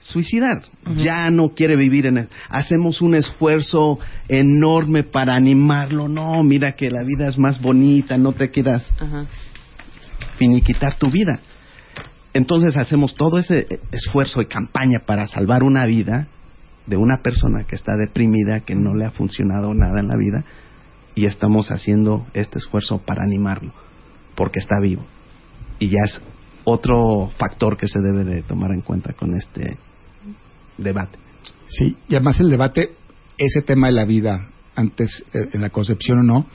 suicidar 0.00 0.62
ya 0.96 1.30
no 1.30 1.50
quiere 1.54 1.76
vivir 1.76 2.06
en 2.06 2.18
el- 2.18 2.28
hacemos 2.48 3.00
un 3.00 3.14
esfuerzo 3.14 3.98
enorme 4.28 5.02
para 5.02 5.34
animarlo 5.34 6.08
no 6.08 6.42
mira 6.44 6.72
que 6.72 6.90
la 6.90 7.02
vida 7.02 7.26
es 7.28 7.38
más 7.38 7.60
bonita 7.60 8.16
no 8.18 8.32
te 8.32 8.50
quieras 8.50 8.84
Ajá. 9.00 9.26
finiquitar 10.38 10.96
tu 10.98 11.10
vida. 11.10 11.40
Entonces 12.34 12.76
hacemos 12.76 13.14
todo 13.14 13.38
ese 13.38 13.66
esfuerzo 13.92 14.42
y 14.42 14.46
campaña 14.46 15.00
para 15.06 15.26
salvar 15.26 15.62
una 15.62 15.86
vida 15.86 16.28
de 16.86 16.96
una 16.98 17.22
persona 17.22 17.64
que 17.64 17.74
está 17.76 17.92
deprimida, 17.96 18.60
que 18.60 18.74
no 18.74 18.94
le 18.94 19.06
ha 19.06 19.10
funcionado 19.10 19.72
nada 19.74 20.00
en 20.00 20.08
la 20.08 20.16
vida, 20.16 20.44
y 21.14 21.24
estamos 21.24 21.70
haciendo 21.70 22.26
este 22.34 22.58
esfuerzo 22.58 22.98
para 22.98 23.22
animarlo, 23.24 23.72
porque 24.34 24.58
está 24.60 24.76
vivo. 24.82 25.04
Y 25.78 25.88
ya 25.88 26.00
es 26.04 26.20
otro 26.68 27.30
factor 27.38 27.76
que 27.76 27.86
se 27.86 28.00
debe 28.00 28.24
de 28.24 28.42
tomar 28.42 28.72
en 28.72 28.80
cuenta 28.80 29.12
con 29.12 29.34
este 29.36 29.78
debate. 30.76 31.16
Sí, 31.68 31.96
y 32.08 32.14
además 32.16 32.40
el 32.40 32.50
debate, 32.50 32.90
ese 33.38 33.62
tema 33.62 33.86
de 33.86 33.92
la 33.92 34.04
vida, 34.04 34.48
antes 34.74 35.24
eh, 35.32 35.50
en 35.52 35.60
la 35.60 35.70
concepción 35.70 36.18
o 36.18 36.22
no, 36.24 36.46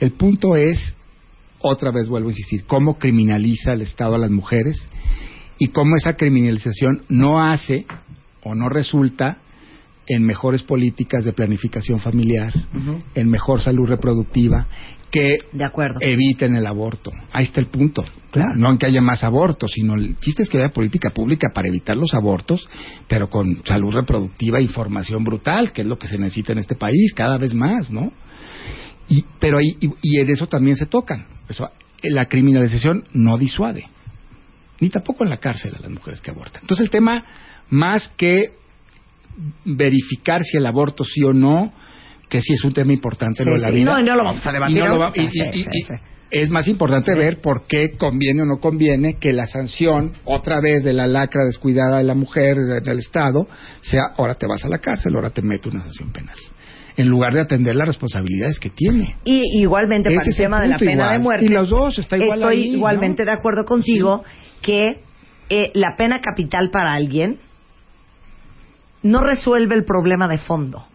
el 0.00 0.12
punto 0.12 0.56
es, 0.56 0.96
otra 1.60 1.90
vez 1.92 2.08
vuelvo 2.08 2.28
a 2.28 2.32
insistir, 2.32 2.64
cómo 2.64 2.98
criminaliza 2.98 3.74
el 3.74 3.82
Estado 3.82 4.14
a 4.14 4.18
las 4.18 4.30
mujeres 4.30 4.88
y 5.58 5.68
cómo 5.68 5.96
esa 5.96 6.16
criminalización 6.16 7.02
no 7.10 7.40
hace 7.42 7.84
o 8.42 8.54
no 8.54 8.70
resulta 8.70 9.38
en 10.06 10.24
mejores 10.24 10.62
políticas 10.62 11.24
de 11.24 11.32
planificación 11.34 12.00
familiar, 12.00 12.52
en 13.14 13.28
mejor 13.30 13.60
salud 13.60 13.86
reproductiva, 13.86 14.66
que 15.10 15.36
De 15.52 15.64
acuerdo. 15.64 15.98
eviten 16.00 16.56
el 16.56 16.66
aborto. 16.66 17.12
Ahí 17.32 17.44
está 17.44 17.60
el 17.60 17.66
punto. 17.66 18.02
Claro. 18.32 18.56
No 18.56 18.70
en 18.70 18.78
que 18.78 18.86
haya 18.86 19.02
más 19.02 19.22
abortos, 19.24 19.72
sino 19.74 19.94
el 19.94 20.16
chiste 20.16 20.42
es 20.42 20.48
que 20.48 20.56
haya 20.56 20.72
política 20.72 21.10
pública 21.10 21.50
para 21.54 21.68
evitar 21.68 21.98
los 21.98 22.14
abortos, 22.14 22.66
pero 23.06 23.28
con 23.28 23.62
salud 23.66 23.92
reproductiva 23.92 24.58
e 24.58 24.62
información 24.62 25.22
brutal, 25.22 25.70
que 25.72 25.82
es 25.82 25.86
lo 25.86 25.98
que 25.98 26.08
se 26.08 26.18
necesita 26.18 26.52
en 26.52 26.58
este 26.58 26.74
país 26.74 27.12
cada 27.14 27.36
vez 27.36 27.52
más, 27.52 27.90
¿no? 27.90 28.10
Y, 29.06 29.22
pero 29.38 29.58
ahí, 29.58 29.76
y, 29.80 29.90
y 30.00 30.18
en 30.18 30.30
eso 30.30 30.46
también 30.46 30.76
se 30.76 30.86
tocan. 30.86 31.26
Eso, 31.46 31.68
la 32.02 32.24
criminalización 32.26 33.04
no 33.12 33.36
disuade, 33.36 33.90
ni 34.80 34.88
tampoco 34.88 35.24
en 35.24 35.30
la 35.30 35.36
cárcel 35.36 35.74
a 35.76 35.82
las 35.82 35.90
mujeres 35.90 36.22
que 36.22 36.30
abortan. 36.30 36.62
Entonces 36.62 36.84
el 36.84 36.90
tema, 36.90 37.26
más 37.68 38.08
que 38.16 38.54
verificar 39.66 40.42
si 40.42 40.56
el 40.56 40.66
aborto 40.66 41.04
sí 41.04 41.22
o 41.22 41.34
no, 41.34 41.72
que 42.32 42.40
sí 42.40 42.54
es 42.54 42.64
un 42.64 42.72
tema 42.72 42.94
importante 42.94 43.42
Sí, 43.44 43.48
lo 43.48 43.56
de 43.56 43.60
la 43.60 43.68
sí. 43.68 43.74
vida. 43.74 43.92
No, 43.92 44.02
no 44.02 44.16
lo 44.16 44.24
vamos 44.24 44.46
a 44.46 44.52
debatir 44.52 44.74
Y 44.78 44.80
no 44.80 44.88
lo 44.88 44.98
va- 44.98 45.12
y- 45.14 45.20
y- 45.20 45.66
es 46.30 46.48
más 46.48 46.66
importante 46.66 47.14
ver 47.14 47.42
por 47.42 47.66
qué 47.66 47.90
conviene 47.98 48.40
o 48.40 48.46
no 48.46 48.56
conviene 48.58 49.18
que 49.18 49.34
la 49.34 49.46
sanción, 49.46 50.12
otra 50.24 50.62
vez 50.62 50.82
de 50.82 50.94
la 50.94 51.06
lacra 51.06 51.44
descuidada 51.44 51.98
de 51.98 52.04
la 52.04 52.14
mujer, 52.14 52.56
de- 52.56 52.80
del 52.80 53.00
Estado, 53.00 53.46
sea 53.82 54.00
ahora 54.16 54.34
te 54.36 54.46
vas 54.46 54.64
a 54.64 54.68
la 54.70 54.78
cárcel, 54.78 55.14
ahora 55.14 55.28
te 55.28 55.42
meto 55.42 55.68
una 55.68 55.82
sanción 55.82 56.10
penal. 56.10 56.34
En 56.96 57.08
lugar 57.08 57.34
de 57.34 57.40
atender 57.40 57.76
las 57.76 57.86
responsabilidades 57.88 58.58
que 58.58 58.70
tiene. 58.70 59.16
Y 59.26 59.60
igualmente 59.60 60.08
Ese 60.08 60.16
para 60.16 60.30
el 60.30 60.36
tema 60.36 60.60
de 60.62 60.68
la 60.68 60.78
pena 60.78 60.92
igual. 60.92 61.12
de 61.12 61.18
muerte. 61.18 61.44
Y 61.44 61.48
los 61.50 61.68
dos, 61.68 61.98
está 61.98 62.16
igual 62.16 62.38
Estoy 62.40 62.56
ahí, 62.62 62.70
¿no? 62.70 62.76
igualmente 62.78 63.26
de 63.26 63.30
acuerdo 63.30 63.66
contigo 63.66 64.22
que 64.62 65.02
eh, 65.50 65.70
la 65.74 65.96
pena 65.98 66.22
capital 66.22 66.70
para 66.70 66.94
alguien 66.94 67.38
no 69.02 69.20
resuelve 69.20 69.74
el 69.74 69.84
problema 69.84 70.28
de 70.28 70.38
fondo. 70.38 70.86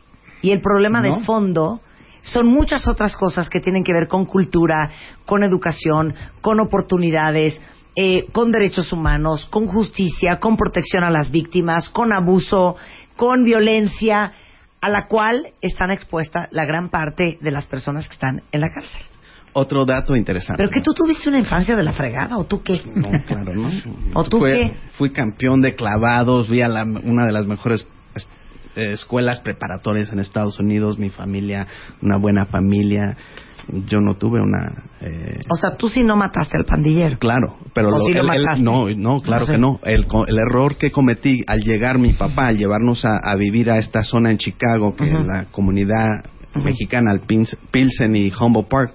Y 0.42 0.52
el 0.52 0.62
problema 0.62 1.02
No. 1.02 1.18
de 1.18 1.24
fondo 1.24 1.82
son 2.22 2.48
muchas 2.48 2.88
otras 2.88 3.16
cosas 3.16 3.50
que 3.50 3.60
tienen 3.60 3.84
que 3.84 3.94
ver 3.94 4.08
con 4.08 4.26
cultura, 4.26 4.90
con 5.26 5.44
educación, 5.44 6.14
con 6.42 6.60
oportunidades, 6.60 7.62
eh, 7.96 8.26
con 8.32 8.52
derechos 8.52 8.92
humanos, 8.94 9.46
con 9.50 9.68
justicia, 9.68 10.40
con 10.40 10.56
protección 10.58 11.04
a 11.04 11.10
las 11.10 11.32
víctimas, 11.32 11.90
con 11.90 12.14
abuso, 12.14 12.76
con 13.16 13.44
violencia. 13.44 14.32
a 14.80 14.90
la 14.90 15.08
cual 15.08 15.48
están 15.60 15.90
expuestas 15.90 16.50
la 16.52 16.64
gran 16.64 16.90
parte 16.90 17.40
de 17.42 17.50
las 17.50 17.66
personas 17.66 18.08
que 18.08 18.14
están 18.14 18.44
en 18.52 18.62
la 18.62 18.68
cárcel. 18.70 19.08
Otro 19.54 19.86
dato 19.86 20.16
interesante. 20.16 20.58
¿Pero 20.62 20.70
que 20.70 20.82
tú 20.82 20.94
tuviste 20.94 21.28
una 21.30 21.40
infancia 21.40 21.76
de 21.76 21.82
la 21.82 21.94
fregada 21.94 22.38
o 22.38 22.44
tú 22.46 22.62
qué? 22.62 22.84
No, 22.94 23.10
claro, 23.26 23.56
¿no? 23.56 23.72
¿O 24.14 24.24
tú 24.26 24.38
Fue- 24.38 24.54
qué? 24.54 24.74
Fui 25.00 25.10
campeón 25.10 25.62
de 25.62 25.74
clavados, 25.74 26.48
vi 26.48 26.62
a 26.62 26.68
la- 26.68 26.84
una 26.84 27.26
de 27.26 27.32
las 27.32 27.48
mejores 27.48 27.82
es- 27.82 27.88
eh, 28.78 28.94
escuelas 28.94 29.40
preparatorias 29.42 30.12
en 30.14 30.20
Estados 30.20 30.60
Unidos, 30.60 30.98
mi 31.00 31.10
familia, 31.10 31.68
una 32.02 32.18
buena 32.18 32.46
familia. 32.46 33.18
Yo 33.70 34.00
no 34.00 34.16
tuve 34.16 34.40
una... 34.40 34.84
eh, 35.02 35.40
O 35.52 35.56
sea, 35.56 35.76
tú 35.76 35.90
sí 35.90 36.04
no 36.06 36.16
mataste 36.16 36.58
al 36.58 36.64
pandillero. 36.64 37.18
Claro, 37.20 37.58
pero 37.74 37.90
¿O 37.90 37.92
lo- 37.98 38.06
sí 38.06 38.14
lo 38.14 38.22
el- 38.22 38.28
mataste? 38.28 38.62
no, 38.64 38.88
no, 38.96 39.22
claro 39.22 39.42
No 39.42 39.46
sé. 39.46 39.52
que 39.54 39.58
no. 39.58 39.80
El, 39.84 40.06
el 40.28 40.38
error 40.40 40.78
que 40.78 40.90
cometí 40.92 41.42
al 41.48 41.60
llegar 41.62 41.98
mi 41.98 42.14
papá, 42.14 42.48
al 42.48 42.58
llevarnos 42.58 43.04
a, 43.04 43.18
a 43.18 43.36
vivir 43.36 43.70
a 43.70 43.78
esta 43.78 44.04
zona 44.04 44.32
en 44.32 44.38
Chicago, 44.38 44.96
que 44.96 45.04
Ujú. 45.06 45.24
la 45.24 45.46
comunidad 45.52 46.08
mexicana, 46.56 47.12
Pins- 47.28 47.58
Pilsen 47.72 48.16
y 48.16 48.32
Humboldt 48.32 48.70
Park, 48.70 48.94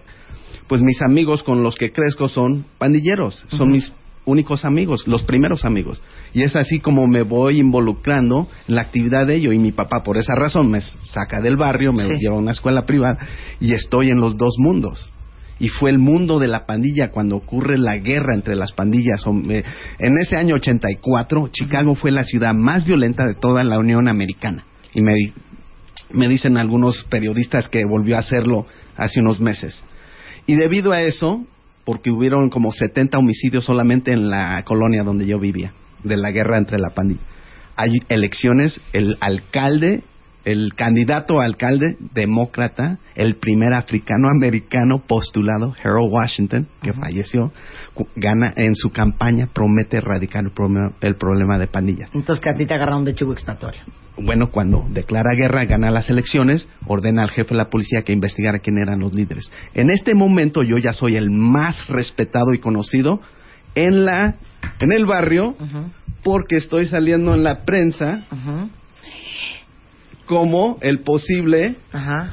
pues 0.69 0.81
mis 0.81 1.03
amigos 1.03 1.43
con 1.43 1.63
los 1.63 1.75
que 1.77 1.93
crezco 1.93 2.29
son 2.29 2.65
pandilleros, 2.79 3.45
son 3.51 3.69
Ujú. 3.69 3.71
mis 3.73 3.93
únicos 4.25 4.65
amigos, 4.65 5.07
los 5.09 5.25
primeros 5.25 5.65
amigos. 5.65 6.03
Y 6.33 6.43
es 6.43 6.55
así 6.57 6.79
como 6.81 7.07
me 7.09 7.23
voy 7.23 7.59
involucrando 7.59 8.49
en 8.69 8.75
la 8.77 8.83
actividad 8.83 9.27
de 9.27 9.35
ello. 9.37 9.53
Y 9.53 9.59
mi 9.59 9.73
papá, 9.73 10.03
por 10.03 10.17
esa 10.19 10.35
razón, 10.35 10.71
me 10.71 10.81
saca 10.81 11.41
del 11.41 11.57
barrio, 11.57 11.93
me 11.93 12.05
Sí. 12.05 12.13
lleva 12.21 12.37
a 12.37 12.39
una 12.39 12.53
escuela 12.53 12.87
privada 12.87 13.19
y 13.61 13.73
estoy 13.75 14.11
en 14.11 14.21
los 14.21 14.37
dos 14.37 14.55
mundos 14.59 15.11
y 15.59 15.69
fue 15.69 15.91
el 15.91 15.99
mundo 15.99 16.39
de 16.41 16.49
la 16.49 16.67
pandilla 16.67 17.11
cuando 17.13 17.37
ocurre 17.37 17.79
la 17.79 17.97
guerra 17.99 18.35
entre 18.35 18.57
las 18.57 18.73
pandillas. 18.73 19.25
Eh, 19.49 19.63
En 19.99 20.19
ese 20.19 20.37
año 20.37 20.57
84, 20.57 21.49
Chicago 21.53 21.95
fue 21.95 22.11
la 22.11 22.25
ciudad 22.25 22.55
más 22.55 22.85
violenta 22.85 23.27
de 23.27 23.35
toda 23.35 23.63
la 23.65 23.79
Unión 23.79 24.09
Americana. 24.09 24.65
Y 24.95 25.03
me, 25.03 25.15
di- 25.15 25.33
me 26.13 26.29
dicen 26.29 26.57
algunos 26.57 27.05
periodistas 27.05 27.69
que 27.69 27.85
volvió 27.85 28.17
a 28.17 28.21
hacerlo 28.21 28.67
hace 28.97 29.21
unos 29.21 29.41
meses. 29.41 29.83
Y 30.47 30.55
debido 30.55 30.91
a 30.93 31.03
eso, 31.03 31.45
porque 31.85 32.11
hubieron 32.11 32.51
como 32.51 32.73
70 32.73 33.19
homicidios 33.19 33.65
solamente 33.65 34.13
en 34.13 34.29
la 34.29 34.63
colonia 34.65 35.03
donde 35.03 35.27
yo 35.27 35.39
vivía, 35.39 35.73
de 36.03 36.17
la 36.17 36.31
guerra 36.31 36.59
entre 36.59 36.79
la 36.79 36.91
pandilla. 36.91 37.21
Hay 37.77 37.93
elecciones, 38.09 38.81
el 38.93 39.17
alcalde, 39.21 40.03
el 40.45 40.75
candidato 40.75 41.41
a 41.41 41.45
alcalde 41.45 41.97
demócrata, 42.15 42.99
el 43.15 43.37
primer 43.37 43.75
africano 43.75 44.29
americano 44.29 45.03
postulado, 45.07 45.75
Harold 45.83 46.13
Washington, 46.13 46.69
que 46.83 46.93
falleció, 46.93 47.53
gana 48.17 48.53
en 48.57 48.75
su 48.75 48.91
campaña, 48.91 49.49
promete 49.53 49.99
erradicar 49.99 50.45
el 50.45 50.51
problema, 50.51 50.93
el 51.01 51.17
problema 51.17 51.59
de 51.59 51.67
pandillas. 51.67 52.11
Entonces 52.15 52.43
que 52.43 52.51
a 52.51 52.57
ti 52.57 52.67
te 52.67 52.75
agarraron 52.75 53.05
de 53.05 53.15
chivo 53.15 53.33
expiatorio. 53.33 53.83
Bueno, 54.17 54.51
cuando 54.51 54.87
declara 54.91 55.35
guerra, 55.35 55.65
gana 55.65 55.91
las 55.91 56.11
elecciones, 56.11 56.69
ordena 56.87 57.23
al 57.23 57.31
jefe 57.31 57.51
de 57.51 57.57
la 57.57 57.71
policía 57.71 58.03
que 58.03 58.13
investigara 58.13 58.59
quién 58.59 58.79
eran 58.79 59.01
los 59.01 59.15
líderes. 59.15 59.51
En 59.75 59.91
este 59.91 60.15
momento 60.15 60.63
yo 60.63 60.77
ya 60.77 60.93
soy 60.93 61.17
el 61.17 61.31
más 61.31 61.89
respetado 61.89 62.53
y 62.53 62.59
conocido 62.59 63.21
en 63.75 64.05
la 64.05 64.37
en 64.81 64.93
el 64.93 65.07
barrio 65.07 65.57
porque 66.23 66.57
estoy 66.57 66.87
saliendo 66.87 67.35
en 67.35 67.43
la 67.43 67.65
prensa. 67.65 68.25
Como 70.33 70.79
el 70.81 71.01
posible 71.01 71.77
Ajá. 71.93 72.31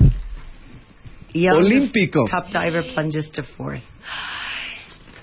Olímpico. 1.54 2.26
Top 2.30 2.48
diver 2.48 2.86
plunges 2.94 3.30
to 3.32 3.44
fourth. 3.44 3.82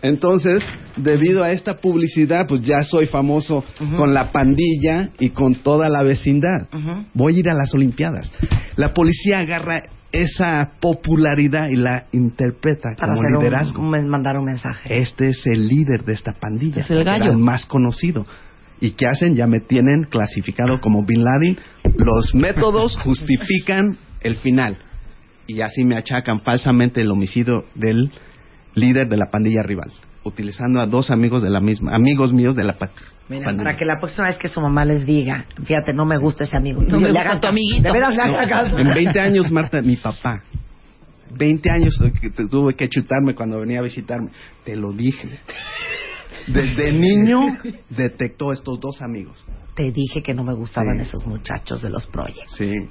Entonces, 0.02 0.62
debido 0.96 1.42
a 1.42 1.50
esta 1.52 1.78
publicidad, 1.78 2.46
pues 2.46 2.60
ya 2.62 2.84
soy 2.84 3.06
famoso 3.06 3.64
con 3.96 4.12
la 4.12 4.30
pandilla 4.30 5.10
y 5.18 5.30
con 5.30 5.54
toda 5.56 5.88
la 5.88 6.02
vecindad. 6.02 6.68
Voy 7.14 7.36
a 7.36 7.38
ir 7.38 7.50
a 7.50 7.54
las 7.54 7.74
Olimpiadas. 7.74 8.30
La 8.76 8.92
policía 8.92 9.40
agarra 9.40 9.82
esa 10.12 10.72
popularidad 10.80 11.68
y 11.70 11.76
la 11.76 12.06
interpreta 12.12 12.90
Para 12.96 13.14
como 13.14 13.26
hacer 13.26 13.38
liderazgo. 13.38 13.82
un- 13.82 14.08
mandar 14.08 14.38
un 14.38 14.44
mensaje. 14.44 14.98
Este 15.00 15.30
es 15.30 15.44
el 15.46 15.66
líder 15.66 16.04
de 16.04 16.12
esta 16.12 16.32
pandilla. 16.34 16.82
Es 16.82 16.90
el 16.90 17.02
gallo. 17.02 17.30
El 17.32 17.38
más 17.38 17.66
conocido. 17.66 18.26
¿Y 18.80 18.90
qué 18.90 19.06
hacen? 19.06 19.34
Ya 19.34 19.46
me 19.46 19.60
tienen 19.60 20.04
clasificado 20.10 20.80
como 20.82 21.02
Bin 21.04 21.24
Laden. 21.24 21.58
Los 21.99 22.34
métodos 22.34 22.97
justifican 22.99 23.99
el 24.20 24.36
final. 24.36 24.78
Y 25.47 25.61
así 25.61 25.84
me 25.84 25.97
achacan 25.97 26.40
falsamente 26.40 27.01
el 27.01 27.11
homicidio 27.11 27.64
del 27.74 28.11
líder 28.74 29.09
de 29.09 29.16
la 29.16 29.26
pandilla 29.30 29.62
rival, 29.62 29.92
utilizando 30.24 30.80
a 30.80 30.86
dos 30.86 31.11
amigos 31.11 31.42
de 31.42 31.51
la 31.51 31.61
misma, 31.61 31.94
amigos 31.94 32.32
míos 32.32 32.57
de 32.57 32.64
la 32.64 32.72
pa- 32.74 32.90
Mira, 33.28 33.44
pandilla. 33.47 33.64
para 33.64 33.76
que 33.76 33.84
la 33.84 33.99
próxima 33.99 34.26
vez 34.28 34.38
que 34.38 34.49
su 34.49 34.61
mamá 34.61 34.84
les 34.84 35.07
diga, 35.07 35.47
fíjate, 35.64 35.92
no 35.92 36.05
me 36.05 36.18
gusta 36.18 36.44
ese 36.44 36.57
amigo. 36.57 36.82
No 36.82 36.99
me 37.01 37.11
le 37.11 37.18
gusta 37.20 37.40
tu 37.40 37.47
amiguito. 37.47 37.82
De 37.82 37.92
veras 37.92 38.16
le 38.16 38.24
No, 38.32 38.49
caso. 38.49 38.78
en 38.78 38.88
20 38.88 39.20
años, 39.20 39.51
Marta, 39.53 39.80
mi 39.82 39.97
papá, 39.97 40.42
20 41.38 41.70
años 41.70 41.94
que 42.20 42.30
te- 42.30 42.49
tuve 42.49 42.74
que 42.74 42.88
chutarme 42.88 43.34
cuando 43.34 43.61
venía 43.61 43.78
a 43.78 43.82
visitarme. 43.82 44.30
Te 44.64 44.74
lo 44.76 44.92
dije. 44.92 45.28
Desde 46.47 46.92
niño 46.92 47.40
detectó 47.90 48.53
estos 48.53 48.78
dos 48.80 49.03
amigos. 49.03 49.44
Te 49.74 49.90
dije 49.90 50.22
que 50.22 50.32
no 50.34 50.42
me 50.44 50.55
gustaban 50.55 50.97
Sí. 50.97 51.03
esos 51.03 51.26
muchachos 51.26 51.82
de 51.82 51.90
los 51.90 52.07
proyectos. 52.07 52.55
Sí. 52.57 52.88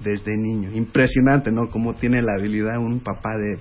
Desde 0.00 0.36
niño. 0.36 0.70
Impresionante, 0.72 1.50
¿no? 1.50 1.68
Cómo 1.70 1.94
tiene 1.94 2.22
la 2.22 2.34
habilidad 2.38 2.78
un 2.78 3.00
papá 3.00 3.30
de, 3.36 3.58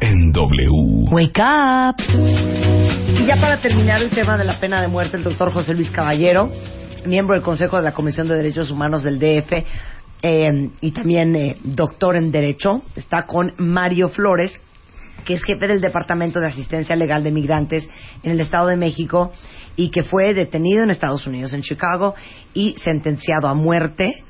En 0.00 0.32
W. 0.32 0.68
Wake 1.12 1.40
up. 1.40 1.96
Y 3.06 3.26
ya 3.26 3.36
para 3.40 3.60
terminar 3.60 4.02
el 4.02 4.10
tema 4.10 4.36
de 4.36 4.42
la 4.42 4.58
pena 4.58 4.80
de 4.80 4.88
muerte, 4.88 5.16
el 5.16 5.22
doctor 5.22 5.52
José 5.52 5.74
Luis 5.74 5.90
Caballero, 5.92 6.50
miembro 7.04 7.36
del 7.36 7.44
Consejo 7.44 7.76
de 7.76 7.84
la 7.84 7.92
Comisión 7.92 8.26
de 8.26 8.34
Derechos 8.34 8.72
Humanos 8.72 9.04
del 9.04 9.20
DF 9.20 9.52
eh, 10.22 10.70
y 10.80 10.90
también 10.90 11.36
eh, 11.36 11.56
doctor 11.62 12.16
en 12.16 12.32
Derecho, 12.32 12.82
está 12.96 13.24
con 13.26 13.52
Mario 13.58 14.08
Flores, 14.08 14.60
que 15.24 15.34
es 15.34 15.44
jefe 15.44 15.68
del 15.68 15.80
Departamento 15.80 16.40
de 16.40 16.46
Asistencia 16.46 16.96
Legal 16.96 17.22
de 17.22 17.30
Migrantes 17.30 17.88
en 18.24 18.32
el 18.32 18.40
Estado 18.40 18.66
de 18.66 18.76
México 18.76 19.30
y 19.76 19.90
que 19.90 20.02
fue 20.02 20.34
detenido 20.34 20.82
en 20.82 20.90
Estados 20.90 21.24
Unidos, 21.28 21.52
en 21.52 21.62
Chicago, 21.62 22.16
y 22.52 22.74
sentenciado 22.78 23.46
a 23.46 23.54
muerte. 23.54 24.24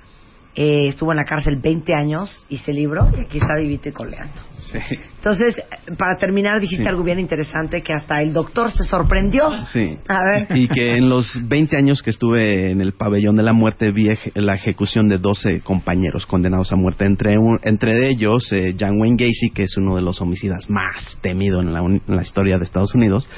Eh, 0.58 0.86
estuvo 0.86 1.12
en 1.12 1.18
la 1.18 1.24
cárcel 1.24 1.56
20 1.62 1.92
años 1.94 2.44
y 2.48 2.56
se 2.56 2.72
libró 2.72 3.10
y 3.14 3.20
aquí 3.26 3.36
está 3.38 3.58
vivito 3.60 3.90
y 3.90 3.92
coleando. 3.92 4.32
Sí. 4.72 4.96
Entonces, 5.18 5.54
para 5.98 6.16
terminar, 6.18 6.60
dijiste 6.60 6.84
Sí. 6.84 6.88
algo 6.88 7.02
bien 7.04 7.18
interesante 7.18 7.82
que 7.82 7.92
hasta 7.92 8.22
el 8.22 8.32
doctor 8.32 8.70
se 8.70 8.84
sorprendió. 8.84 9.50
Sí. 9.66 9.98
A 10.08 10.18
ver. 10.24 10.56
Y 10.56 10.66
que 10.68 10.96
en 10.96 11.08
los 11.10 11.38
20 11.46 11.76
años 11.76 12.02
que 12.02 12.10
estuve 12.10 12.70
en 12.70 12.80
el 12.80 12.94
pabellón 12.94 13.36
de 13.36 13.42
la 13.42 13.52
muerte 13.52 13.92
vi 13.92 14.08
la 14.34 14.54
ejecución 14.54 15.08
de 15.08 15.18
12 15.18 15.60
compañeros 15.60 16.24
condenados 16.26 16.72
a 16.72 16.76
muerte. 16.76 17.04
Entre, 17.04 17.36
un- 17.38 17.60
entre 17.62 18.08
ellos, 18.08 18.50
eh, 18.52 18.74
John 18.80 18.98
Wayne 18.98 19.16
Gacy, 19.18 19.50
que 19.54 19.64
es 19.64 19.76
uno 19.76 19.94
de 19.94 20.02
los 20.02 20.20
homicidas 20.22 20.70
más 20.70 21.18
temido 21.20 21.60
en 21.60 21.72
la, 21.74 21.82
uni- 21.82 22.00
en 22.08 22.16
la 22.16 22.22
historia 22.22 22.56
de 22.58 22.64
Estados 22.64 22.94
Unidos. 22.94 23.28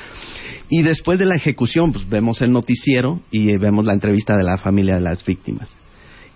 Y 0.71 0.83
después 0.83 1.19
de 1.19 1.27
la 1.27 1.35
ejecución, 1.35 1.93
pues 1.93 2.09
vemos 2.09 2.41
el 2.43 2.53
noticiero 2.53 3.21
y 3.33 3.51
eh, 3.51 3.59
vemos 3.59 3.85
la 3.85 3.93
entrevista 3.93 4.37
de 4.37 4.45
la 4.45 4.59
familia 4.59 4.95
de 4.95 5.01
las 5.01 5.25
víctimas. 5.25 5.69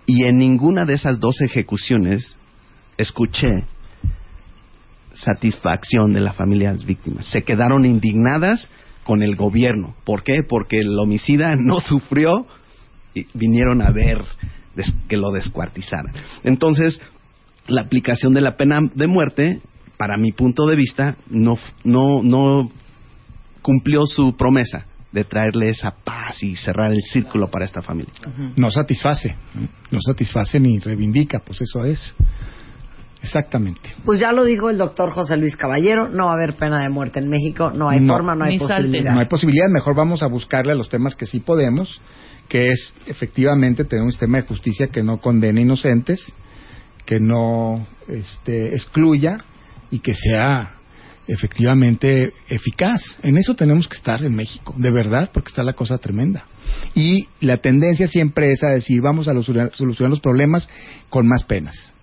Y 0.05 0.25
en 0.25 0.37
ninguna 0.37 0.85
de 0.85 0.95
esas 0.95 1.19
dos 1.19 1.41
ejecuciones 1.41 2.35
escuché 2.97 3.65
satisfacción 5.13 6.13
de 6.13 6.21
las 6.21 6.35
víctimas. 6.85 7.25
Se 7.27 7.43
quedaron 7.43 7.85
indignadas 7.85 8.69
con 9.03 9.21
el 9.21 9.35
gobierno. 9.35 9.95
¿Por 10.03 10.23
qué? 10.23 10.39
Porque 10.47 10.79
el 10.79 10.97
homicida 10.97 11.55
no 11.59 11.79
sufrió 11.79 12.45
y 13.13 13.27
vinieron 13.33 13.81
a 13.81 13.91
ver 13.91 14.21
que 15.07 15.17
lo 15.17 15.31
descuartizaran. 15.31 16.13
Entonces, 16.43 16.99
la 17.67 17.81
aplicación 17.81 18.33
de 18.33 18.41
la 18.41 18.57
pena 18.57 18.79
de 18.95 19.07
muerte, 19.07 19.61
para 19.97 20.17
mi 20.17 20.31
punto 20.31 20.65
de 20.65 20.75
vista, 20.75 21.15
no, 21.29 21.57
no, 21.83 22.23
no 22.23 22.71
cumplió 23.61 24.05
su 24.05 24.35
promesa 24.35 24.87
de 25.13 25.23
traerle 25.23 25.69
esa 25.69 25.91
paz 25.91 26.41
y 26.43 26.55
cerrar 26.55 26.91
el 26.91 27.01
círculo 27.01 27.49
para 27.49 27.65
esta 27.65 27.81
familia. 27.81 28.13
No 28.55 28.69
satisface, 28.71 29.35
no 29.91 29.99
satisface 30.01 30.59
ni 30.59 30.79
reivindica, 30.79 31.39
pues 31.39 31.61
eso 31.61 31.85
es. 31.85 32.13
Exactamente. 33.21 33.95
Pues 34.03 34.19
ya 34.19 34.33
lo 34.33 34.43
dijo 34.43 34.69
el 34.69 34.77
doctor 34.77 35.11
José 35.13 35.37
Luis 35.37 35.55
Caballero, 35.55 36.09
no 36.09 36.25
va 36.25 36.31
a 36.31 36.33
haber 36.33 36.55
pena 36.57 36.83
de 36.83 36.89
muerte 36.89 37.19
en 37.19 37.29
México, 37.29 37.71
no 37.71 37.87
hay 37.89 38.01
No. 38.01 38.11
forma, 38.13 38.35
no 38.35 38.43
hay 38.43 38.53
Ni 38.53 38.59
salte. 38.59 38.75
posibilidad. 38.75 39.13
No 39.13 39.19
hay 39.21 39.27
posibilidad, 39.27 39.69
mejor 39.69 39.95
vamos 39.95 40.23
a 40.23 40.27
buscarle 40.27 40.73
a 40.73 40.75
los 40.75 40.89
temas 40.89 41.15
que 41.15 41.25
sí 41.25 41.39
podemos, 41.39 42.01
que 42.49 42.67
es 42.69 42.93
efectivamente 43.07 43.85
tener 43.85 44.03
un 44.03 44.11
sistema 44.11 44.39
de 44.41 44.47
justicia 44.47 44.87
que 44.87 45.03
no 45.03 45.19
condene 45.21 45.61
inocentes, 45.61 46.33
que 47.05 47.21
no 47.21 47.87
este, 48.09 48.73
excluya 48.73 49.37
y 49.89 49.99
que 49.99 50.13
sea 50.15 50.75
efectivamente 51.27 52.33
eficaz. 52.49 53.01
En 53.23 53.37
eso 53.37 53.55
tenemos 53.55 53.87
que 53.87 53.95
estar 53.97 54.23
en 54.23 54.35
México, 54.35 54.73
de 54.77 54.91
verdad, 54.91 55.31
porque 55.33 55.49
está 55.49 55.63
la 55.63 55.73
cosa 55.73 55.97
tremenda. 55.97 56.45
Y 56.95 57.27
la 57.39 57.57
tendencia 57.57 58.07
siempre 58.07 58.51
es 58.51 58.63
a 58.63 58.69
decir, 58.69 59.01
vamos 59.01 59.27
a 59.27 59.33
los- 59.33 59.45
solucionar 59.45 60.09
los 60.09 60.19
problemas 60.19 60.69
con 61.09 61.27
más 61.27 61.43
penas, 61.43 61.93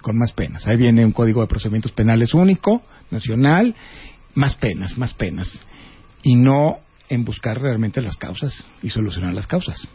con 0.00 0.16
más 0.16 0.32
penas. 0.32 0.66
Ahí 0.66 0.76
viene 0.76 1.04
un 1.04 1.12
código 1.12 1.40
de 1.40 1.46
procedimientos 1.48 1.92
penales 1.92 2.32
único, 2.34 2.82
nacional, 3.10 3.74
más 4.34 4.54
penas, 4.56 4.96
más 4.96 5.14
penas. 5.14 5.48
Y 6.22 6.36
no 6.36 6.78
en 7.08 7.24
buscar 7.24 7.60
realmente 7.60 8.00
las 8.00 8.16
causas 8.16 8.66
y 8.82 8.90
solucionar 8.90 9.34
las 9.34 9.46
causas. 9.46 9.88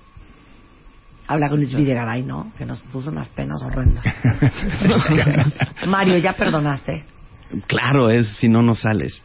Habla 1.28 1.48
con 1.50 1.58
Luis 1.58 1.74
Videgaray, 1.74 2.22
¿no? 2.24 2.52
Que 2.56 2.66
nos 2.66 2.84
puso 2.84 3.10
unas 3.10 3.30
penas 3.30 3.60
horrendas. 3.64 4.04
Mario, 5.88 6.18
¿ya 6.20 6.34
perdonaste? 6.34 7.04
Claro, 7.68 8.10
es 8.10 8.28
si 8.38 8.48
no, 8.48 8.62
no 8.62 8.76
sales. 8.76 9.22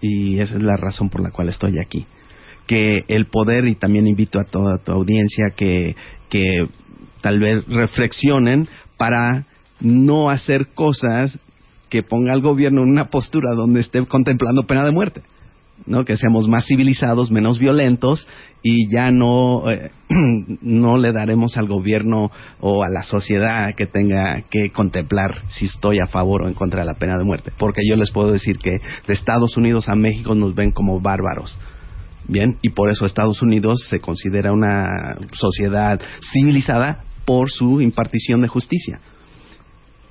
Y 0.00 0.38
esa 0.40 0.56
es 0.56 0.62
la 0.62 0.76
razón 0.76 1.08
por 1.08 1.20
la 1.22 1.30
cual 1.30 1.48
estoy 1.48 1.78
aquí. 1.78 2.06
Que 2.66 3.04
el 3.08 3.26
poder, 3.26 3.66
y 3.66 3.74
también 3.74 4.06
invito 4.06 4.38
a 4.38 4.44
toda 4.44 4.78
tu 4.78 4.92
audiencia 4.92 5.46
que, 5.56 5.96
que 6.28 6.66
tal 7.20 7.38
vez 7.38 7.64
reflexionen 7.66 8.68
para 8.96 9.46
no 9.80 10.30
hacer 10.30 10.68
cosas 10.74 11.38
que 11.88 12.02
ponga 12.02 12.32
al 12.32 12.40
gobierno 12.40 12.82
en 12.82 12.88
una 12.88 13.10
postura 13.10 13.52
donde 13.52 13.80
esté 13.80 14.04
contemplando 14.06 14.66
pena 14.66 14.84
de 14.84 14.92
muerte. 14.92 15.22
Que 16.06 16.16
seamos 16.16 16.48
más 16.48 16.66
civilizados, 16.66 17.30
menos 17.30 17.58
violentos 17.58 18.26
y 18.62 18.88
ya 18.88 19.10
no 19.10 19.70
eh, 19.70 19.90
no 20.60 20.96
le 20.98 21.12
daremos 21.12 21.56
al 21.56 21.66
gobierno 21.66 22.30
o 22.60 22.84
a 22.84 22.88
la 22.88 23.02
sociedad 23.02 23.74
que 23.74 23.86
tenga 23.86 24.42
que 24.42 24.70
contemplar 24.70 25.42
si 25.50 25.66
estoy 25.66 25.98
a 25.98 26.06
favor 26.06 26.42
o 26.42 26.48
en 26.48 26.54
contra 26.54 26.80
de 26.80 26.86
la 26.86 26.94
pena 26.94 27.18
de 27.18 27.24
muerte, 27.24 27.52
porque 27.58 27.82
yo 27.88 27.96
les 27.96 28.10
puedo 28.10 28.32
decir 28.32 28.58
que 28.58 28.80
de 29.06 29.14
Estados 29.14 29.56
Unidos 29.56 29.88
a 29.88 29.96
México 29.96 30.34
nos 30.34 30.54
ven 30.54 30.72
como 30.72 31.00
bárbaros. 31.00 31.58
Bien, 32.28 32.56
y 32.62 32.68
por 32.70 32.88
eso 32.88 33.04
Estados 33.04 33.42
Unidos 33.42 33.86
se 33.90 33.98
considera 33.98 34.52
una 34.52 35.16
sociedad 35.32 36.00
civilizada 36.32 37.04
por 37.24 37.50
su 37.50 37.80
impartición 37.80 38.42
de 38.42 38.48
justicia. 38.48 39.00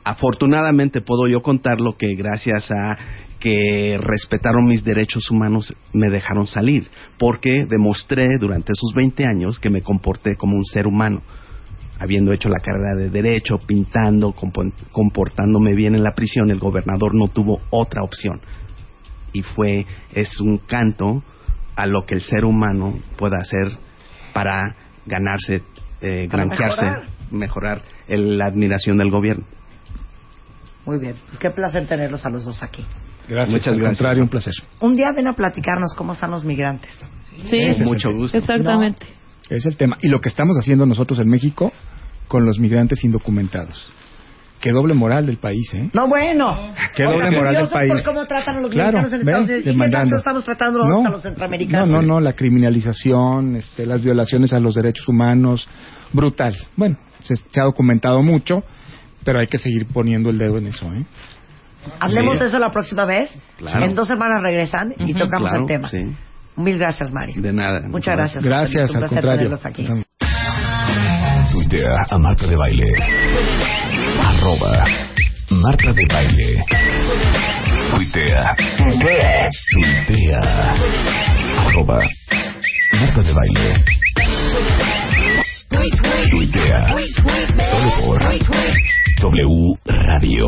Afortunadamente 0.03 0.99
puedo 1.01 1.27
yo 1.27 1.41
contarlo 1.41 1.95
que 1.97 2.15
gracias 2.15 2.69
a 2.71 2.97
que 3.41 3.97
respetaron 3.99 4.65
mis 4.65 4.83
derechos 4.83 5.29
humanos 5.31 5.73
me 5.93 6.09
dejaron 6.09 6.45
salir, 6.47 6.89
porque 7.17 7.65
demostré 7.65 8.37
durante 8.39 8.71
esos 8.71 8.93
20 8.95 9.25
años 9.25 9.59
que 9.59 9.69
me 9.71 9.81
comporté 9.81 10.37
como 10.37 10.55
un 10.55 10.63
ser 10.65 10.85
humano, 10.87 11.21
habiendo 11.99 12.31
hecho 12.31 12.47
la 12.49 12.59
carrera 12.59 12.95
de 12.95 13.09
derecho, 13.09 13.57
pintando, 13.57 14.31
compo- 14.33 14.71
comportándome 14.91 15.73
bien 15.75 15.95
en 15.95 16.03
la 16.03 16.13
prisión, 16.15 16.51
el 16.51 16.59
gobernador 16.59 17.15
no 17.15 17.27
tuvo 17.27 17.61
otra 17.71 18.03
opción. 18.03 18.39
Y 19.33 19.41
fue, 19.41 19.85
es 20.13 20.39
un 20.39 20.57
canto 20.59 21.23
a 21.75 21.87
lo 21.87 22.05
que 22.05 22.13
el 22.15 22.21
ser 22.21 22.45
humano 22.45 22.97
pueda 23.17 23.37
hacer 23.39 23.77
para 24.33 24.75
ganarse, 25.05 25.63
eh, 26.01 26.27
Para 26.29 26.45
granjearse, 26.45 26.81
mejorar. 26.85 27.03
mejorar 27.31 27.81
el- 28.07 28.37
la 28.37 28.45
admiración 28.45 28.97
del 28.99 29.09
gobierno. 29.09 29.45
Muy 30.85 30.99
bien, 30.99 31.15
pues 31.27 31.39
qué 31.39 31.49
placer 31.49 31.87
tenerlos 31.87 32.25
a 32.25 32.29
los 32.29 32.45
dos 32.45 32.61
aquí. 32.63 32.85
Gracias. 33.27 33.49
Muchas 33.53 33.67
al 33.67 33.79
gracias. 33.79 33.97
contrario, 33.97 34.23
un 34.23 34.29
placer. 34.29 34.53
Un 34.79 34.93
día 34.95 35.11
ven 35.15 35.27
a 35.27 35.33
platicarnos 35.33 35.93
cómo 35.95 36.13
están 36.13 36.31
los 36.31 36.43
migrantes. 36.43 36.89
Sí, 37.49 37.57
es 37.61 37.79
Mucho 37.81 38.09
gusto. 38.11 38.37
exactamente. 38.37 39.05
Es 39.49 39.65
el 39.65 39.75
tema. 39.77 39.97
Y 40.01 40.07
lo 40.07 40.19
que 40.21 40.29
estamos 40.29 40.57
haciendo 40.57 40.85
nosotros 40.85 41.19
en 41.19 41.27
México 41.27 41.71
con 42.27 42.45
los 42.45 42.59
migrantes 42.59 43.03
indocumentados. 43.03 43.93
Qué 44.59 44.71
doble 44.71 44.93
moral 44.93 45.25
del 45.25 45.37
país, 45.37 45.73
¿eh? 45.73 45.89
No, 45.93 46.07
bueno. 46.07 46.55
Qué 46.95 47.05
O 47.05 47.09
sea, 47.09 47.17
doble 47.19 47.31
moral 47.35 47.55
del 47.55 47.67
país. 47.69 47.91
por 47.93 48.03
cómo 48.03 48.25
tratan 48.27 48.57
a 48.57 48.61
los 48.61 48.69
Claro, 48.71 48.99
mexicanos 48.99 49.13
en 49.13 49.19
Estados 49.21 49.43
Unidos. 49.45 49.59
¿Y 49.59 49.63
qué 49.63 49.69
demandando. 49.71 50.15
estamos 50.17 50.45
tratando 50.45 50.79
a 50.83 51.09
los 51.09 51.21
centroamericanos? 51.23 51.87
No, 51.89 52.01
no, 52.01 52.07
no, 52.07 52.19
la 52.19 52.33
criminalización, 52.33 53.55
este, 53.55 53.85
las 53.87 54.03
violaciones 54.03 54.53
a 54.53 54.59
los 54.59 54.75
derechos 54.75 55.07
humanos, 55.07 55.67
brutal. 56.13 56.55
Bueno, 56.75 56.97
se, 57.21 57.35
se 57.37 57.59
ha 57.59 57.63
documentado 57.63 58.21
mucho, 58.21 58.63
pero 59.23 59.39
hay 59.39 59.47
que 59.47 59.57
seguir 59.57 59.87
poniendo 59.87 60.29
el 60.29 60.37
dedo 60.37 60.57
en 60.59 60.67
eso, 60.67 60.85
¿eh? 60.93 61.05
Hablemos 61.99 62.33
Sí. 62.33 62.39
de 62.39 62.45
eso 62.47 62.59
la 62.59 62.71
próxima 62.71 63.05
vez. 63.05 63.31
Claro. 63.57 63.85
En 63.85 63.95
dos 63.95 64.07
semanas 64.07 64.41
regresan 64.41 64.93
y 64.97 65.11
Ujú. 65.11 65.19
tocamos 65.19 65.49
Claro, 65.49 65.63
el 65.63 65.67
tema. 65.67 65.89
sí. 65.89 65.97
Mil 66.57 66.77
gracias, 66.77 67.11
Mario. 67.11 67.41
De 67.41 67.53
nada. 67.53 67.81
Muchas 67.87 68.15
gracias. 68.17 68.43
Gracias, 68.43 68.89
Un 68.91 68.97
al 68.97 69.01
placer 69.03 69.15
contrario. 69.23 69.37
tenerlos 69.37 69.65
aquí. 69.65 69.87
Tuitea 71.51 71.95
a 72.09 72.17
Marta 72.17 72.45
de 72.47 72.55
Baile. 72.55 72.93
Arroba 74.19 74.85
Marta 75.49 75.93
de 75.93 76.05
Baile. 76.07 76.63
Tuitea. 77.91 78.55
Tuitea. 80.07 80.75
Arroba 81.67 81.99
Marta 82.99 83.21
de 83.21 83.33
Baile. 83.33 83.83
Tuitea. 86.31 86.95
Solo 87.71 87.89
por 88.01 88.19
W 89.21 89.73
Radio. 89.85 90.47